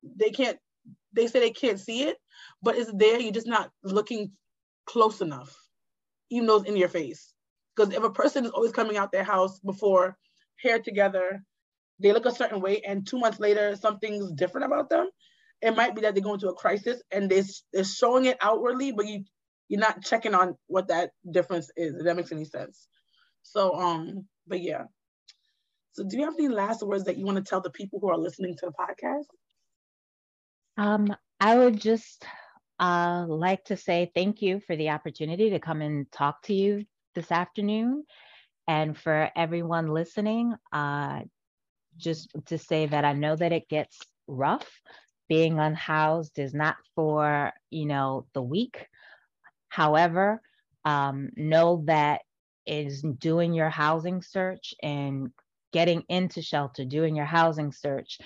they 0.03 0.29
can't, 0.29 0.57
they 1.13 1.27
say 1.27 1.39
they 1.39 1.51
can't 1.51 1.79
see 1.79 2.03
it, 2.03 2.17
but 2.61 2.77
it's 2.77 2.91
there. 2.93 3.19
You're 3.19 3.31
just 3.31 3.47
not 3.47 3.71
looking 3.83 4.31
close 4.85 5.21
enough, 5.21 5.55
even 6.29 6.47
though 6.47 6.57
it's 6.57 6.69
in 6.69 6.77
your 6.77 6.89
face. 6.89 7.33
Because 7.75 7.93
if 7.93 8.03
a 8.03 8.09
person 8.09 8.45
is 8.45 8.51
always 8.51 8.71
coming 8.71 8.97
out 8.97 9.11
their 9.11 9.23
house 9.23 9.59
before 9.59 10.17
hair 10.61 10.79
together, 10.79 11.43
they 11.99 12.13
look 12.13 12.25
a 12.25 12.35
certain 12.35 12.61
way, 12.61 12.81
and 12.87 13.07
two 13.07 13.17
months 13.19 13.39
later, 13.39 13.75
something's 13.75 14.31
different 14.31 14.65
about 14.65 14.89
them. 14.89 15.09
It 15.61 15.75
might 15.75 15.95
be 15.95 16.01
that 16.01 16.13
they 16.13 16.21
go 16.21 16.35
into 16.35 16.49
a 16.49 16.53
crisis 16.53 17.01
and 17.11 17.29
they, 17.29 17.43
they're 17.73 17.83
showing 17.83 18.25
it 18.25 18.37
outwardly, 18.39 18.91
but 18.91 19.07
you 19.07 19.23
you're 19.67 19.79
not 19.79 20.03
checking 20.03 20.33
on 20.33 20.55
what 20.67 20.87
that 20.87 21.11
difference 21.29 21.71
is, 21.75 21.95
if 21.95 22.03
that 22.05 22.15
makes 22.15 22.31
any 22.31 22.45
sense. 22.45 22.87
So, 23.43 23.75
um, 23.75 24.25
but 24.47 24.61
yeah. 24.61 24.83
So 25.93 26.03
do 26.03 26.17
you 26.17 26.25
have 26.25 26.35
any 26.37 26.47
last 26.47 26.83
words 26.83 27.05
that 27.05 27.17
you 27.17 27.25
want 27.25 27.37
to 27.37 27.43
tell 27.43 27.61
the 27.61 27.71
people 27.71 27.99
who 27.99 28.09
are 28.09 28.17
listening 28.17 28.55
to 28.57 28.67
the 28.67 28.71
podcast? 28.71 29.25
Um, 30.77 31.15
I 31.39 31.57
would 31.57 31.79
just 31.79 32.23
uh, 32.79 33.25
like 33.27 33.65
to 33.65 33.77
say 33.77 34.11
thank 34.13 34.41
you 34.41 34.59
for 34.59 34.75
the 34.75 34.89
opportunity 34.89 35.49
to 35.51 35.59
come 35.59 35.81
and 35.81 36.11
talk 36.11 36.43
to 36.43 36.53
you 36.53 36.85
this 37.15 37.31
afternoon. 37.31 38.03
And 38.67 38.97
for 38.97 39.31
everyone 39.35 39.87
listening, 39.87 40.53
uh, 40.71 41.21
just 41.97 42.29
to 42.47 42.57
say 42.57 42.85
that 42.85 43.05
I 43.05 43.13
know 43.13 43.35
that 43.35 43.51
it 43.51 43.67
gets 43.67 43.97
rough. 44.27 44.69
Being 45.29 45.59
unhoused 45.59 46.37
is 46.37 46.53
not 46.53 46.75
for, 46.95 47.51
you 47.69 47.85
know, 47.85 48.27
the 48.33 48.41
weak. 48.41 48.87
However, 49.69 50.41
um, 50.85 51.29
know 51.35 51.83
that 51.85 52.21
is 52.65 53.01
doing 53.01 53.53
your 53.53 53.69
housing 53.69 54.21
search 54.21 54.73
and 54.81 55.31
getting 55.73 56.03
into 56.09 56.41
shelter, 56.41 56.85
doing 56.85 57.15
your 57.15 57.25
housing 57.25 57.71
search, 57.71 58.19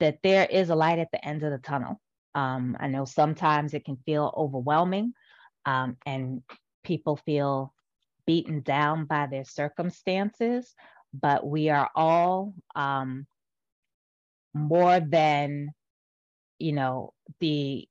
that 0.00 0.18
there 0.22 0.46
is 0.46 0.70
a 0.70 0.74
light 0.74 0.98
at 0.98 1.10
the 1.12 1.24
end 1.24 1.42
of 1.42 1.50
the 1.52 1.58
tunnel. 1.58 2.00
Um, 2.34 2.76
I 2.80 2.88
know 2.88 3.04
sometimes 3.04 3.74
it 3.74 3.84
can 3.84 3.96
feel 4.06 4.32
overwhelming 4.36 5.12
um, 5.66 5.96
and 6.06 6.42
people 6.84 7.16
feel 7.16 7.74
beaten 8.26 8.60
down 8.60 9.06
by 9.06 9.26
their 9.26 9.44
circumstances, 9.44 10.74
but 11.12 11.46
we 11.46 11.68
are 11.70 11.90
all 11.94 12.54
um, 12.74 13.26
more 14.54 15.00
than, 15.00 15.70
you 16.58 16.72
know, 16.72 17.12
the 17.40 17.88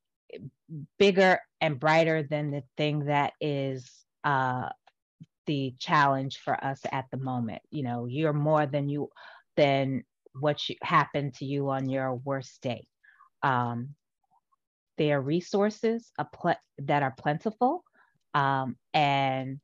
bigger 0.98 1.40
and 1.60 1.80
brighter 1.80 2.22
than 2.22 2.50
the 2.50 2.62
thing 2.76 3.06
that 3.06 3.32
is 3.40 3.90
uh, 4.24 4.68
the 5.46 5.74
challenge 5.78 6.38
for 6.38 6.62
us 6.64 6.80
at 6.92 7.06
the 7.10 7.16
moment. 7.16 7.62
You 7.70 7.82
know, 7.82 8.06
you're 8.06 8.32
more 8.32 8.66
than 8.66 8.88
you 8.88 9.10
than 9.56 10.04
what 10.38 10.68
you, 10.68 10.76
happened 10.82 11.34
to 11.34 11.44
you 11.44 11.70
on 11.70 11.88
your 11.88 12.14
worst 12.14 12.60
day. 12.62 12.86
Um, 13.42 13.94
there 14.96 15.18
are 15.18 15.22
resources 15.22 16.12
pl- 16.32 16.60
that 16.78 17.02
are 17.02 17.14
plentiful, 17.16 17.84
um, 18.34 18.76
and 18.94 19.60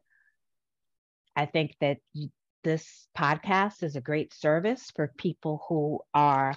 I 1.36 1.46
think 1.46 1.76
that 1.80 1.98
you, 2.14 2.30
this 2.64 3.06
podcast 3.16 3.82
is 3.82 3.94
a 3.94 4.00
great 4.00 4.34
service 4.34 4.90
for 4.96 5.12
people 5.18 5.64
who 5.68 6.00
are, 6.14 6.56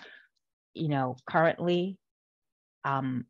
you 0.74 0.88
know, 0.88 1.18
currently 1.30 2.00
um, 2.84 3.26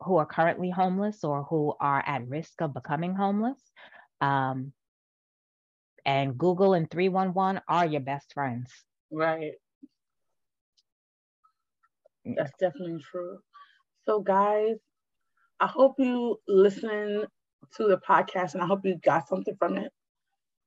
who 0.00 0.16
are 0.16 0.26
currently 0.26 0.70
homeless 0.70 1.24
or 1.24 1.44
who 1.44 1.74
are 1.80 2.02
at 2.06 2.28
risk 2.28 2.60
of 2.60 2.74
becoming 2.74 3.14
homeless. 3.14 3.60
Um, 4.20 4.72
and 6.04 6.36
Google 6.36 6.74
and 6.74 6.90
311 6.90 7.62
are 7.68 7.86
your 7.86 8.00
best 8.00 8.32
friends. 8.34 8.70
Right. 9.10 9.52
That's 12.24 12.52
definitely 12.58 13.02
true. 13.10 13.38
So, 14.04 14.20
guys, 14.20 14.76
I 15.60 15.66
hope 15.66 15.94
you 15.98 16.40
listen 16.48 17.26
to 17.76 17.88
the 17.88 17.98
podcast 17.98 18.54
and 18.54 18.62
I 18.62 18.66
hope 18.66 18.84
you 18.84 18.96
got 19.02 19.28
something 19.28 19.56
from 19.58 19.78
it. 19.78 19.92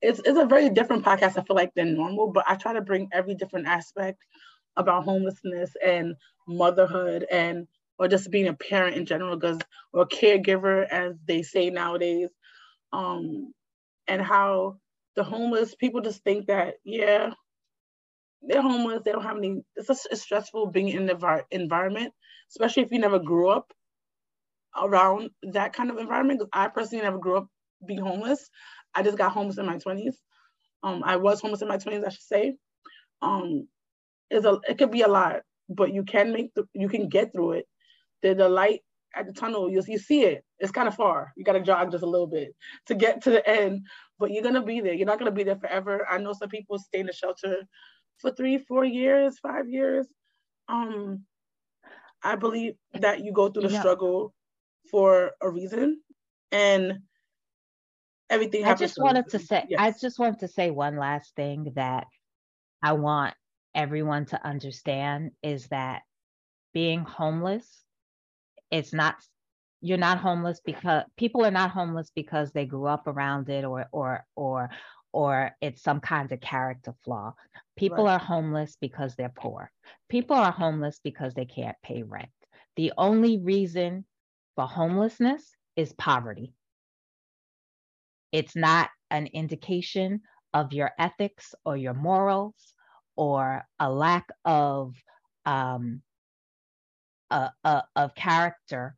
It's, 0.02 0.20
it's 0.26 0.40
a 0.40 0.46
very 0.46 0.70
different 0.70 1.04
podcast, 1.04 1.38
I 1.38 1.44
feel 1.44 1.56
like, 1.56 1.74
than 1.76 1.96
normal, 1.96 2.32
but 2.32 2.46
I 2.48 2.56
try 2.56 2.74
to 2.74 2.82
bring 2.82 3.10
every 3.12 3.36
different 3.36 3.68
aspect 3.68 4.20
about 4.76 5.04
homelessness 5.04 5.72
and 5.84 6.16
motherhood 6.48 7.26
and 7.32 7.68
or 8.00 8.08
just 8.08 8.32
being 8.32 8.48
a 8.48 8.54
parent 8.54 8.96
in 8.98 9.06
general 9.06 9.38
because 9.38 9.60
or 9.94 10.08
caregiver 10.08 10.88
as 10.88 11.14
they 11.28 11.42
say 11.44 11.70
nowadays 11.70 12.30
um 12.94 13.54
and 14.08 14.22
how 14.22 14.78
the 15.16 15.24
homeless 15.24 15.76
people 15.76 16.02
just 16.02 16.24
think 16.24 16.48
that 16.48 16.76
yeah 16.86 17.32
they're 18.44 18.62
homeless 18.62 19.02
they 19.06 19.12
don't 19.12 19.24
have 19.24 19.38
any 19.38 19.62
it's 19.76 19.88
just 19.88 20.08
it's 20.12 20.22
stressful 20.22 20.68
being 20.68 20.90
in 20.90 21.06
the 21.06 21.44
environment 21.52 22.14
especially 22.52 22.84
if 22.84 22.92
you 22.92 23.00
never 23.00 23.20
grew 23.20 23.50
up 23.50 23.72
around 24.82 25.30
that 25.54 25.74
kind 25.74 25.90
of 25.90 25.98
environment 25.98 26.42
i 26.54 26.68
personally 26.68 27.04
never 27.04 27.18
grew 27.20 27.38
up 27.38 27.48
being 27.88 28.02
homeless. 28.02 28.50
I 28.96 29.04
just 29.04 29.18
got 29.18 29.32
homeless 29.34 29.58
in 29.60 29.66
my 29.66 29.78
20s 29.78 30.16
um 30.84 31.04
i 31.06 31.18
was 31.18 31.42
homeless 31.42 31.62
in 31.62 31.68
my 31.68 31.78
20s 31.78 32.06
i 32.06 32.10
should 32.10 32.22
say. 32.22 32.56
Um 33.22 33.68
is 34.32 34.46
a 34.46 34.60
it 34.70 34.78
could 34.78 34.92
be 34.92 35.02
a 35.04 35.08
lot 35.08 35.42
but 35.70 35.94
you 35.94 36.04
can 36.04 36.34
make 36.34 36.52
you 36.74 36.90
can 36.90 37.10
get 37.10 37.32
through 37.34 37.54
it 37.54 37.66
the, 38.22 38.34
the 38.34 38.50
light 38.50 38.82
at 39.16 39.26
the 39.26 39.34
tunnel, 39.34 39.70
you, 39.70 39.82
you 39.88 39.98
see 39.98 40.24
it. 40.24 40.44
It's 40.60 40.72
kind 40.72 40.88
of 40.88 40.96
far. 40.96 41.34
You 41.36 41.44
got 41.44 41.54
to 41.54 41.62
jog 41.62 41.92
just 41.92 42.04
a 42.04 42.10
little 42.10 42.28
bit 42.28 42.56
to 42.88 42.96
get 42.96 43.24
to 43.24 43.30
the 43.30 43.48
end, 43.48 43.86
but 44.20 44.32
you're 44.32 44.44
going 44.44 44.56
to 44.56 44.62
be 44.62 44.82
there. 44.82 44.94
You're 44.94 45.08
not 45.08 45.20
going 45.20 45.32
to 45.32 45.36
be 45.36 45.44
there 45.44 45.56
forever. 45.56 46.08
I 46.10 46.18
know 46.18 46.34
some 46.34 46.50
people 46.50 46.80
stay 46.80 47.00
in 47.00 47.08
the 47.08 47.14
shelter 47.14 47.64
for 48.18 48.32
three, 48.32 48.58
four 48.58 48.84
years, 48.84 49.40
five 49.40 49.70
years. 49.70 50.08
Um, 50.68 51.24
I 52.24 52.36
believe 52.36 52.76
that 52.94 53.24
you 53.24 53.32
go 53.32 53.50
through 53.50 53.64
the 53.64 53.74
yeah. 53.74 53.80
struggle 53.80 54.34
for 54.90 55.32
a 55.42 55.50
reason 55.50 56.02
and 56.52 57.00
everything 58.30 58.66
I 58.66 58.74
just 58.74 59.00
wanted 59.00 59.30
to 59.30 59.40
say, 59.40 59.66
yes. 59.70 59.80
I 59.80 59.94
just 60.00 60.20
wanted 60.20 60.40
to 60.40 60.48
say 60.48 60.72
one 60.72 60.98
last 60.98 61.36
thing 61.36 61.72
that 61.76 62.08
I 62.82 62.94
want 62.94 63.34
everyone 63.76 64.26
to 64.28 64.46
understand 64.46 65.32
is 65.44 65.68
that 65.68 66.02
being 66.74 67.02
homeless 67.02 67.84
it's 68.72 68.94
not 68.94 69.16
you're 69.82 69.98
not 69.98 70.18
homeless 70.18 70.60
because 70.66 71.04
people 71.18 71.46
are 71.46 71.52
not 71.52 71.72
homeless 71.72 72.12
because 72.16 72.52
they 72.52 72.66
grew 72.66 72.86
up 72.86 73.08
around 73.08 73.50
it 73.50 73.64
or 73.64 73.86
or 73.92 74.26
or 74.36 74.70
or 75.12 75.52
it's 75.62 75.82
some 75.82 76.00
kind 76.00 76.32
of 76.32 76.42
character 76.42 76.94
flaw. 77.04 77.34
People 77.78 78.06
right. 78.06 78.14
are 78.14 78.20
homeless 78.20 78.76
because 78.80 79.16
they're 79.16 79.34
poor. 79.36 79.72
People 80.10 80.36
are 80.36 80.52
homeless 80.52 81.00
because 81.04 81.34
they 81.34 81.46
can't 81.46 81.78
pay 81.84 82.04
rent. 82.04 82.30
The 82.76 82.94
only 82.98 83.40
reason 83.40 84.06
for 84.56 84.68
homelessness 84.68 85.56
is 85.76 85.94
poverty. 85.94 86.54
It's 88.32 88.56
not 88.56 88.90
an 89.10 89.28
indication 89.28 90.22
of 90.54 90.74
your 90.74 90.92
ethics 91.00 91.56
or 91.66 91.78
your 91.78 91.94
morals 91.94 92.56
or 93.16 93.64
a 93.80 93.92
lack 93.92 94.28
of 94.44 94.96
um, 95.46 96.02
uh, 97.32 97.82
of 97.96 98.16
character 98.16 98.96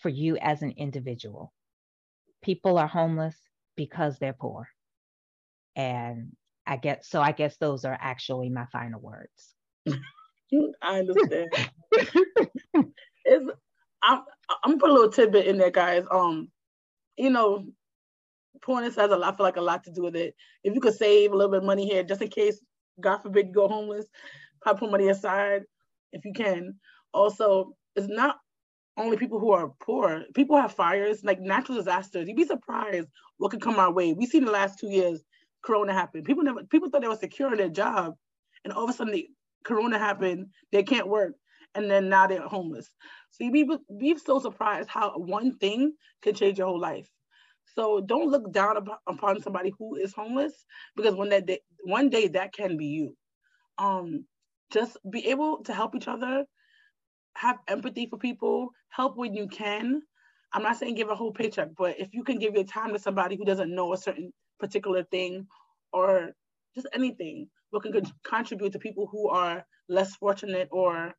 for 0.00 0.08
you 0.08 0.36
as 0.38 0.62
an 0.62 0.74
individual. 0.76 1.52
People 2.42 2.78
are 2.78 2.86
homeless 2.86 3.36
because 3.76 4.18
they're 4.18 4.36
poor. 4.38 4.68
And 5.76 6.32
I 6.66 6.76
guess 6.76 7.08
so 7.08 7.20
I 7.20 7.32
guess 7.32 7.56
those 7.56 7.84
are 7.84 7.96
actually 8.00 8.50
my 8.50 8.66
final 8.66 9.00
words. 9.00 9.54
I 10.82 10.98
understand. 10.98 11.48
it's 11.92 13.50
I'm 14.02 14.22
I'm 14.64 14.78
put 14.78 14.90
a 14.90 14.92
little 14.92 15.10
tidbit 15.10 15.46
in 15.46 15.58
there, 15.58 15.70
guys. 15.70 16.04
Um, 16.10 16.50
you 17.16 17.30
know, 17.30 17.66
porn 18.62 18.84
has 18.84 18.96
a 18.96 19.06
lot, 19.06 19.34
I 19.34 19.36
feel 19.36 19.44
like 19.44 19.56
a 19.56 19.60
lot 19.60 19.84
to 19.84 19.92
do 19.92 20.02
with 20.02 20.16
it. 20.16 20.34
If 20.62 20.74
you 20.74 20.80
could 20.80 20.94
save 20.94 21.32
a 21.32 21.36
little 21.36 21.50
bit 21.50 21.58
of 21.58 21.64
money 21.64 21.86
here, 21.86 22.02
just 22.02 22.22
in 22.22 22.28
case, 22.28 22.60
God 23.00 23.18
forbid, 23.18 23.48
you 23.48 23.52
go 23.52 23.68
homeless, 23.68 24.06
probably 24.60 24.80
put 24.80 24.90
money 24.90 25.08
aside 25.08 25.62
if 26.12 26.24
you 26.24 26.32
can 26.32 26.74
also 27.12 27.74
it's 27.96 28.08
not 28.08 28.36
only 28.96 29.16
people 29.16 29.38
who 29.38 29.52
are 29.52 29.72
poor. 29.80 30.24
People 30.34 30.56
have 30.56 30.72
fires, 30.74 31.22
like 31.24 31.40
natural 31.40 31.78
disasters. 31.78 32.26
You'd 32.26 32.36
be 32.36 32.44
surprised 32.44 33.08
what 33.38 33.50
could 33.50 33.62
come 33.62 33.78
our 33.78 33.92
way. 33.92 34.12
We've 34.12 34.28
seen 34.28 34.44
the 34.44 34.50
last 34.50 34.78
two 34.78 34.88
years, 34.88 35.22
Corona 35.62 35.92
happened. 35.92 36.24
People 36.24 36.42
never 36.42 36.64
people 36.64 36.90
thought 36.90 37.02
they 37.02 37.08
were 37.08 37.16
secure 37.16 37.52
in 37.52 37.58
their 37.58 37.68
job, 37.68 38.14
and 38.64 38.72
all 38.72 38.84
of 38.84 38.90
a 38.90 38.92
sudden 38.92 39.22
Corona 39.64 39.98
happened, 39.98 40.46
they 40.72 40.82
can't 40.82 41.08
work, 41.08 41.34
and 41.74 41.90
then 41.90 42.08
now 42.08 42.26
they're 42.26 42.42
homeless. 42.42 42.90
So 43.30 43.44
you'd 43.44 43.52
be 43.52 43.68
be 43.98 44.16
so 44.18 44.38
surprised 44.40 44.88
how 44.88 45.12
one 45.16 45.56
thing 45.58 45.92
can 46.22 46.34
change 46.34 46.58
your 46.58 46.66
whole 46.66 46.80
life. 46.80 47.08
So 47.76 48.00
don't 48.00 48.30
look 48.30 48.52
down 48.52 48.76
upon 49.06 49.42
somebody 49.42 49.72
who 49.78 49.96
is 49.96 50.12
homeless 50.12 50.52
because 50.96 51.14
when 51.14 51.28
that 51.28 51.46
day, 51.46 51.60
one 51.84 52.08
day 52.08 52.28
that 52.28 52.52
can 52.52 52.76
be 52.76 52.86
you. 52.86 53.16
Um, 53.76 54.24
just 54.72 54.96
be 55.08 55.28
able 55.28 55.62
to 55.64 55.72
help 55.72 55.94
each 55.94 56.08
other 56.08 56.44
have 57.38 57.58
empathy 57.68 58.06
for 58.06 58.18
people, 58.18 58.70
help 58.88 59.16
when 59.16 59.32
you 59.32 59.46
can. 59.46 60.02
I'm 60.52 60.62
not 60.62 60.76
saying 60.76 60.96
give 60.96 61.10
a 61.10 61.14
whole 61.14 61.32
paycheck, 61.32 61.68
but 61.76 61.98
if 62.00 62.08
you 62.12 62.24
can 62.24 62.38
give 62.38 62.54
your 62.54 62.64
time 62.64 62.92
to 62.92 62.98
somebody 62.98 63.36
who 63.36 63.44
doesn't 63.44 63.74
know 63.74 63.92
a 63.92 63.96
certain 63.96 64.32
particular 64.58 65.04
thing 65.04 65.46
or 65.92 66.30
just 66.74 66.88
anything, 66.92 67.48
what 67.70 67.82
can 67.82 67.92
contribute 68.24 68.72
to 68.72 68.78
people 68.78 69.06
who 69.06 69.28
are 69.28 69.64
less 69.88 70.16
fortunate 70.16 70.68
or 70.72 71.14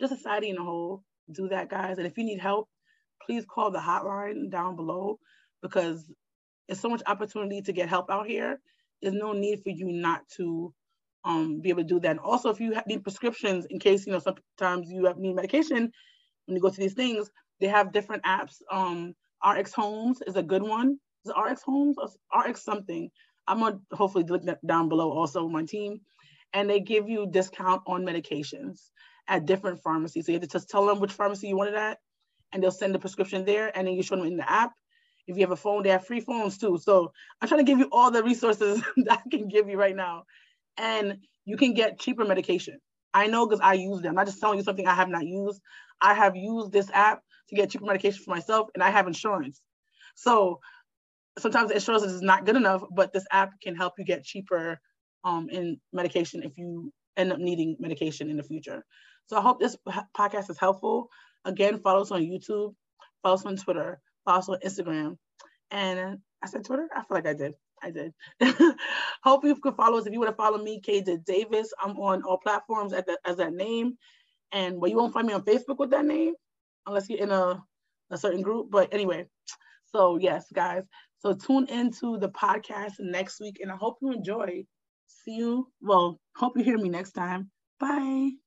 just 0.00 0.14
society 0.14 0.50
in 0.50 0.58
a 0.58 0.62
whole, 0.62 1.02
do 1.32 1.48
that, 1.48 1.68
guys. 1.68 1.98
And 1.98 2.06
if 2.06 2.16
you 2.16 2.24
need 2.24 2.38
help, 2.38 2.68
please 3.24 3.44
call 3.44 3.70
the 3.70 3.78
hotline 3.78 4.50
down 4.50 4.76
below 4.76 5.18
because 5.62 6.08
there's 6.68 6.80
so 6.80 6.90
much 6.90 7.02
opportunity 7.06 7.62
to 7.62 7.72
get 7.72 7.88
help 7.88 8.10
out 8.10 8.26
here. 8.26 8.60
There's 9.02 9.14
no 9.14 9.32
need 9.32 9.62
for 9.62 9.70
you 9.70 9.90
not 9.90 10.20
to 10.36 10.72
um, 11.26 11.60
be 11.60 11.70
able 11.70 11.82
to 11.82 11.88
do 11.88 12.00
that. 12.00 12.12
And 12.12 12.20
also, 12.20 12.50
if 12.50 12.60
you 12.60 12.74
need 12.86 13.02
prescriptions, 13.02 13.66
in 13.68 13.78
case 13.78 14.06
you 14.06 14.12
know 14.12 14.20
sometimes 14.20 14.90
you 14.90 15.04
have 15.06 15.18
need 15.18 15.34
medication, 15.34 15.92
when 16.46 16.56
you 16.56 16.62
go 16.62 16.70
to 16.70 16.80
these 16.80 16.94
things, 16.94 17.30
they 17.60 17.66
have 17.66 17.92
different 17.92 18.22
apps. 18.22 18.62
Um, 18.70 19.14
RX 19.46 19.72
Homes 19.74 20.22
is 20.26 20.36
a 20.36 20.42
good 20.42 20.62
one. 20.62 20.98
Is 21.24 21.32
RX 21.36 21.62
Homes 21.62 21.96
or 21.98 22.08
RX 22.48 22.62
something? 22.62 23.10
I'm 23.48 23.60
gonna 23.60 23.80
hopefully 23.92 24.24
look 24.24 24.44
that 24.44 24.64
down 24.66 24.88
below 24.88 25.10
also 25.12 25.48
my 25.48 25.64
team, 25.64 26.00
and 26.52 26.70
they 26.70 26.80
give 26.80 27.08
you 27.08 27.26
discount 27.30 27.82
on 27.86 28.04
medications 28.04 28.90
at 29.28 29.46
different 29.46 29.82
pharmacies. 29.82 30.26
So 30.26 30.32
you 30.32 30.36
have 30.38 30.48
to 30.48 30.52
just 30.52 30.70
tell 30.70 30.86
them 30.86 31.00
which 31.00 31.12
pharmacy 31.12 31.48
you 31.48 31.56
want 31.56 31.70
it 31.70 31.76
at, 31.76 31.98
and 32.52 32.62
they'll 32.62 32.70
send 32.70 32.94
the 32.94 33.00
prescription 33.00 33.44
there, 33.44 33.76
and 33.76 33.86
then 33.86 33.94
you 33.94 34.02
show 34.02 34.16
them 34.16 34.26
in 34.26 34.36
the 34.36 34.50
app. 34.50 34.72
If 35.26 35.36
you 35.36 35.42
have 35.42 35.50
a 35.50 35.56
phone, 35.56 35.82
they 35.82 35.90
have 35.90 36.06
free 36.06 36.20
phones 36.20 36.56
too. 36.56 36.78
So 36.80 37.12
I'm 37.40 37.48
trying 37.48 37.64
to 37.66 37.70
give 37.70 37.80
you 37.80 37.88
all 37.90 38.12
the 38.12 38.22
resources 38.22 38.80
that 38.98 39.22
I 39.26 39.28
can 39.28 39.48
give 39.48 39.68
you 39.68 39.76
right 39.76 39.96
now, 39.96 40.24
and 40.76 41.18
you 41.44 41.56
can 41.56 41.74
get 41.74 41.98
cheaper 42.00 42.24
medication. 42.24 42.78
I 43.14 43.28
know 43.28 43.46
because 43.46 43.60
I 43.62 43.74
use 43.74 44.02
them. 44.02 44.10
I'm 44.10 44.14
not 44.16 44.26
just 44.26 44.40
telling 44.40 44.58
you 44.58 44.64
something 44.64 44.86
I 44.86 44.94
have 44.94 45.08
not 45.08 45.24
used. 45.24 45.60
I 46.00 46.14
have 46.14 46.36
used 46.36 46.72
this 46.72 46.90
app 46.92 47.22
to 47.48 47.54
get 47.54 47.70
cheaper 47.70 47.86
medication 47.86 48.22
for 48.24 48.34
myself, 48.34 48.68
and 48.74 48.82
I 48.82 48.90
have 48.90 49.06
insurance. 49.06 49.62
So 50.16 50.60
sometimes 51.38 51.70
insurance 51.70 52.04
is 52.04 52.22
not 52.22 52.44
good 52.44 52.56
enough, 52.56 52.82
but 52.94 53.12
this 53.12 53.24
app 53.30 53.52
can 53.62 53.74
help 53.76 53.94
you 53.98 54.04
get 54.04 54.24
cheaper 54.24 54.80
um, 55.24 55.48
in 55.50 55.80
medication 55.92 56.42
if 56.42 56.52
you 56.56 56.92
end 57.16 57.32
up 57.32 57.38
needing 57.38 57.76
medication 57.78 58.30
in 58.30 58.36
the 58.36 58.42
future. 58.42 58.84
So 59.26 59.36
I 59.36 59.40
hope 59.40 59.60
this 59.60 59.76
podcast 60.16 60.50
is 60.50 60.58
helpful. 60.58 61.08
Again, 61.44 61.78
follow 61.78 62.02
us 62.02 62.10
on 62.10 62.22
YouTube, 62.22 62.74
follow 63.22 63.34
us 63.34 63.44
on 63.44 63.56
Twitter, 63.56 64.00
follow 64.24 64.38
us 64.38 64.48
on 64.48 64.58
Instagram. 64.64 65.16
And 65.70 66.18
I 66.42 66.46
said 66.48 66.64
Twitter? 66.64 66.88
I 66.94 67.00
feel 67.00 67.16
like 67.16 67.26
I 67.26 67.34
did. 67.34 67.54
I 67.82 67.90
did. 67.90 68.14
hope 69.22 69.44
you 69.44 69.56
could 69.56 69.76
follow 69.76 69.98
us. 69.98 70.06
If 70.06 70.12
you 70.12 70.20
want 70.20 70.30
to 70.30 70.36
follow 70.36 70.58
me, 70.58 70.80
KJ 70.80 71.24
Davis, 71.24 71.72
I'm 71.82 71.96
on 71.98 72.22
all 72.22 72.38
platforms 72.38 72.92
at 72.92 73.08
as 73.24 73.36
that 73.36 73.52
name. 73.52 73.96
And 74.52 74.80
well, 74.80 74.90
you 74.90 74.96
won't 74.96 75.12
find 75.12 75.26
me 75.26 75.34
on 75.34 75.42
Facebook 75.42 75.78
with 75.78 75.90
that 75.90 76.04
name 76.04 76.34
unless 76.86 77.08
you're 77.08 77.20
in 77.20 77.30
a, 77.30 77.62
a 78.10 78.16
certain 78.16 78.42
group. 78.42 78.70
But 78.70 78.92
anyway, 78.92 79.26
so 79.86 80.16
yes, 80.18 80.46
guys. 80.52 80.84
So 81.18 81.34
tune 81.34 81.68
into 81.68 82.18
the 82.18 82.28
podcast 82.28 82.94
next 83.00 83.40
week, 83.40 83.58
and 83.60 83.70
I 83.70 83.76
hope 83.76 83.98
you 84.00 84.12
enjoy. 84.12 84.64
See 85.06 85.36
you. 85.36 85.68
Well, 85.80 86.20
hope 86.36 86.56
you 86.56 86.64
hear 86.64 86.78
me 86.78 86.88
next 86.88 87.12
time. 87.12 87.50
Bye. 87.80 88.45